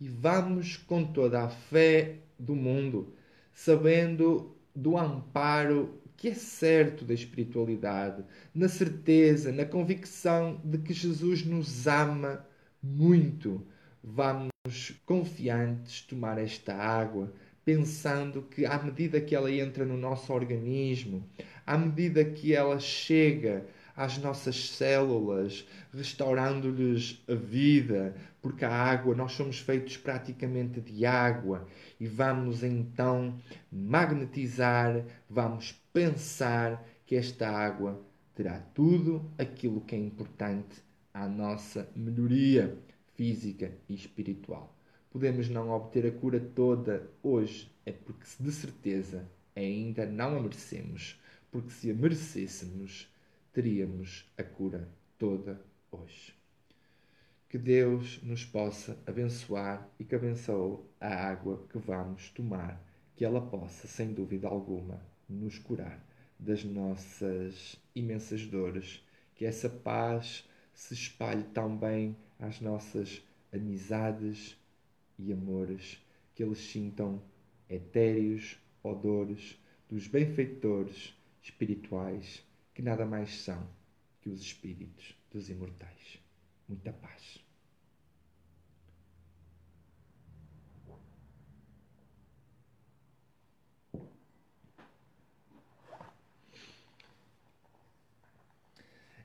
E 0.00 0.08
vamos 0.08 0.76
com 0.76 1.04
toda 1.04 1.42
a 1.42 1.48
fé 1.48 2.16
do 2.38 2.54
mundo, 2.54 3.14
sabendo 3.52 4.56
do 4.74 4.96
amparo 4.96 6.00
que 6.16 6.28
é 6.28 6.34
certo 6.34 7.04
da 7.04 7.14
espiritualidade, 7.14 8.22
na 8.54 8.68
certeza, 8.68 9.52
na 9.52 9.64
convicção 9.64 10.60
de 10.62 10.78
que 10.78 10.92
Jesus 10.92 11.44
nos 11.46 11.86
ama 11.86 12.44
muito. 12.82 13.66
Vamos 14.02 14.50
confiantes 15.04 16.00
tomar 16.02 16.38
esta 16.38 16.74
água, 16.74 17.32
pensando 17.64 18.42
que 18.42 18.64
à 18.64 18.82
medida 18.82 19.20
que 19.20 19.34
ela 19.34 19.52
entra 19.52 19.84
no 19.84 19.96
nosso 19.96 20.32
organismo, 20.32 21.28
à 21.66 21.76
medida 21.76 22.24
que 22.24 22.54
ela 22.54 22.78
chega 22.78 23.66
às 23.94 24.16
nossas 24.16 24.70
células, 24.70 25.68
restaurando-lhes 25.92 27.22
a 27.28 27.34
vida, 27.34 28.16
porque 28.40 28.64
a 28.64 28.72
água, 28.72 29.14
nós 29.14 29.32
somos 29.32 29.58
feitos 29.58 29.98
praticamente 29.98 30.80
de 30.80 31.04
água, 31.04 31.68
e 31.98 32.06
vamos 32.06 32.64
então 32.64 33.38
magnetizar, 33.70 35.04
vamos 35.28 35.72
pensar 35.92 36.82
que 37.04 37.14
esta 37.14 37.50
água 37.50 38.00
terá 38.34 38.58
tudo 38.72 39.30
aquilo 39.36 39.82
que 39.82 39.94
é 39.94 39.98
importante 39.98 40.82
à 41.12 41.28
nossa 41.28 41.86
melhoria 41.94 42.78
física 43.20 43.70
e 43.86 43.94
espiritual. 43.94 44.74
Podemos 45.10 45.46
não 45.50 45.68
obter 45.72 46.06
a 46.06 46.10
cura 46.10 46.40
toda 46.40 47.06
hoje, 47.22 47.70
é 47.84 47.92
porque 47.92 48.24
de 48.40 48.50
certeza 48.50 49.30
ainda 49.54 50.06
não 50.06 50.38
a 50.38 50.40
merecemos, 50.40 51.20
porque 51.50 51.68
se 51.68 51.90
a 51.90 51.94
merecêssemos, 51.94 53.14
teríamos 53.52 54.24
a 54.38 54.42
cura 54.42 54.88
toda 55.18 55.60
hoje. 55.92 56.34
Que 57.46 57.58
Deus 57.58 58.22
nos 58.22 58.42
possa 58.46 58.98
abençoar 59.06 59.86
e 59.98 60.04
que 60.04 60.14
abençoe 60.14 60.78
a 60.98 61.14
água 61.14 61.62
que 61.68 61.76
vamos 61.76 62.30
tomar, 62.30 62.82
que 63.14 63.22
ela 63.22 63.42
possa, 63.42 63.86
sem 63.86 64.14
dúvida 64.14 64.48
alguma, 64.48 64.98
nos 65.28 65.58
curar 65.58 66.02
das 66.38 66.64
nossas 66.64 67.76
imensas 67.94 68.46
dores, 68.46 69.06
que 69.34 69.44
essa 69.44 69.68
paz 69.68 70.48
se 70.72 70.94
espalhe 70.94 71.44
também 71.52 72.16
às 72.40 72.60
nossas 72.60 73.22
amizades 73.52 74.56
e 75.18 75.32
amores, 75.32 76.00
que 76.34 76.42
eles 76.42 76.58
sintam 76.58 77.22
etéreos 77.68 78.58
odores 78.82 79.58
dos 79.88 80.06
benfeitores 80.06 81.14
espirituais, 81.42 82.42
que 82.74 82.82
nada 82.82 83.04
mais 83.04 83.42
são 83.42 83.68
que 84.20 84.28
os 84.28 84.40
espíritos 84.40 85.14
dos 85.30 85.48
imortais. 85.48 86.18
Muita 86.68 86.92
paz. 86.92 87.49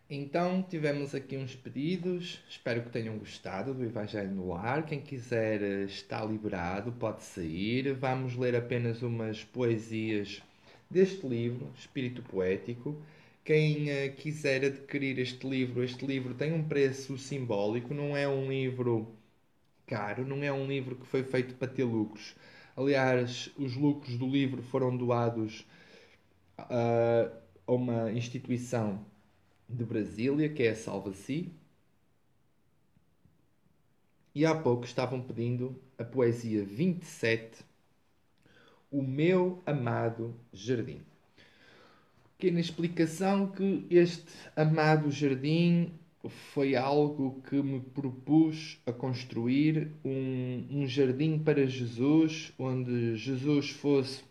Então 0.09 0.61
tivemos 0.61 1.15
aqui 1.15 1.35
uns 1.35 1.55
pedidos, 1.55 2.39
espero 2.47 2.83
que 2.83 2.91
tenham 2.91 3.17
gostado 3.17 3.73
do 3.73 3.83
Evangelho 3.83 4.29
no 4.31 4.53
Ar. 4.53 4.85
Quem 4.85 5.01
quiser 5.01 5.61
eh, 5.63 5.83
está 5.85 6.23
liberado, 6.23 6.91
pode 6.91 7.23
sair. 7.23 7.91
Vamos 7.93 8.35
ler 8.35 8.55
apenas 8.55 9.01
umas 9.01 9.43
poesias 9.43 10.43
deste 10.89 11.25
livro, 11.27 11.71
Espírito 11.75 12.21
Poético. 12.21 13.01
Quem 13.43 13.85
uh, 13.89 14.15
quiser 14.15 14.65
adquirir 14.65 15.17
este 15.19 15.47
livro, 15.47 15.83
este 15.83 16.05
livro 16.05 16.35
tem 16.35 16.53
um 16.53 16.63
preço 16.67 17.17
simbólico, 17.17 17.93
não 17.93 18.15
é 18.15 18.27
um 18.27 18.47
livro 18.49 19.07
caro, 19.87 20.25
não 20.25 20.43
é 20.43 20.51
um 20.51 20.67
livro 20.67 20.95
que 20.95 21.07
foi 21.07 21.23
feito 21.23 21.55
para 21.55 21.67
ter 21.67 21.83
lucros. 21.83 22.35
Aliás, 22.77 23.49
os 23.57 23.75
lucros 23.75 24.17
do 24.17 24.27
livro 24.27 24.61
foram 24.63 24.95
doados 24.95 25.65
uh, 26.59 27.31
a 27.67 27.73
uma 27.73 28.11
instituição 28.11 29.03
de 29.68 29.84
Brasília, 29.84 30.49
que 30.49 30.63
é 30.63 30.72
a 30.72 30.76
Salva-si. 30.76 31.51
E 34.34 34.45
há 34.45 34.53
pouco 34.53 34.86
estavam 34.86 35.22
pedindo 35.22 35.80
a 35.97 36.03
poesia 36.03 36.63
27, 36.63 37.63
O 38.91 39.01
Meu 39.01 39.61
Amado 39.66 40.36
Jardim. 40.51 41.01
Pequena 42.38 42.59
explicação 42.59 43.47
que 43.47 43.88
este 43.89 44.34
amado 44.57 45.09
jardim 45.09 45.93
foi 46.51 46.76
algo 46.76 47.41
que 47.49 47.55
me 47.63 47.80
propus 47.80 48.78
a 48.86 48.91
construir 48.91 49.89
um, 50.03 50.68
um 50.70 50.88
jardim 50.88 51.39
para 51.39 51.66
Jesus, 51.66 52.51
onde 52.59 53.16
Jesus 53.16 53.70
fosse 53.70 54.22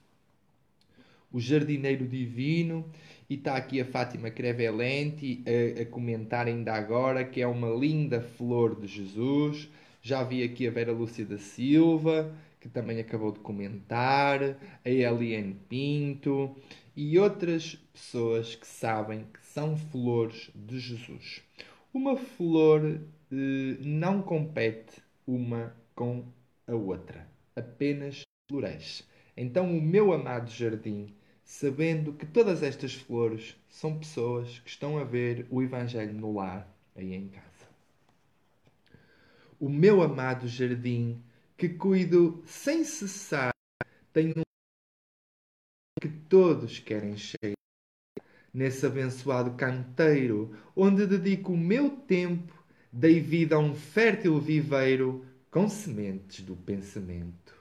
o 1.32 1.40
jardineiro 1.40 2.06
divino 2.06 2.88
e 3.28 3.34
está 3.34 3.56
aqui 3.56 3.80
a 3.80 3.84
Fátima 3.84 4.30
Crevelenti 4.30 5.42
a, 5.46 5.82
a, 5.82 5.86
comentar 5.86 6.46
ainda 6.46 6.72
agora 6.74 7.24
que 7.24 7.40
é 7.40 7.46
uma 7.46 7.68
linda 7.68 8.20
flor 8.20 8.78
de 8.78 8.86
Jesus. 8.86 9.68
Já 10.02 10.22
vi 10.22 10.42
aqui 10.42 10.68
a 10.68 10.70
Vera 10.70 10.92
Lúcia 10.92 11.24
da 11.24 11.38
Silva, 11.38 12.34
que 12.60 12.68
também 12.68 13.00
acabou 13.00 13.32
de 13.32 13.40
comentar, 13.40 14.40
a 14.84 14.90
Eliane 14.90 15.56
Pinto 15.68 16.54
e 16.96 17.18
outras 17.18 17.76
pessoas 17.92 18.54
que 18.54 18.66
sabem 18.66 19.26
que 19.32 19.44
são 19.44 19.76
flores 19.76 20.50
de 20.54 20.78
Jesus. 20.78 21.42
Uma 21.92 22.16
flor 22.16 23.00
eh, 23.32 23.76
não 23.80 24.20
compete 24.22 25.02
uma 25.26 25.74
com 25.94 26.24
a 26.66 26.74
outra, 26.74 27.26
apenas 27.56 28.22
floresce. 28.48 29.04
Então, 29.36 29.76
o 29.76 29.80
meu 29.80 30.12
amado 30.12 30.50
jardim 30.50 31.14
sabendo 31.44 32.12
que 32.14 32.24
todas 32.24 32.62
estas 32.62 32.94
flores 32.94 33.54
são 33.68 33.98
pessoas 33.98 34.58
que 34.60 34.70
estão 34.70 34.98
a 34.98 35.04
ver 35.04 35.46
o 35.50 35.62
Evangelho 35.62 36.14
no 36.14 36.34
lar, 36.34 36.66
aí 36.96 37.12
em 37.12 37.28
casa. 37.28 37.44
O 39.60 39.68
meu 39.68 40.02
amado 40.02 40.48
jardim, 40.48 41.22
que 41.56 41.68
cuido 41.68 42.42
sem 42.46 42.82
cessar, 42.84 43.52
tem 44.12 44.32
um 44.36 44.42
que 46.00 46.08
todos 46.08 46.78
querem 46.78 47.16
cheirar. 47.16 47.54
Nesse 48.52 48.86
abençoado 48.86 49.52
canteiro, 49.52 50.56
onde 50.76 51.06
dedico 51.06 51.52
o 51.52 51.56
meu 51.56 51.90
tempo, 51.90 52.54
dei 52.92 53.20
vida 53.20 53.56
a 53.56 53.58
um 53.58 53.74
fértil 53.74 54.38
viveiro 54.40 55.26
com 55.50 55.68
sementes 55.68 56.44
do 56.44 56.54
pensamento. 56.54 57.54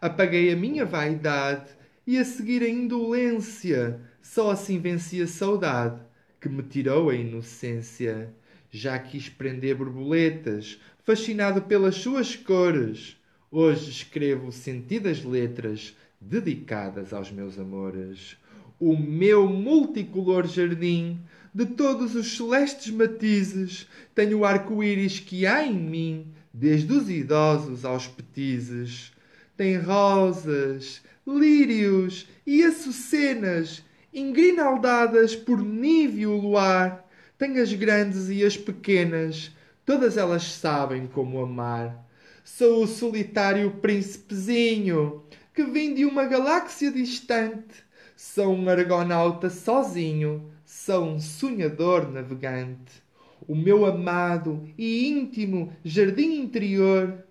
Apaguei 0.00 0.50
a 0.52 0.56
minha 0.56 0.86
vaidade 0.86 1.79
e 2.10 2.18
a 2.18 2.24
seguir 2.24 2.64
a 2.64 2.68
indolência, 2.68 4.00
só 4.20 4.50
assim 4.50 4.80
venci 4.80 5.22
a 5.22 5.28
saudade 5.28 6.00
que 6.40 6.48
me 6.48 6.60
tirou 6.60 7.08
a 7.08 7.14
inocência. 7.14 8.34
Já 8.68 8.98
quis 8.98 9.28
prender 9.28 9.76
borboletas, 9.76 10.80
fascinado 11.04 11.62
pelas 11.62 11.94
suas 11.94 12.34
cores. 12.34 13.16
Hoje 13.48 13.92
escrevo 13.92 14.50
sentidas 14.50 15.22
letras 15.22 15.96
dedicadas 16.20 17.12
aos 17.12 17.30
meus 17.30 17.56
amores. 17.60 18.36
O 18.80 18.96
meu 18.96 19.48
multicolor 19.48 20.48
jardim, 20.48 21.20
de 21.54 21.64
todos 21.64 22.16
os 22.16 22.36
celestes 22.36 22.90
matizes, 22.92 23.86
tem 24.16 24.34
o 24.34 24.44
arco-íris 24.44 25.20
que 25.20 25.46
há 25.46 25.64
em 25.64 25.78
mim, 25.78 26.26
desde 26.52 26.92
os 26.92 27.08
idosos 27.08 27.84
aos 27.84 28.08
petizes. 28.08 29.12
Tem 29.56 29.76
rosas, 29.76 31.02
lírios 31.38 32.28
e 32.46 32.62
açucenas, 32.64 33.84
engrinaldadas 34.12 35.36
por 35.36 35.62
níveo 35.62 36.36
luar. 36.36 37.08
Tem 37.38 37.58
as 37.58 37.72
grandes 37.72 38.28
e 38.28 38.44
as 38.44 38.56
pequenas, 38.56 39.50
todas 39.86 40.16
elas 40.16 40.44
sabem 40.44 41.06
como 41.06 41.40
amar. 41.40 42.06
Sou 42.44 42.82
o 42.82 42.86
solitário 42.86 43.70
príncipezinho, 43.82 45.22
que 45.54 45.62
vim 45.62 45.94
de 45.94 46.04
uma 46.04 46.24
galáxia 46.24 46.90
distante. 46.90 47.84
Sou 48.16 48.54
um 48.54 48.68
argonauta 48.68 49.48
sozinho, 49.48 50.50
sou 50.64 51.04
um 51.04 51.20
sonhador 51.20 52.10
navegante. 52.10 53.02
O 53.48 53.54
meu 53.54 53.86
amado 53.86 54.68
e 54.76 55.08
íntimo 55.08 55.72
jardim 55.84 56.40
interior, 56.40 57.24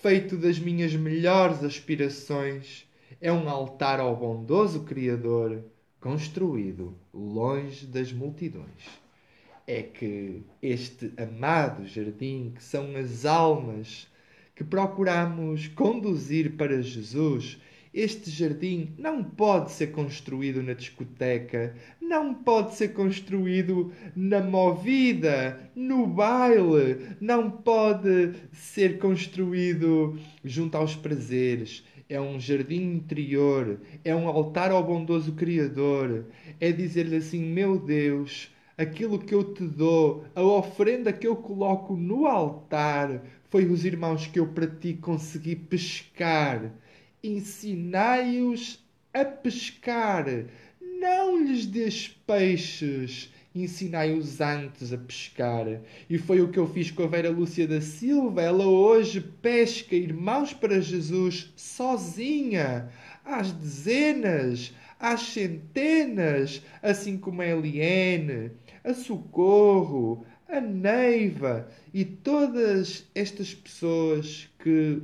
feito 0.00 0.36
das 0.36 0.58
minhas 0.58 0.94
melhores 0.94 1.64
aspirações, 1.64 2.86
é 3.26 3.32
um 3.32 3.48
altar 3.48 3.98
ao 3.98 4.14
bondoso 4.14 4.84
Criador, 4.84 5.64
construído 6.00 6.96
longe 7.12 7.84
das 7.84 8.12
multidões. 8.12 8.84
É 9.66 9.82
que 9.82 10.44
este 10.62 11.12
amado 11.16 11.84
jardim, 11.88 12.52
que 12.54 12.62
são 12.62 12.94
as 12.94 13.26
almas 13.26 14.06
que 14.54 14.62
procuramos 14.62 15.66
conduzir 15.66 16.52
para 16.52 16.80
Jesus, 16.80 17.58
este 17.92 18.30
jardim 18.30 18.94
não 18.96 19.24
pode 19.24 19.72
ser 19.72 19.88
construído 19.88 20.62
na 20.62 20.74
discoteca, 20.74 21.74
não 22.00 22.32
pode 22.32 22.76
ser 22.76 22.88
construído 22.88 23.90
na 24.14 24.40
movida, 24.40 25.68
no 25.74 26.06
baile, 26.06 27.16
não 27.20 27.50
pode 27.50 28.34
ser 28.52 28.98
construído 28.98 30.16
junto 30.44 30.76
aos 30.76 30.94
prazeres. 30.94 31.82
É 32.08 32.20
um 32.20 32.38
jardim 32.38 32.94
interior, 32.94 33.80
é 34.04 34.14
um 34.14 34.28
altar 34.28 34.70
ao 34.70 34.84
bondoso 34.84 35.32
Criador. 35.32 36.26
É 36.60 36.70
dizer-lhe 36.70 37.16
assim: 37.16 37.40
Meu 37.40 37.78
Deus, 37.78 38.50
aquilo 38.78 39.18
que 39.18 39.34
eu 39.34 39.54
te 39.54 39.64
dou, 39.64 40.24
a 40.34 40.42
oferenda 40.42 41.12
que 41.12 41.26
eu 41.26 41.36
coloco 41.36 41.96
no 41.96 42.26
altar, 42.26 43.22
foi 43.50 43.66
os 43.66 43.84
irmãos 43.84 44.26
que 44.26 44.38
eu 44.38 44.46
para 44.48 44.66
ti 44.66 44.94
consegui 44.94 45.56
pescar 45.56 46.72
ensinai-os 47.26 48.78
a 49.12 49.24
pescar. 49.24 50.26
Não 50.80 51.42
lhes 51.42 51.66
des 51.66 52.08
peixes, 52.08 53.32
ensinai-os 53.62 54.40
antes 54.40 54.92
a 54.92 54.98
pescar. 54.98 55.66
E 56.08 56.18
foi 56.18 56.40
o 56.40 56.48
que 56.48 56.58
eu 56.58 56.66
fiz 56.66 56.90
com 56.90 57.02
a 57.02 57.06
Vera 57.06 57.30
Lúcia 57.30 57.66
da 57.66 57.80
Silva. 57.80 58.42
Ela 58.42 58.66
hoje 58.66 59.20
pesca 59.20 59.94
irmãos 59.94 60.52
para 60.52 60.80
Jesus 60.80 61.52
sozinha, 61.56 62.90
às 63.24 63.52
dezenas, 63.52 64.74
às 64.98 65.20
centenas, 65.20 66.62
assim 66.82 67.18
como 67.18 67.42
a 67.42 67.46
Eliane, 67.46 68.52
a 68.84 68.94
Socorro, 68.94 70.24
a 70.48 70.60
Neiva 70.60 71.68
e 71.92 72.04
todas 72.04 73.06
estas 73.14 73.54
pessoas 73.54 74.48
que 74.58 75.02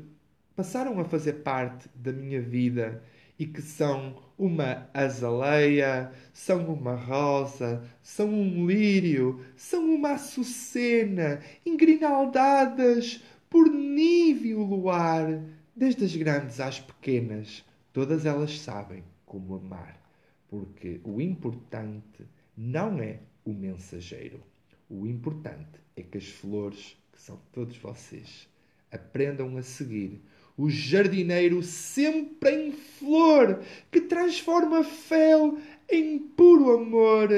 passaram 0.55 1.00
a 1.00 1.05
fazer 1.05 1.34
parte 1.42 1.88
da 1.94 2.12
minha 2.12 2.40
vida 2.40 3.03
e 3.38 3.46
que 3.46 3.62
são 3.62 4.22
uma 4.38 4.88
azaleia, 4.92 6.12
são 6.32 6.72
uma 6.72 6.94
rosa, 6.94 7.84
são 8.02 8.28
um 8.28 8.66
lírio, 8.66 9.44
são 9.56 9.94
uma 9.94 10.12
açucena, 10.12 11.40
engrinaldadas 11.64 13.22
por 13.48 13.68
níveo 13.68 14.62
luar, 14.62 15.42
desde 15.74 16.04
as 16.04 16.14
grandes 16.16 16.60
às 16.60 16.80
pequenas, 16.80 17.64
todas 17.92 18.26
elas 18.26 18.58
sabem 18.58 19.02
como 19.24 19.56
amar, 19.56 20.00
porque 20.48 21.00
o 21.04 21.20
importante 21.20 22.26
não 22.56 23.00
é 23.00 23.20
o 23.44 23.52
mensageiro. 23.52 24.40
O 24.88 25.06
importante 25.06 25.80
é 25.96 26.02
que 26.02 26.18
as 26.18 26.28
flores, 26.28 26.96
que 27.12 27.20
são 27.20 27.38
todos 27.52 27.76
vocês, 27.78 28.48
aprendam 28.90 29.56
a 29.56 29.62
seguir 29.62 30.22
o 30.57 30.68
jardineiro 30.68 31.62
sempre 31.62 32.50
em 32.50 32.72
flor, 32.72 33.62
que 33.90 34.00
transforma 34.00 34.84
fel 34.84 35.59
em 35.90 36.18
puro 36.18 36.72
amor 36.72 37.30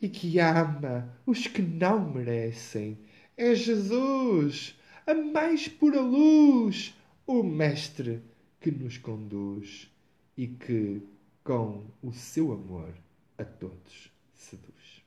e 0.00 0.08
que 0.08 0.38
ama 0.38 1.14
os 1.26 1.46
que 1.46 1.62
não 1.62 2.12
merecem. 2.12 2.98
É 3.36 3.54
Jesus, 3.54 4.78
a 5.06 5.14
mais 5.14 5.68
pura 5.68 6.00
luz, 6.00 6.94
o 7.26 7.42
Mestre 7.42 8.22
que 8.60 8.70
nos 8.70 8.98
conduz 8.98 9.90
e 10.36 10.46
que, 10.46 11.02
com 11.42 11.84
o 12.02 12.12
seu 12.12 12.52
amor, 12.52 12.92
a 13.38 13.44
todos 13.44 14.10
seduz. 14.34 15.02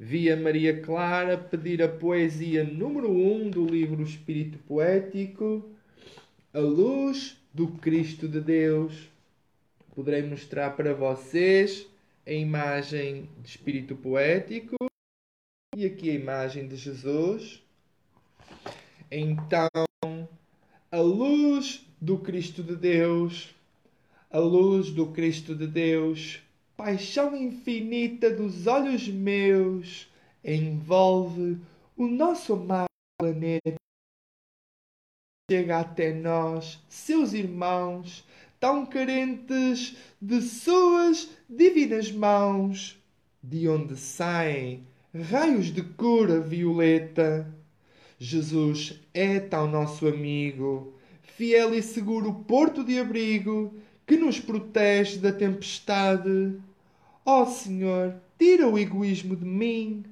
Vi 0.00 0.30
a 0.30 0.36
Maria 0.36 0.80
Clara 0.80 1.36
pedir 1.36 1.82
a 1.82 1.88
poesia 1.88 2.62
número 2.62 3.10
1 3.10 3.32
um 3.32 3.50
do 3.50 3.66
livro 3.66 4.00
Espírito 4.00 4.56
Poético, 4.58 5.68
A 6.54 6.60
Luz 6.60 7.36
do 7.52 7.66
Cristo 7.66 8.28
de 8.28 8.40
Deus. 8.40 9.10
Poderei 9.96 10.22
mostrar 10.22 10.76
para 10.76 10.94
vocês 10.94 11.84
a 12.24 12.30
imagem 12.30 13.28
de 13.42 13.48
Espírito 13.48 13.96
Poético 13.96 14.76
e 15.74 15.84
aqui 15.84 16.10
a 16.10 16.14
imagem 16.14 16.68
de 16.68 16.76
Jesus. 16.76 17.60
Então, 19.10 19.68
a 20.92 21.00
luz 21.00 21.84
do 22.00 22.18
Cristo 22.18 22.62
de 22.62 22.76
Deus, 22.76 23.52
a 24.30 24.38
luz 24.38 24.92
do 24.92 25.08
Cristo 25.08 25.56
de 25.56 25.66
Deus 25.66 26.40
paixão 26.78 27.34
infinita 27.34 28.30
dos 28.30 28.68
olhos 28.68 29.08
meus 29.08 30.08
envolve 30.44 31.58
o 31.96 32.06
nosso 32.06 32.52
amado 32.52 32.86
planeta. 33.20 33.74
Chega 35.50 35.80
até 35.80 36.14
nós, 36.14 36.80
seus 36.88 37.32
irmãos, 37.32 38.24
tão 38.60 38.86
carentes 38.86 39.96
de 40.22 40.40
suas 40.40 41.28
divinas 41.48 42.12
mãos, 42.12 42.96
de 43.42 43.68
onde 43.68 43.96
saem 43.96 44.86
raios 45.30 45.72
de 45.72 45.82
cura 45.82 46.40
violeta. 46.40 47.52
Jesus 48.20 49.00
é 49.12 49.40
tão 49.40 49.68
nosso 49.68 50.06
amigo, 50.06 50.94
fiel 51.22 51.74
e 51.74 51.82
seguro 51.82 52.32
porto 52.46 52.84
de 52.84 53.00
abrigo, 53.00 53.74
que 54.06 54.16
nos 54.16 54.38
protege 54.38 55.18
da 55.18 55.32
tempestade. 55.32 56.67
Ó 57.30 57.42
oh, 57.42 57.46
Senhor, 57.46 58.14
tira 58.38 58.66
o 58.66 58.78
egoísmo 58.78 59.36
de 59.36 59.44
mim. 59.44 60.02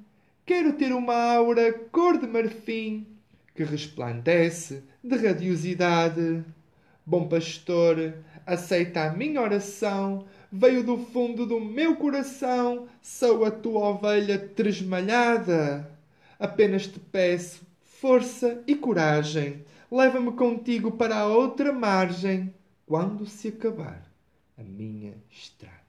Quero 0.45 0.73
ter 0.73 0.93
uma 0.93 1.15
aura 1.33 1.73
cor 1.91 2.19
de 2.19 2.27
marfim 2.27 3.07
que 3.55 3.63
resplandece 3.63 4.83
de 5.03 5.17
radiosidade. 5.17 6.45
Bom 7.03 7.27
pastor, 7.27 8.13
aceita 8.45 9.01
a 9.01 9.13
minha 9.13 9.41
oração. 9.41 10.27
Veio 10.51 10.83
do 10.83 10.95
fundo 10.95 11.47
do 11.47 11.59
meu 11.59 11.95
coração, 11.95 12.87
sou 13.01 13.45
a 13.45 13.49
tua 13.49 13.89
ovelha 13.89 14.37
tresmalhada. 14.37 15.89
Apenas 16.37 16.85
te 16.85 16.99
peço 16.99 17.65
força 17.81 18.63
e 18.67 18.75
coragem. 18.75 19.65
Leva-me 19.91 20.33
contigo 20.33 20.91
para 20.91 21.17
a 21.17 21.27
outra 21.27 21.73
margem 21.73 22.53
quando 22.85 23.25
se 23.25 23.47
acabar 23.47 24.07
a 24.55 24.61
minha 24.61 25.15
estrada. 25.31 25.86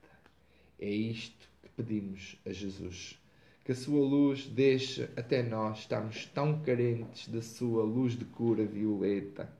É 0.79 0.89
isto 0.89 1.49
que 1.61 1.69
pedimos 1.75 2.37
a 2.45 2.51
Jesus. 2.51 3.19
Que 3.65 3.73
a 3.73 3.75
sua 3.75 3.99
luz 3.99 4.45
deixe 4.45 5.09
até 5.17 5.43
nós. 5.43 5.79
Estamos 5.79 6.25
tão 6.27 6.59
carentes 6.61 7.27
da 7.27 7.41
sua 7.41 7.83
luz 7.83 8.17
de 8.17 8.25
cura 8.25 8.65
violeta. 8.65 9.51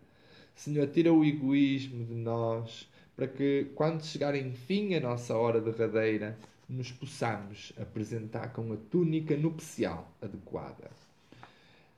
Senhor, 0.56 0.88
tira 0.88 1.14
o 1.14 1.24
egoísmo 1.24 2.06
de 2.06 2.16
nós, 2.16 2.90
para 3.16 3.28
que, 3.28 3.68
quando 3.76 4.04
chegar 4.04 4.36
enfim 4.36 4.96
a 4.96 5.00
nossa 5.00 5.36
hora 5.36 5.60
derradeira, 5.60 6.38
nos 6.70 6.92
possamos 6.92 7.74
apresentar 7.78 8.54
com 8.54 8.72
a 8.72 8.78
túnica 8.78 9.36
nupcial 9.36 10.10
adequada. 10.22 10.90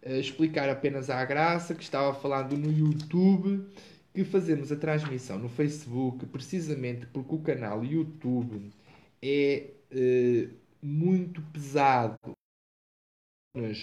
Explicar 0.03 0.67
apenas 0.69 1.09
à 1.09 1.23
graça 1.25 1.75
que 1.75 1.83
estava 1.83 2.13
falando 2.13 2.57
no 2.57 2.71
YouTube 2.71 3.63
que 4.13 4.23
fazemos 4.23 4.71
a 4.71 4.75
transmissão 4.75 5.37
no 5.37 5.47
Facebook 5.47 6.25
precisamente 6.25 7.05
porque 7.07 7.35
o 7.35 7.39
canal 7.39 7.85
YouTube 7.85 8.71
é 9.21 9.71
eh, 9.91 10.49
muito 10.81 11.41
pesado 11.53 12.17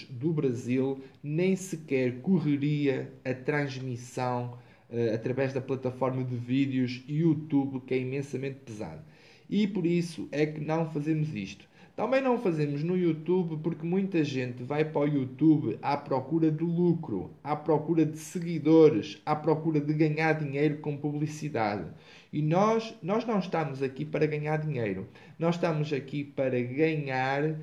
do 0.09 0.32
Brasil 0.32 1.05
nem 1.22 1.55
sequer 1.55 2.20
correria 2.22 3.12
a 3.22 3.34
transmissão 3.34 4.59
uh, 4.89 5.14
através 5.14 5.53
da 5.53 5.61
plataforma 5.61 6.24
de 6.24 6.34
vídeos 6.34 7.05
YouTube, 7.07 7.80
que 7.80 7.93
é 7.93 7.99
imensamente 7.99 8.61
pesado. 8.61 9.03
E 9.49 9.66
por 9.66 9.84
isso 9.84 10.26
é 10.32 10.47
que 10.47 10.61
não 10.61 10.91
fazemos 10.91 11.34
isto. 11.34 11.68
Também 11.99 12.22
não 12.22 12.38
fazemos 12.38 12.84
no 12.84 12.96
YouTube 12.96 13.59
porque 13.61 13.84
muita 13.84 14.22
gente 14.22 14.62
vai 14.62 14.84
para 14.84 15.01
o 15.01 15.09
YouTube 15.09 15.76
à 15.82 15.96
procura 15.96 16.49
de 16.49 16.62
lucro, 16.62 17.32
à 17.42 17.57
procura 17.57 18.07
de 18.07 18.16
seguidores, 18.16 19.20
à 19.26 19.34
procura 19.34 19.80
de 19.80 19.92
ganhar 19.92 20.34
dinheiro 20.34 20.78
com 20.78 20.96
publicidade. 20.96 21.86
E 22.32 22.40
nós, 22.40 22.94
nós 23.03 23.26
não 23.26 23.40
estamos 23.40 23.82
aqui 23.82 24.05
para 24.05 24.28
ganhar 24.28 24.59
dinheiro. 24.59 25.09
Nós 25.40 25.57
estamos 25.57 25.92
aqui 25.92 26.22
para 26.22 26.62
ganhar 26.62 27.57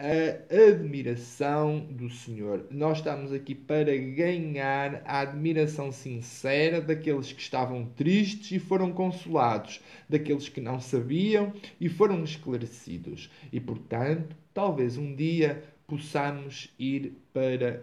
a 0.00 0.70
admiração 0.70 1.80
do 1.90 2.08
Senhor. 2.08 2.66
Nós 2.70 2.98
estamos 2.98 3.32
aqui 3.32 3.54
para 3.54 3.94
ganhar 3.94 5.02
a 5.04 5.20
admiração 5.20 5.92
sincera 5.92 6.80
daqueles 6.80 7.34
que 7.34 7.42
estavam 7.42 7.84
tristes 7.84 8.52
e 8.52 8.58
foram 8.58 8.92
consolados, 8.92 9.82
daqueles 10.08 10.48
que 10.48 10.58
não 10.58 10.80
sabiam 10.80 11.52
e 11.78 11.90
foram 11.90 12.24
esclarecidos. 12.24 13.30
E 13.52 13.60
portanto, 13.60 14.34
talvez 14.54 14.96
um 14.96 15.14
dia 15.14 15.62
possamos 15.86 16.72
ir 16.78 17.12
para 17.30 17.82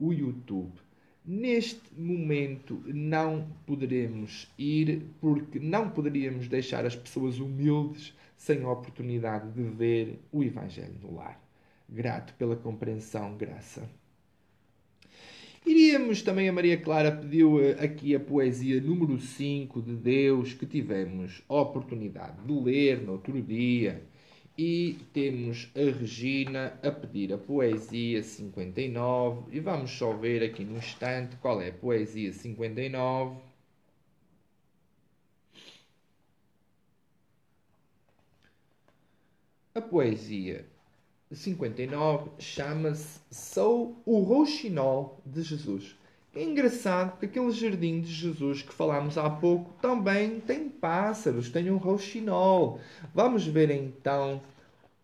o 0.00 0.10
YouTube. 0.10 0.72
Neste 1.22 1.82
momento 1.94 2.82
não 2.86 3.46
poderemos 3.66 4.50
ir 4.58 5.02
porque 5.20 5.58
não 5.58 5.90
poderíamos 5.90 6.48
deixar 6.48 6.86
as 6.86 6.96
pessoas 6.96 7.38
humildes 7.38 8.16
sem 8.38 8.62
a 8.62 8.70
oportunidade 8.70 9.52
de 9.52 9.62
ver 9.62 10.18
o 10.32 10.42
Evangelho 10.42 10.94
no 11.02 11.14
lar 11.14 11.38
grato 11.88 12.34
pela 12.34 12.56
compreensão, 12.56 13.36
graça. 13.36 13.88
Iríamos 15.66 16.22
também, 16.22 16.48
a 16.48 16.52
Maria 16.52 16.80
Clara 16.80 17.12
pediu 17.12 17.62
eh, 17.62 17.72
aqui 17.84 18.14
a 18.14 18.20
poesia 18.20 18.80
número 18.80 19.18
5 19.20 19.82
de 19.82 19.96
Deus, 19.96 20.54
que 20.54 20.64
tivemos 20.64 21.42
a 21.48 21.54
oportunidade 21.54 22.42
de 22.46 22.52
ler 22.52 23.02
no 23.02 23.12
outro 23.12 23.40
dia. 23.42 24.02
E 24.56 24.96
temos 25.12 25.70
a 25.76 25.98
Regina 25.98 26.78
a 26.82 26.90
pedir 26.90 27.32
a 27.32 27.38
poesia 27.38 28.22
59. 28.22 29.56
E 29.56 29.60
vamos 29.60 29.90
só 29.90 30.12
ver 30.12 30.42
aqui 30.42 30.64
no 30.64 30.78
instante 30.78 31.36
qual 31.36 31.60
é 31.60 31.68
a 31.68 31.72
poesia 31.72 32.32
59. 32.32 33.36
A 39.74 39.80
poesia 39.80 40.66
59 41.30 42.30
chama-se 42.38 43.20
Sou 43.30 44.00
o 44.06 44.20
Rouxinol 44.20 45.20
de 45.26 45.42
Jesus. 45.42 45.96
É 46.34 46.42
engraçado 46.42 47.18
que 47.18 47.26
aquele 47.26 47.50
jardim 47.50 48.00
de 48.00 48.12
Jesus 48.12 48.62
que 48.62 48.72
falámos 48.72 49.18
há 49.18 49.28
pouco 49.28 49.72
também 49.80 50.40
tem 50.40 50.68
pássaros, 50.68 51.48
tem 51.48 51.70
um 51.70 51.76
rouxinol. 51.76 52.80
Vamos 53.14 53.46
ver 53.46 53.70
então. 53.70 54.40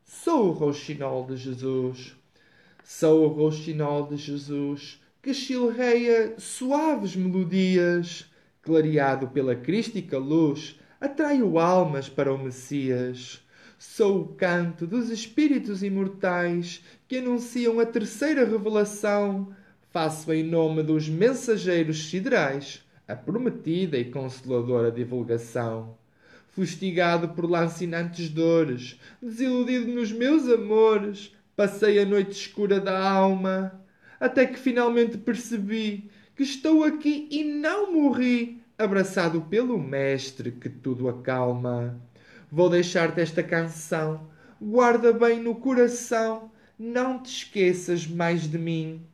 Sou 0.05 0.49
o 0.49 0.53
rouxinol 0.53 1.27
de 1.27 1.37
Jesus. 1.37 2.15
Sou 2.83 3.25
o 3.25 3.29
rouxinol 3.29 4.07
de 4.07 4.17
Jesus 4.17 5.01
que 5.21 5.33
chilreia 5.33 6.35
suaves 6.39 7.17
melodias, 7.17 8.27
clareado 8.61 9.29
pela 9.29 9.57
crística 9.57 10.19
luz, 10.19 10.79
atraio 11.01 11.59
almas 11.59 12.09
para 12.11 12.33
o 12.33 12.37
Messias. 12.37 13.44
Sou 13.79 14.21
o 14.21 14.29
canto 14.29 14.87
dos 14.87 15.11
espíritos 15.11 15.83
imortais 15.83 16.83
que 17.09 17.19
anunciam 17.19 17.81
a 17.81 17.87
terceira 17.87 18.45
revelação. 18.45 19.55
Faço 19.91 20.33
em 20.33 20.43
nome 20.43 20.83
dos 20.83 21.09
mensageiros 21.09 22.09
siderais 22.09 22.85
a 23.07 23.15
prometida 23.15 23.99
e 23.99 24.11
consoladora 24.11 24.91
divulgação. 24.91 25.97
Fustigado 26.49 27.31
por 27.31 27.51
lancinantes 27.51 28.29
dores, 28.29 28.99
desiludido 29.21 29.93
nos 29.93 30.13
meus 30.13 30.49
amores, 30.49 31.35
passei 31.57 31.99
a 31.99 32.07
noite 32.07 32.33
escura 32.33 32.81
da 32.81 32.99
alma, 32.99 33.81
até 34.21 34.47
que 34.47 34.59
finalmente 34.59 35.19
percebi 35.19 36.09
que 36.37 36.43
estou 36.43 36.85
aqui 36.85 37.29
e 37.31 37.45
não 37.45 37.93
morri, 37.93 38.63
abraçado 38.79 39.43
pelo 39.43 39.79
Mestre 39.79 40.53
que 40.53 40.69
tudo 40.69 41.09
acalma. 41.09 42.01
Vou 42.51 42.69
deixar-te 42.71 43.21
esta 43.21 43.43
canção, 43.43 44.29
guarda 44.61 45.13
bem 45.13 45.41
no 45.41 45.55
coração, 45.55 46.51
não 46.79 47.23
te 47.23 47.31
esqueças 47.31 48.07
mais 48.07 48.43
de 48.43 48.59
mim. 48.59 49.05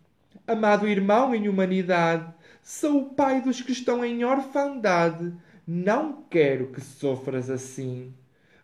Amado 0.47 0.89
irmão 0.89 1.35
em 1.35 1.49
humanidade, 1.49 2.33
sou 2.63 3.03
o 3.03 3.11
pai 3.15 3.41
dos 3.41 3.61
que 3.61 3.73
estão 3.73 4.05
em 4.05 4.25
orfandade, 4.25 5.33
não 5.67 6.25
quero 6.29 6.69
que 6.69 6.81
sofras 6.81 7.49
assim. 7.51 8.13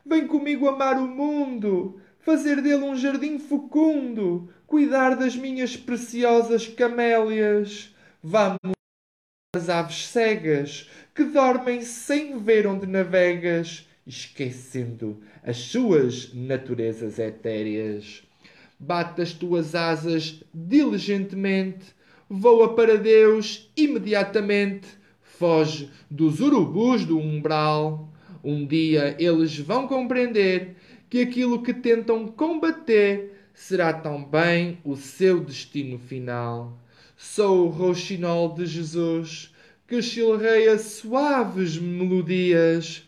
Vem 0.04 0.26
comigo 0.26 0.68
amar 0.68 0.96
o 0.96 1.06
mundo, 1.06 2.00
fazer 2.20 2.60
dele 2.60 2.84
um 2.84 2.96
jardim 2.96 3.38
fecundo, 3.38 4.48
cuidar 4.66 5.16
das 5.16 5.36
minhas 5.36 5.76
preciosas 5.76 6.66
camélias. 6.66 7.94
Vamos 8.22 8.76
as 9.54 9.68
aves 9.68 10.08
cegas 10.08 10.90
que 11.14 11.24
dormem 11.24 11.80
sem 11.80 12.38
ver 12.38 12.66
onde 12.66 12.86
navegas 12.86 13.88
esquecendo 14.06 15.20
as 15.42 15.56
suas 15.56 16.32
naturezas 16.32 17.18
etéreas. 17.18 18.22
Bate 18.78 19.22
as 19.22 19.32
tuas 19.32 19.74
asas 19.74 20.42
diligentemente, 20.54 21.86
voa 22.28 22.74
para 22.74 22.96
Deus 22.96 23.70
imediatamente, 23.76 24.86
foge 25.22 25.90
dos 26.10 26.40
urubus 26.40 27.04
do 27.04 27.18
umbral. 27.18 28.12
Um 28.44 28.66
dia 28.66 29.16
eles 29.18 29.58
vão 29.58 29.88
compreender 29.88 30.76
que 31.10 31.20
aquilo 31.20 31.62
que 31.62 31.74
tentam 31.74 32.26
combater 32.28 33.32
será 33.54 33.92
também 33.92 34.78
o 34.84 34.94
seu 34.94 35.40
destino 35.40 35.98
final. 35.98 36.78
Sou 37.16 37.66
o 37.66 37.70
roxinol 37.70 38.54
de 38.54 38.66
Jesus 38.66 39.54
que 39.88 40.02
chilreia 40.02 40.78
suaves 40.78 41.78
melodias 41.78 43.05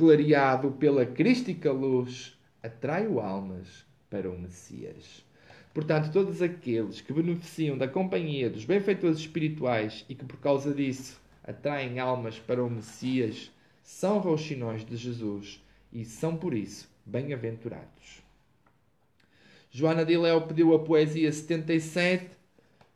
clareado 0.00 0.70
pela 0.70 1.04
crística 1.04 1.70
luz, 1.70 2.34
atraio 2.62 3.20
almas 3.20 3.84
para 4.08 4.30
o 4.30 4.38
Messias. 4.38 5.22
Portanto, 5.74 6.10
todos 6.10 6.40
aqueles 6.40 7.02
que 7.02 7.12
beneficiam 7.12 7.76
da 7.76 7.86
companhia 7.86 8.48
dos 8.48 8.64
benfeitores 8.64 9.18
espirituais 9.18 10.06
e 10.08 10.14
que 10.14 10.24
por 10.24 10.38
causa 10.38 10.72
disso 10.72 11.20
atraem 11.44 11.98
almas 11.98 12.38
para 12.38 12.64
o 12.64 12.70
Messias, 12.70 13.50
são 13.82 14.20
roxinóis 14.20 14.86
de 14.86 14.96
Jesus 14.96 15.62
e 15.92 16.02
são 16.02 16.34
por 16.34 16.54
isso 16.54 16.88
bem-aventurados. 17.04 18.22
Joana 19.70 20.06
de 20.06 20.16
Léo 20.16 20.46
pediu 20.46 20.74
a 20.74 20.78
poesia 20.78 21.30
77, 21.30 22.26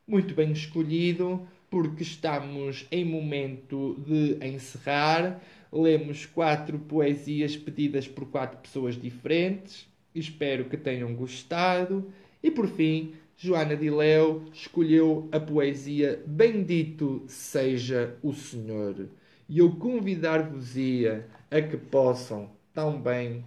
muito 0.07 0.33
bem 0.33 0.51
escolhido, 0.51 1.47
porque 1.69 2.01
estamos 2.01 2.87
em 2.91 3.05
momento 3.05 3.95
de 4.07 4.43
encerrar 4.43 5.39
lemos 5.75 6.25
quatro 6.25 6.79
poesias 6.79 7.57
pedidas 7.57 8.07
por 8.07 8.25
quatro 8.25 8.57
pessoas 8.59 8.95
diferentes. 8.99 9.87
Espero 10.13 10.65
que 10.65 10.77
tenham 10.77 11.13
gostado. 11.13 12.11
E 12.41 12.49
por 12.49 12.67
fim, 12.67 13.13
Joana 13.37 13.75
de 13.75 13.89
Leo 13.89 14.45
escolheu 14.53 15.27
a 15.31 15.39
poesia 15.39 16.23
Bendito 16.25 17.23
seja 17.27 18.15
o 18.23 18.33
Senhor. 18.33 19.09
E 19.49 19.59
eu 19.59 19.75
convidar-vos-ia 19.75 21.27
a 21.51 21.61
que 21.61 21.77
possam 21.77 22.49
também 22.73 23.43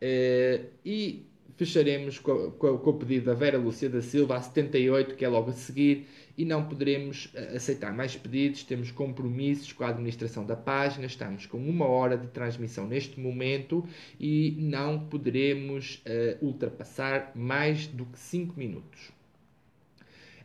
eh, 0.00 0.64
e 0.84 1.26
fecharemos 1.56 2.18
com, 2.18 2.50
com 2.52 2.78
com 2.78 2.90
o 2.90 2.94
pedido 2.94 3.26
da 3.26 3.34
Vera 3.34 3.58
Lúcia 3.58 3.88
da 3.88 4.02
Silva, 4.02 4.36
a 4.36 4.42
78, 4.42 5.14
que 5.14 5.24
é 5.24 5.28
logo 5.28 5.50
a 5.50 5.54
seguir, 5.54 6.06
e 6.36 6.44
não 6.44 6.64
poderemos 6.64 7.30
eh, 7.34 7.56
aceitar 7.56 7.92
mais 7.92 8.14
pedidos. 8.16 8.62
Temos 8.62 8.90
compromissos 8.90 9.72
com 9.72 9.84
a 9.84 9.88
administração 9.88 10.44
da 10.44 10.56
página, 10.56 11.06
estamos 11.06 11.46
com 11.46 11.58
uma 11.58 11.86
hora 11.86 12.16
de 12.16 12.26
transmissão 12.28 12.86
neste 12.86 13.18
momento 13.18 13.86
e 14.20 14.56
não 14.58 14.98
poderemos 14.98 16.02
eh, 16.04 16.36
ultrapassar 16.42 17.32
mais 17.34 17.86
do 17.86 18.04
que 18.06 18.18
5 18.18 18.58
minutos. 18.58 19.10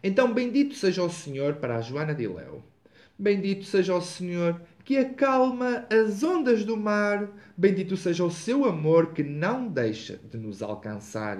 Então, 0.04 0.34
bendito 0.34 0.74
seja 0.74 1.04
o 1.04 1.10
Senhor 1.10 1.56
para 1.56 1.78
a 1.78 1.82
Joana 1.82 2.16
de 2.16 2.28
Léo. 2.28 2.64
Bendito 3.18 3.66
seja 3.66 3.94
o 3.94 4.02
Senhor 4.02 4.60
que 4.84 4.98
acalma 4.98 5.86
as 5.92 6.24
ondas 6.24 6.66
do 6.66 6.76
mar. 6.76 7.30
Bendito 7.56 7.96
seja 7.96 8.24
o 8.24 8.32
seu 8.32 8.66
amor 8.66 9.14
que 9.14 9.22
não 9.22 9.68
deixa 9.68 10.20
de 10.32 10.38
nos 10.38 10.64
alcançar. 10.64 11.40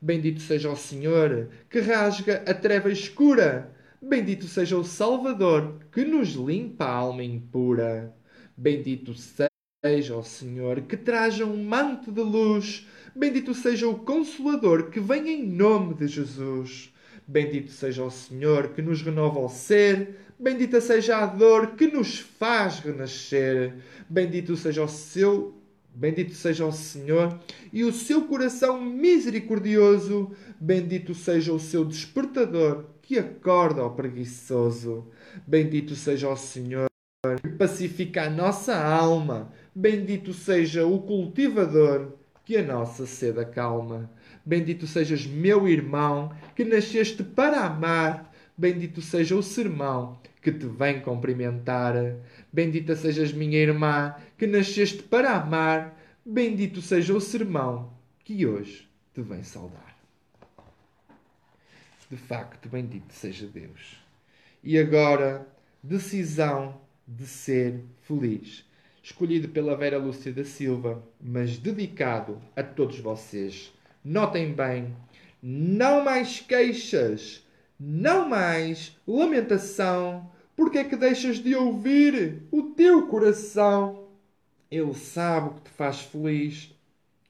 Bendito 0.00 0.40
seja 0.40 0.70
o 0.70 0.76
Senhor 0.76 1.50
que 1.68 1.78
rasga 1.80 2.42
a 2.46 2.54
treva 2.54 2.90
escura. 2.90 3.70
Bendito 4.02 4.48
seja 4.48 4.78
o 4.78 4.84
Salvador 4.84 5.78
que 5.92 6.06
nos 6.06 6.30
limpa 6.30 6.86
a 6.86 6.94
alma 6.94 7.22
impura. 7.22 8.16
Bendito 8.56 9.12
seja 9.14 10.16
o 10.16 10.22
Senhor 10.22 10.80
que 10.80 10.96
traja 10.96 11.44
um 11.44 11.62
manto 11.62 12.10
de 12.10 12.22
luz. 12.22 12.86
Bendito 13.14 13.52
seja 13.52 13.86
o 13.86 13.98
Consolador 13.98 14.88
que 14.88 14.98
vem 15.00 15.28
em 15.28 15.46
nome 15.46 15.92
de 15.92 16.06
Jesus. 16.06 16.94
Bendito 17.28 17.70
seja 17.70 18.02
o 18.02 18.10
Senhor 18.10 18.68
que 18.68 18.80
nos 18.80 19.02
renova 19.02 19.38
o 19.38 19.50
ser. 19.50 20.16
Bendita 20.38 20.80
seja 20.80 21.18
a 21.18 21.26
dor 21.26 21.76
que 21.76 21.86
nos 21.86 22.20
faz 22.20 22.78
renascer. 22.78 23.74
Bendito 24.08 24.56
seja 24.56 24.82
o 24.82 24.88
seu 24.88 25.54
Bendito 25.92 26.32
seja 26.34 26.64
o 26.64 26.72
Senhor 26.72 27.38
e 27.72 27.84
o 27.84 27.92
seu 27.92 28.22
coração 28.22 28.80
misericordioso. 28.80 30.30
Bendito 30.58 31.14
seja 31.14 31.52
o 31.52 31.58
seu 31.58 31.84
despertador 31.84 32.86
que 33.10 33.18
acorda 33.18 33.82
ao 33.82 33.96
preguiçoso. 33.96 35.04
Bendito 35.44 35.96
seja 35.96 36.28
o 36.28 36.36
Senhor 36.36 36.86
que 37.42 37.48
pacifica 37.48 38.26
a 38.26 38.30
nossa 38.30 38.80
alma. 38.80 39.52
Bendito 39.74 40.32
seja 40.32 40.86
o 40.86 41.02
cultivador 41.02 42.12
que 42.44 42.56
a 42.56 42.62
nossa 42.62 43.06
sede 43.06 43.40
acalma. 43.40 44.08
Bendito 44.46 44.86
sejas, 44.86 45.26
meu 45.26 45.66
irmão, 45.66 46.32
que 46.54 46.64
nasceste 46.64 47.24
para 47.24 47.64
amar. 47.64 48.32
Bendito 48.56 49.02
seja 49.02 49.34
o 49.34 49.42
sermão 49.42 50.20
que 50.40 50.52
te 50.52 50.66
vem 50.66 51.00
cumprimentar. 51.00 51.96
Bendita 52.52 52.94
sejas, 52.94 53.32
minha 53.32 53.58
irmã, 53.58 54.14
que 54.38 54.46
nasceste 54.46 55.02
para 55.02 55.32
amar. 55.32 56.00
Bendito 56.24 56.80
seja 56.80 57.12
o 57.12 57.20
sermão 57.20 57.92
que 58.22 58.46
hoje 58.46 58.88
te 59.12 59.20
vem 59.20 59.42
saudar. 59.42 59.89
De 62.10 62.16
facto, 62.16 62.68
bendito 62.68 63.12
seja 63.12 63.46
Deus. 63.46 63.96
E 64.64 64.76
agora, 64.76 65.46
decisão 65.80 66.80
de 67.06 67.24
ser 67.24 67.84
feliz. 68.02 68.64
Escolhido 69.00 69.48
pela 69.50 69.76
Vera 69.76 69.96
Lúcia 69.96 70.32
da 70.32 70.44
Silva, 70.44 71.00
mas 71.20 71.56
dedicado 71.56 72.42
a 72.56 72.64
todos 72.64 72.98
vocês. 72.98 73.72
Notem 74.04 74.52
bem, 74.52 74.92
não 75.40 76.02
mais 76.02 76.40
queixas, 76.40 77.46
não 77.78 78.28
mais 78.28 78.96
lamentação. 79.06 80.28
Porque 80.56 80.78
é 80.78 80.84
que 80.84 80.96
deixas 80.96 81.38
de 81.38 81.54
ouvir 81.54 82.42
o 82.50 82.62
teu 82.74 83.06
coração? 83.06 84.08
Ele 84.68 84.94
sabe 84.94 85.50
o 85.50 85.54
que 85.54 85.62
te 85.62 85.70
faz 85.70 86.00
feliz 86.00 86.74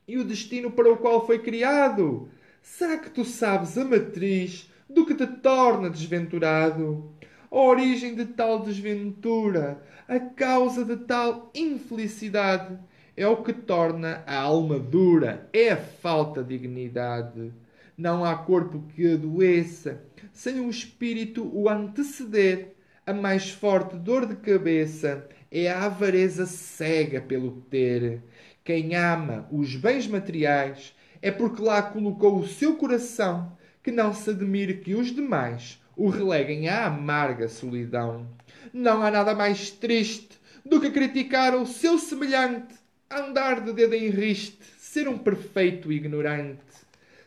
e 0.09 0.17
o 0.17 0.25
destino 0.25 0.71
para 0.71 0.91
o 0.91 0.97
qual 0.97 1.27
foi 1.27 1.39
criado. 1.39 2.31
Será 2.63 2.97
que 2.99 3.11
tu 3.11 3.27
sabes 3.27 3.77
a 3.77 3.85
matriz 3.85 4.70
do 4.95 5.07
que 5.07 5.15
te 5.15 5.27
torna 5.27 5.89
desventurado? 5.89 7.13
A 7.51 7.57
origem 7.59 8.15
de 8.15 8.27
tal 8.27 8.61
desventura, 8.61 9.83
a 10.07 10.19
causa 10.21 10.85
de 10.85 10.97
tal 10.97 11.51
infelicidade, 11.55 12.79
é 13.17 13.27
o 13.27 13.43
que 13.43 13.53
torna 13.53 14.23
a 14.27 14.37
alma 14.37 14.79
dura, 14.79 15.49
é 15.53 15.71
a 15.71 15.77
falta 15.77 16.43
de 16.43 16.57
dignidade. 16.57 17.53
Não 17.97 18.25
há 18.25 18.35
corpo 18.35 18.85
que 18.95 19.13
adoeça, 19.13 20.03
sem 20.33 20.61
o 20.61 20.71
espírito 20.71 21.51
o 21.53 21.69
anteceder. 21.69 22.75
A 23.07 23.13
mais 23.13 23.51
forte 23.51 23.97
dor 23.97 24.27
de 24.27 24.37
cabeça 24.37 25.29
é 25.51 25.71
a 25.71 25.85
avareza 25.85 26.47
cega 26.47 27.21
pelo 27.21 27.61
ter. 27.63 28.23
Quem 28.65 28.95
ama 28.95 29.49
os 29.51 29.75
bens 29.75 30.07
materiais 30.07 30.95
é 31.21 31.31
porque 31.31 31.61
lá 31.61 31.83
colocou 31.83 32.39
o 32.39 32.47
seu 32.47 32.77
coração, 32.77 33.53
que 33.83 33.91
não 33.91 34.13
se 34.13 34.31
admire 34.31 34.75
que 34.75 34.95
os 34.95 35.15
demais 35.15 35.81
o 35.97 36.09
releguem 36.09 36.69
à 36.69 36.87
amarga 36.87 37.49
solidão. 37.49 38.27
Não 38.73 39.03
há 39.03 39.11
nada 39.11 39.35
mais 39.35 39.71
triste 39.71 40.41
do 40.65 40.81
que 40.81 40.91
criticar 40.91 41.55
o 41.55 41.67
seu 41.67 41.99
semelhante, 41.99 42.75
andar 43.11 43.61
de 43.61 43.73
dedo 43.73 43.95
em 43.95 44.09
riste, 44.09 44.59
ser 44.79 45.09
um 45.09 45.19
perfeito 45.19 45.93
ignorante. 45.93 46.61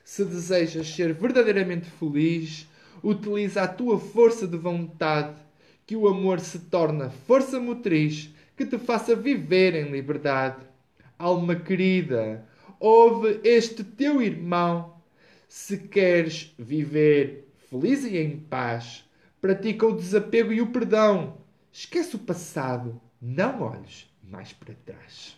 Se 0.03 0.25
desejas 0.25 0.87
ser 0.87 1.13
verdadeiramente 1.13 1.89
feliz, 1.89 2.67
utiliza 3.03 3.63
a 3.63 3.67
tua 3.67 3.99
força 3.99 4.47
de 4.47 4.57
vontade, 4.57 5.35
que 5.85 5.95
o 5.95 6.07
amor 6.07 6.39
se 6.39 6.59
torna 6.59 7.09
força 7.27 7.59
motriz 7.59 8.33
que 8.55 8.65
te 8.65 8.77
faça 8.77 9.15
viver 9.15 9.75
em 9.75 9.91
liberdade. 9.91 10.65
Alma 11.19 11.55
querida, 11.55 12.45
ouve 12.79 13.39
este 13.43 13.83
teu 13.83 14.21
irmão. 14.21 14.93
Se 15.55 15.77
queres 15.77 16.51
viver 16.57 17.47
feliz 17.69 18.03
e 18.05 18.17
em 18.17 18.39
paz, 18.39 19.07
pratica 19.39 19.85
o 19.85 19.95
desapego 19.95 20.51
e 20.51 20.59
o 20.59 20.71
perdão. 20.71 21.37
Esquece 21.71 22.15
o 22.15 22.19
passado, 22.19 22.99
não 23.21 23.61
olhes 23.61 24.11
mais 24.23 24.51
para 24.51 24.73
trás. 24.83 25.37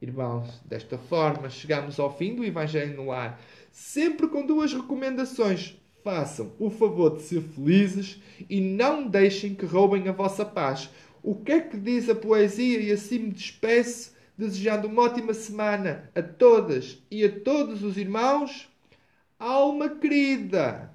Irmãos, 0.00 0.62
desta 0.64 0.96
forma 0.96 1.50
chegamos 1.50 2.00
ao 2.00 2.16
fim 2.16 2.34
do 2.34 2.42
Evangelho 2.42 2.96
no 2.96 3.08
Lar, 3.08 3.38
sempre 3.70 4.28
com 4.28 4.46
duas 4.46 4.72
recomendações. 4.72 5.78
Façam 6.02 6.50
o 6.58 6.70
favor 6.70 7.14
de 7.14 7.22
ser 7.24 7.42
felizes 7.42 8.22
e 8.48 8.62
não 8.62 9.06
deixem 9.06 9.54
que 9.54 9.66
roubem 9.66 10.08
a 10.08 10.12
vossa 10.12 10.46
paz. 10.46 10.88
O 11.22 11.34
que 11.34 11.52
é 11.52 11.60
que 11.60 11.76
diz 11.76 12.08
a 12.08 12.14
poesia? 12.14 12.80
E 12.80 12.90
assim 12.90 13.18
me 13.18 13.30
despeço, 13.30 14.14
desejando 14.38 14.88
uma 14.88 15.02
ótima 15.02 15.34
semana 15.34 16.10
a 16.14 16.22
todas 16.22 16.96
e 17.10 17.22
a 17.22 17.40
todos 17.40 17.84
os 17.84 17.98
irmãos. 17.98 18.72
Alma 19.38 19.88
querida, 19.88 20.94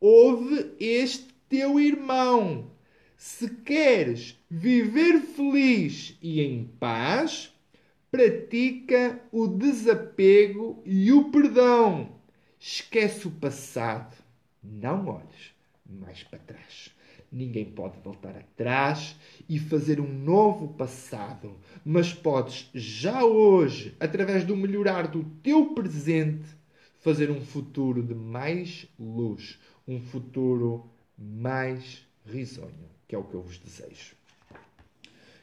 ouve 0.00 0.74
este 0.78 1.26
teu 1.48 1.80
irmão. 1.80 2.70
Se 3.16 3.50
queres 3.50 4.38
viver 4.48 5.20
feliz 5.20 6.16
e 6.22 6.40
em 6.40 6.64
paz, 6.78 7.52
pratica 8.08 9.20
o 9.32 9.48
desapego 9.48 10.80
e 10.86 11.12
o 11.12 11.30
perdão. 11.30 12.12
Esquece 12.60 13.26
o 13.26 13.32
passado. 13.32 14.16
Não 14.62 15.08
olhes 15.08 15.52
mais 15.84 16.22
para 16.22 16.38
trás. 16.38 16.90
Ninguém 17.32 17.64
pode 17.64 17.98
voltar 18.00 18.36
atrás 18.36 19.16
e 19.48 19.58
fazer 19.58 20.00
um 20.00 20.12
novo 20.12 20.68
passado, 20.74 21.58
mas 21.84 22.14
podes 22.14 22.70
já 22.72 23.24
hoje, 23.24 23.96
através 23.98 24.44
do 24.44 24.56
melhorar 24.56 25.08
do 25.08 25.24
teu 25.42 25.74
presente, 25.74 26.59
fazer 27.00 27.30
um 27.30 27.40
futuro 27.40 28.02
de 28.02 28.14
mais 28.14 28.86
luz, 28.98 29.58
um 29.86 30.00
futuro 30.00 30.88
mais 31.18 32.06
risonho, 32.24 32.88
que 33.08 33.14
é 33.14 33.18
o 33.18 33.24
que 33.24 33.34
eu 33.34 33.42
vos 33.42 33.58
desejo. 33.58 34.14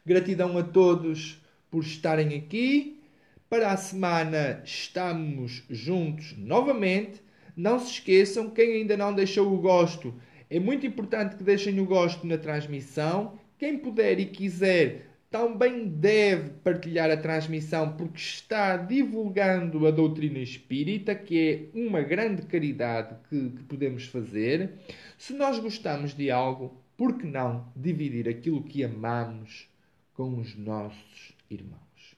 Gratidão 0.05 0.57
a 0.57 0.63
todos 0.63 1.41
por 1.69 1.83
estarem 1.83 2.37
aqui. 2.37 3.01
Para 3.49 3.71
a 3.71 3.77
semana 3.77 4.61
estamos 4.63 5.63
juntos 5.69 6.35
novamente. 6.37 7.21
Não 7.55 7.79
se 7.79 7.93
esqueçam, 7.93 8.49
quem 8.49 8.73
ainda 8.73 8.95
não 8.95 9.13
deixou 9.13 9.51
o 9.51 9.57
gosto, 9.57 10.13
é 10.49 10.59
muito 10.59 10.85
importante 10.85 11.35
que 11.35 11.43
deixem 11.43 11.79
o 11.79 11.85
gosto 11.85 12.25
na 12.25 12.37
transmissão. 12.37 13.37
Quem 13.57 13.77
puder 13.79 14.19
e 14.19 14.27
quiser 14.27 15.07
também 15.37 15.87
deve 15.87 16.49
partilhar 16.63 17.11
a 17.11 17.15
transmissão 17.15 17.95
porque 17.95 18.17
está 18.17 18.75
divulgando 18.75 19.85
a 19.85 19.91
doutrina 19.91 20.39
espírita, 20.39 21.13
que 21.13 21.71
é 21.75 21.79
uma 21.79 22.01
grande 22.01 22.41
caridade 22.41 23.15
que, 23.29 23.51
que 23.51 23.63
podemos 23.65 24.07
fazer. 24.07 24.71
Se 25.15 25.33
nós 25.33 25.59
gostamos 25.59 26.15
de 26.15 26.31
algo, 26.31 26.81
por 26.97 27.19
que 27.19 27.27
não 27.27 27.71
dividir 27.75 28.27
aquilo 28.27 28.63
que 28.63 28.83
amamos 28.83 29.69
com 30.15 30.39
os 30.39 30.55
nossos 30.55 31.33
irmãos? 31.51 32.15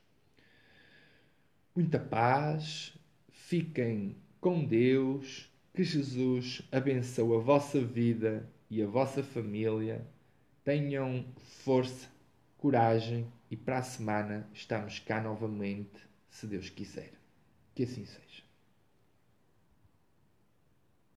Muita 1.75 1.99
paz, 1.99 2.93
fiquem 3.31 4.15
com 4.39 4.63
Deus, 4.63 5.51
que 5.73 5.83
Jesus 5.83 6.61
abençoe 6.71 7.35
a 7.35 7.39
vossa 7.39 7.81
vida 7.81 8.49
e 8.71 8.81
a 8.81 8.87
vossa 8.87 9.21
família. 9.21 10.07
Tenham 10.63 11.25
força, 11.65 12.07
coragem 12.59 13.31
e 13.49 13.55
para 13.55 13.77
a 13.77 13.83
semana 13.83 14.45
estamos 14.53 14.99
cá 14.99 15.21
novamente, 15.21 16.05
se 16.29 16.45
Deus 16.45 16.69
quiser. 16.69 17.13
Que 17.73 17.83
assim 17.83 18.05
seja. 18.05 18.43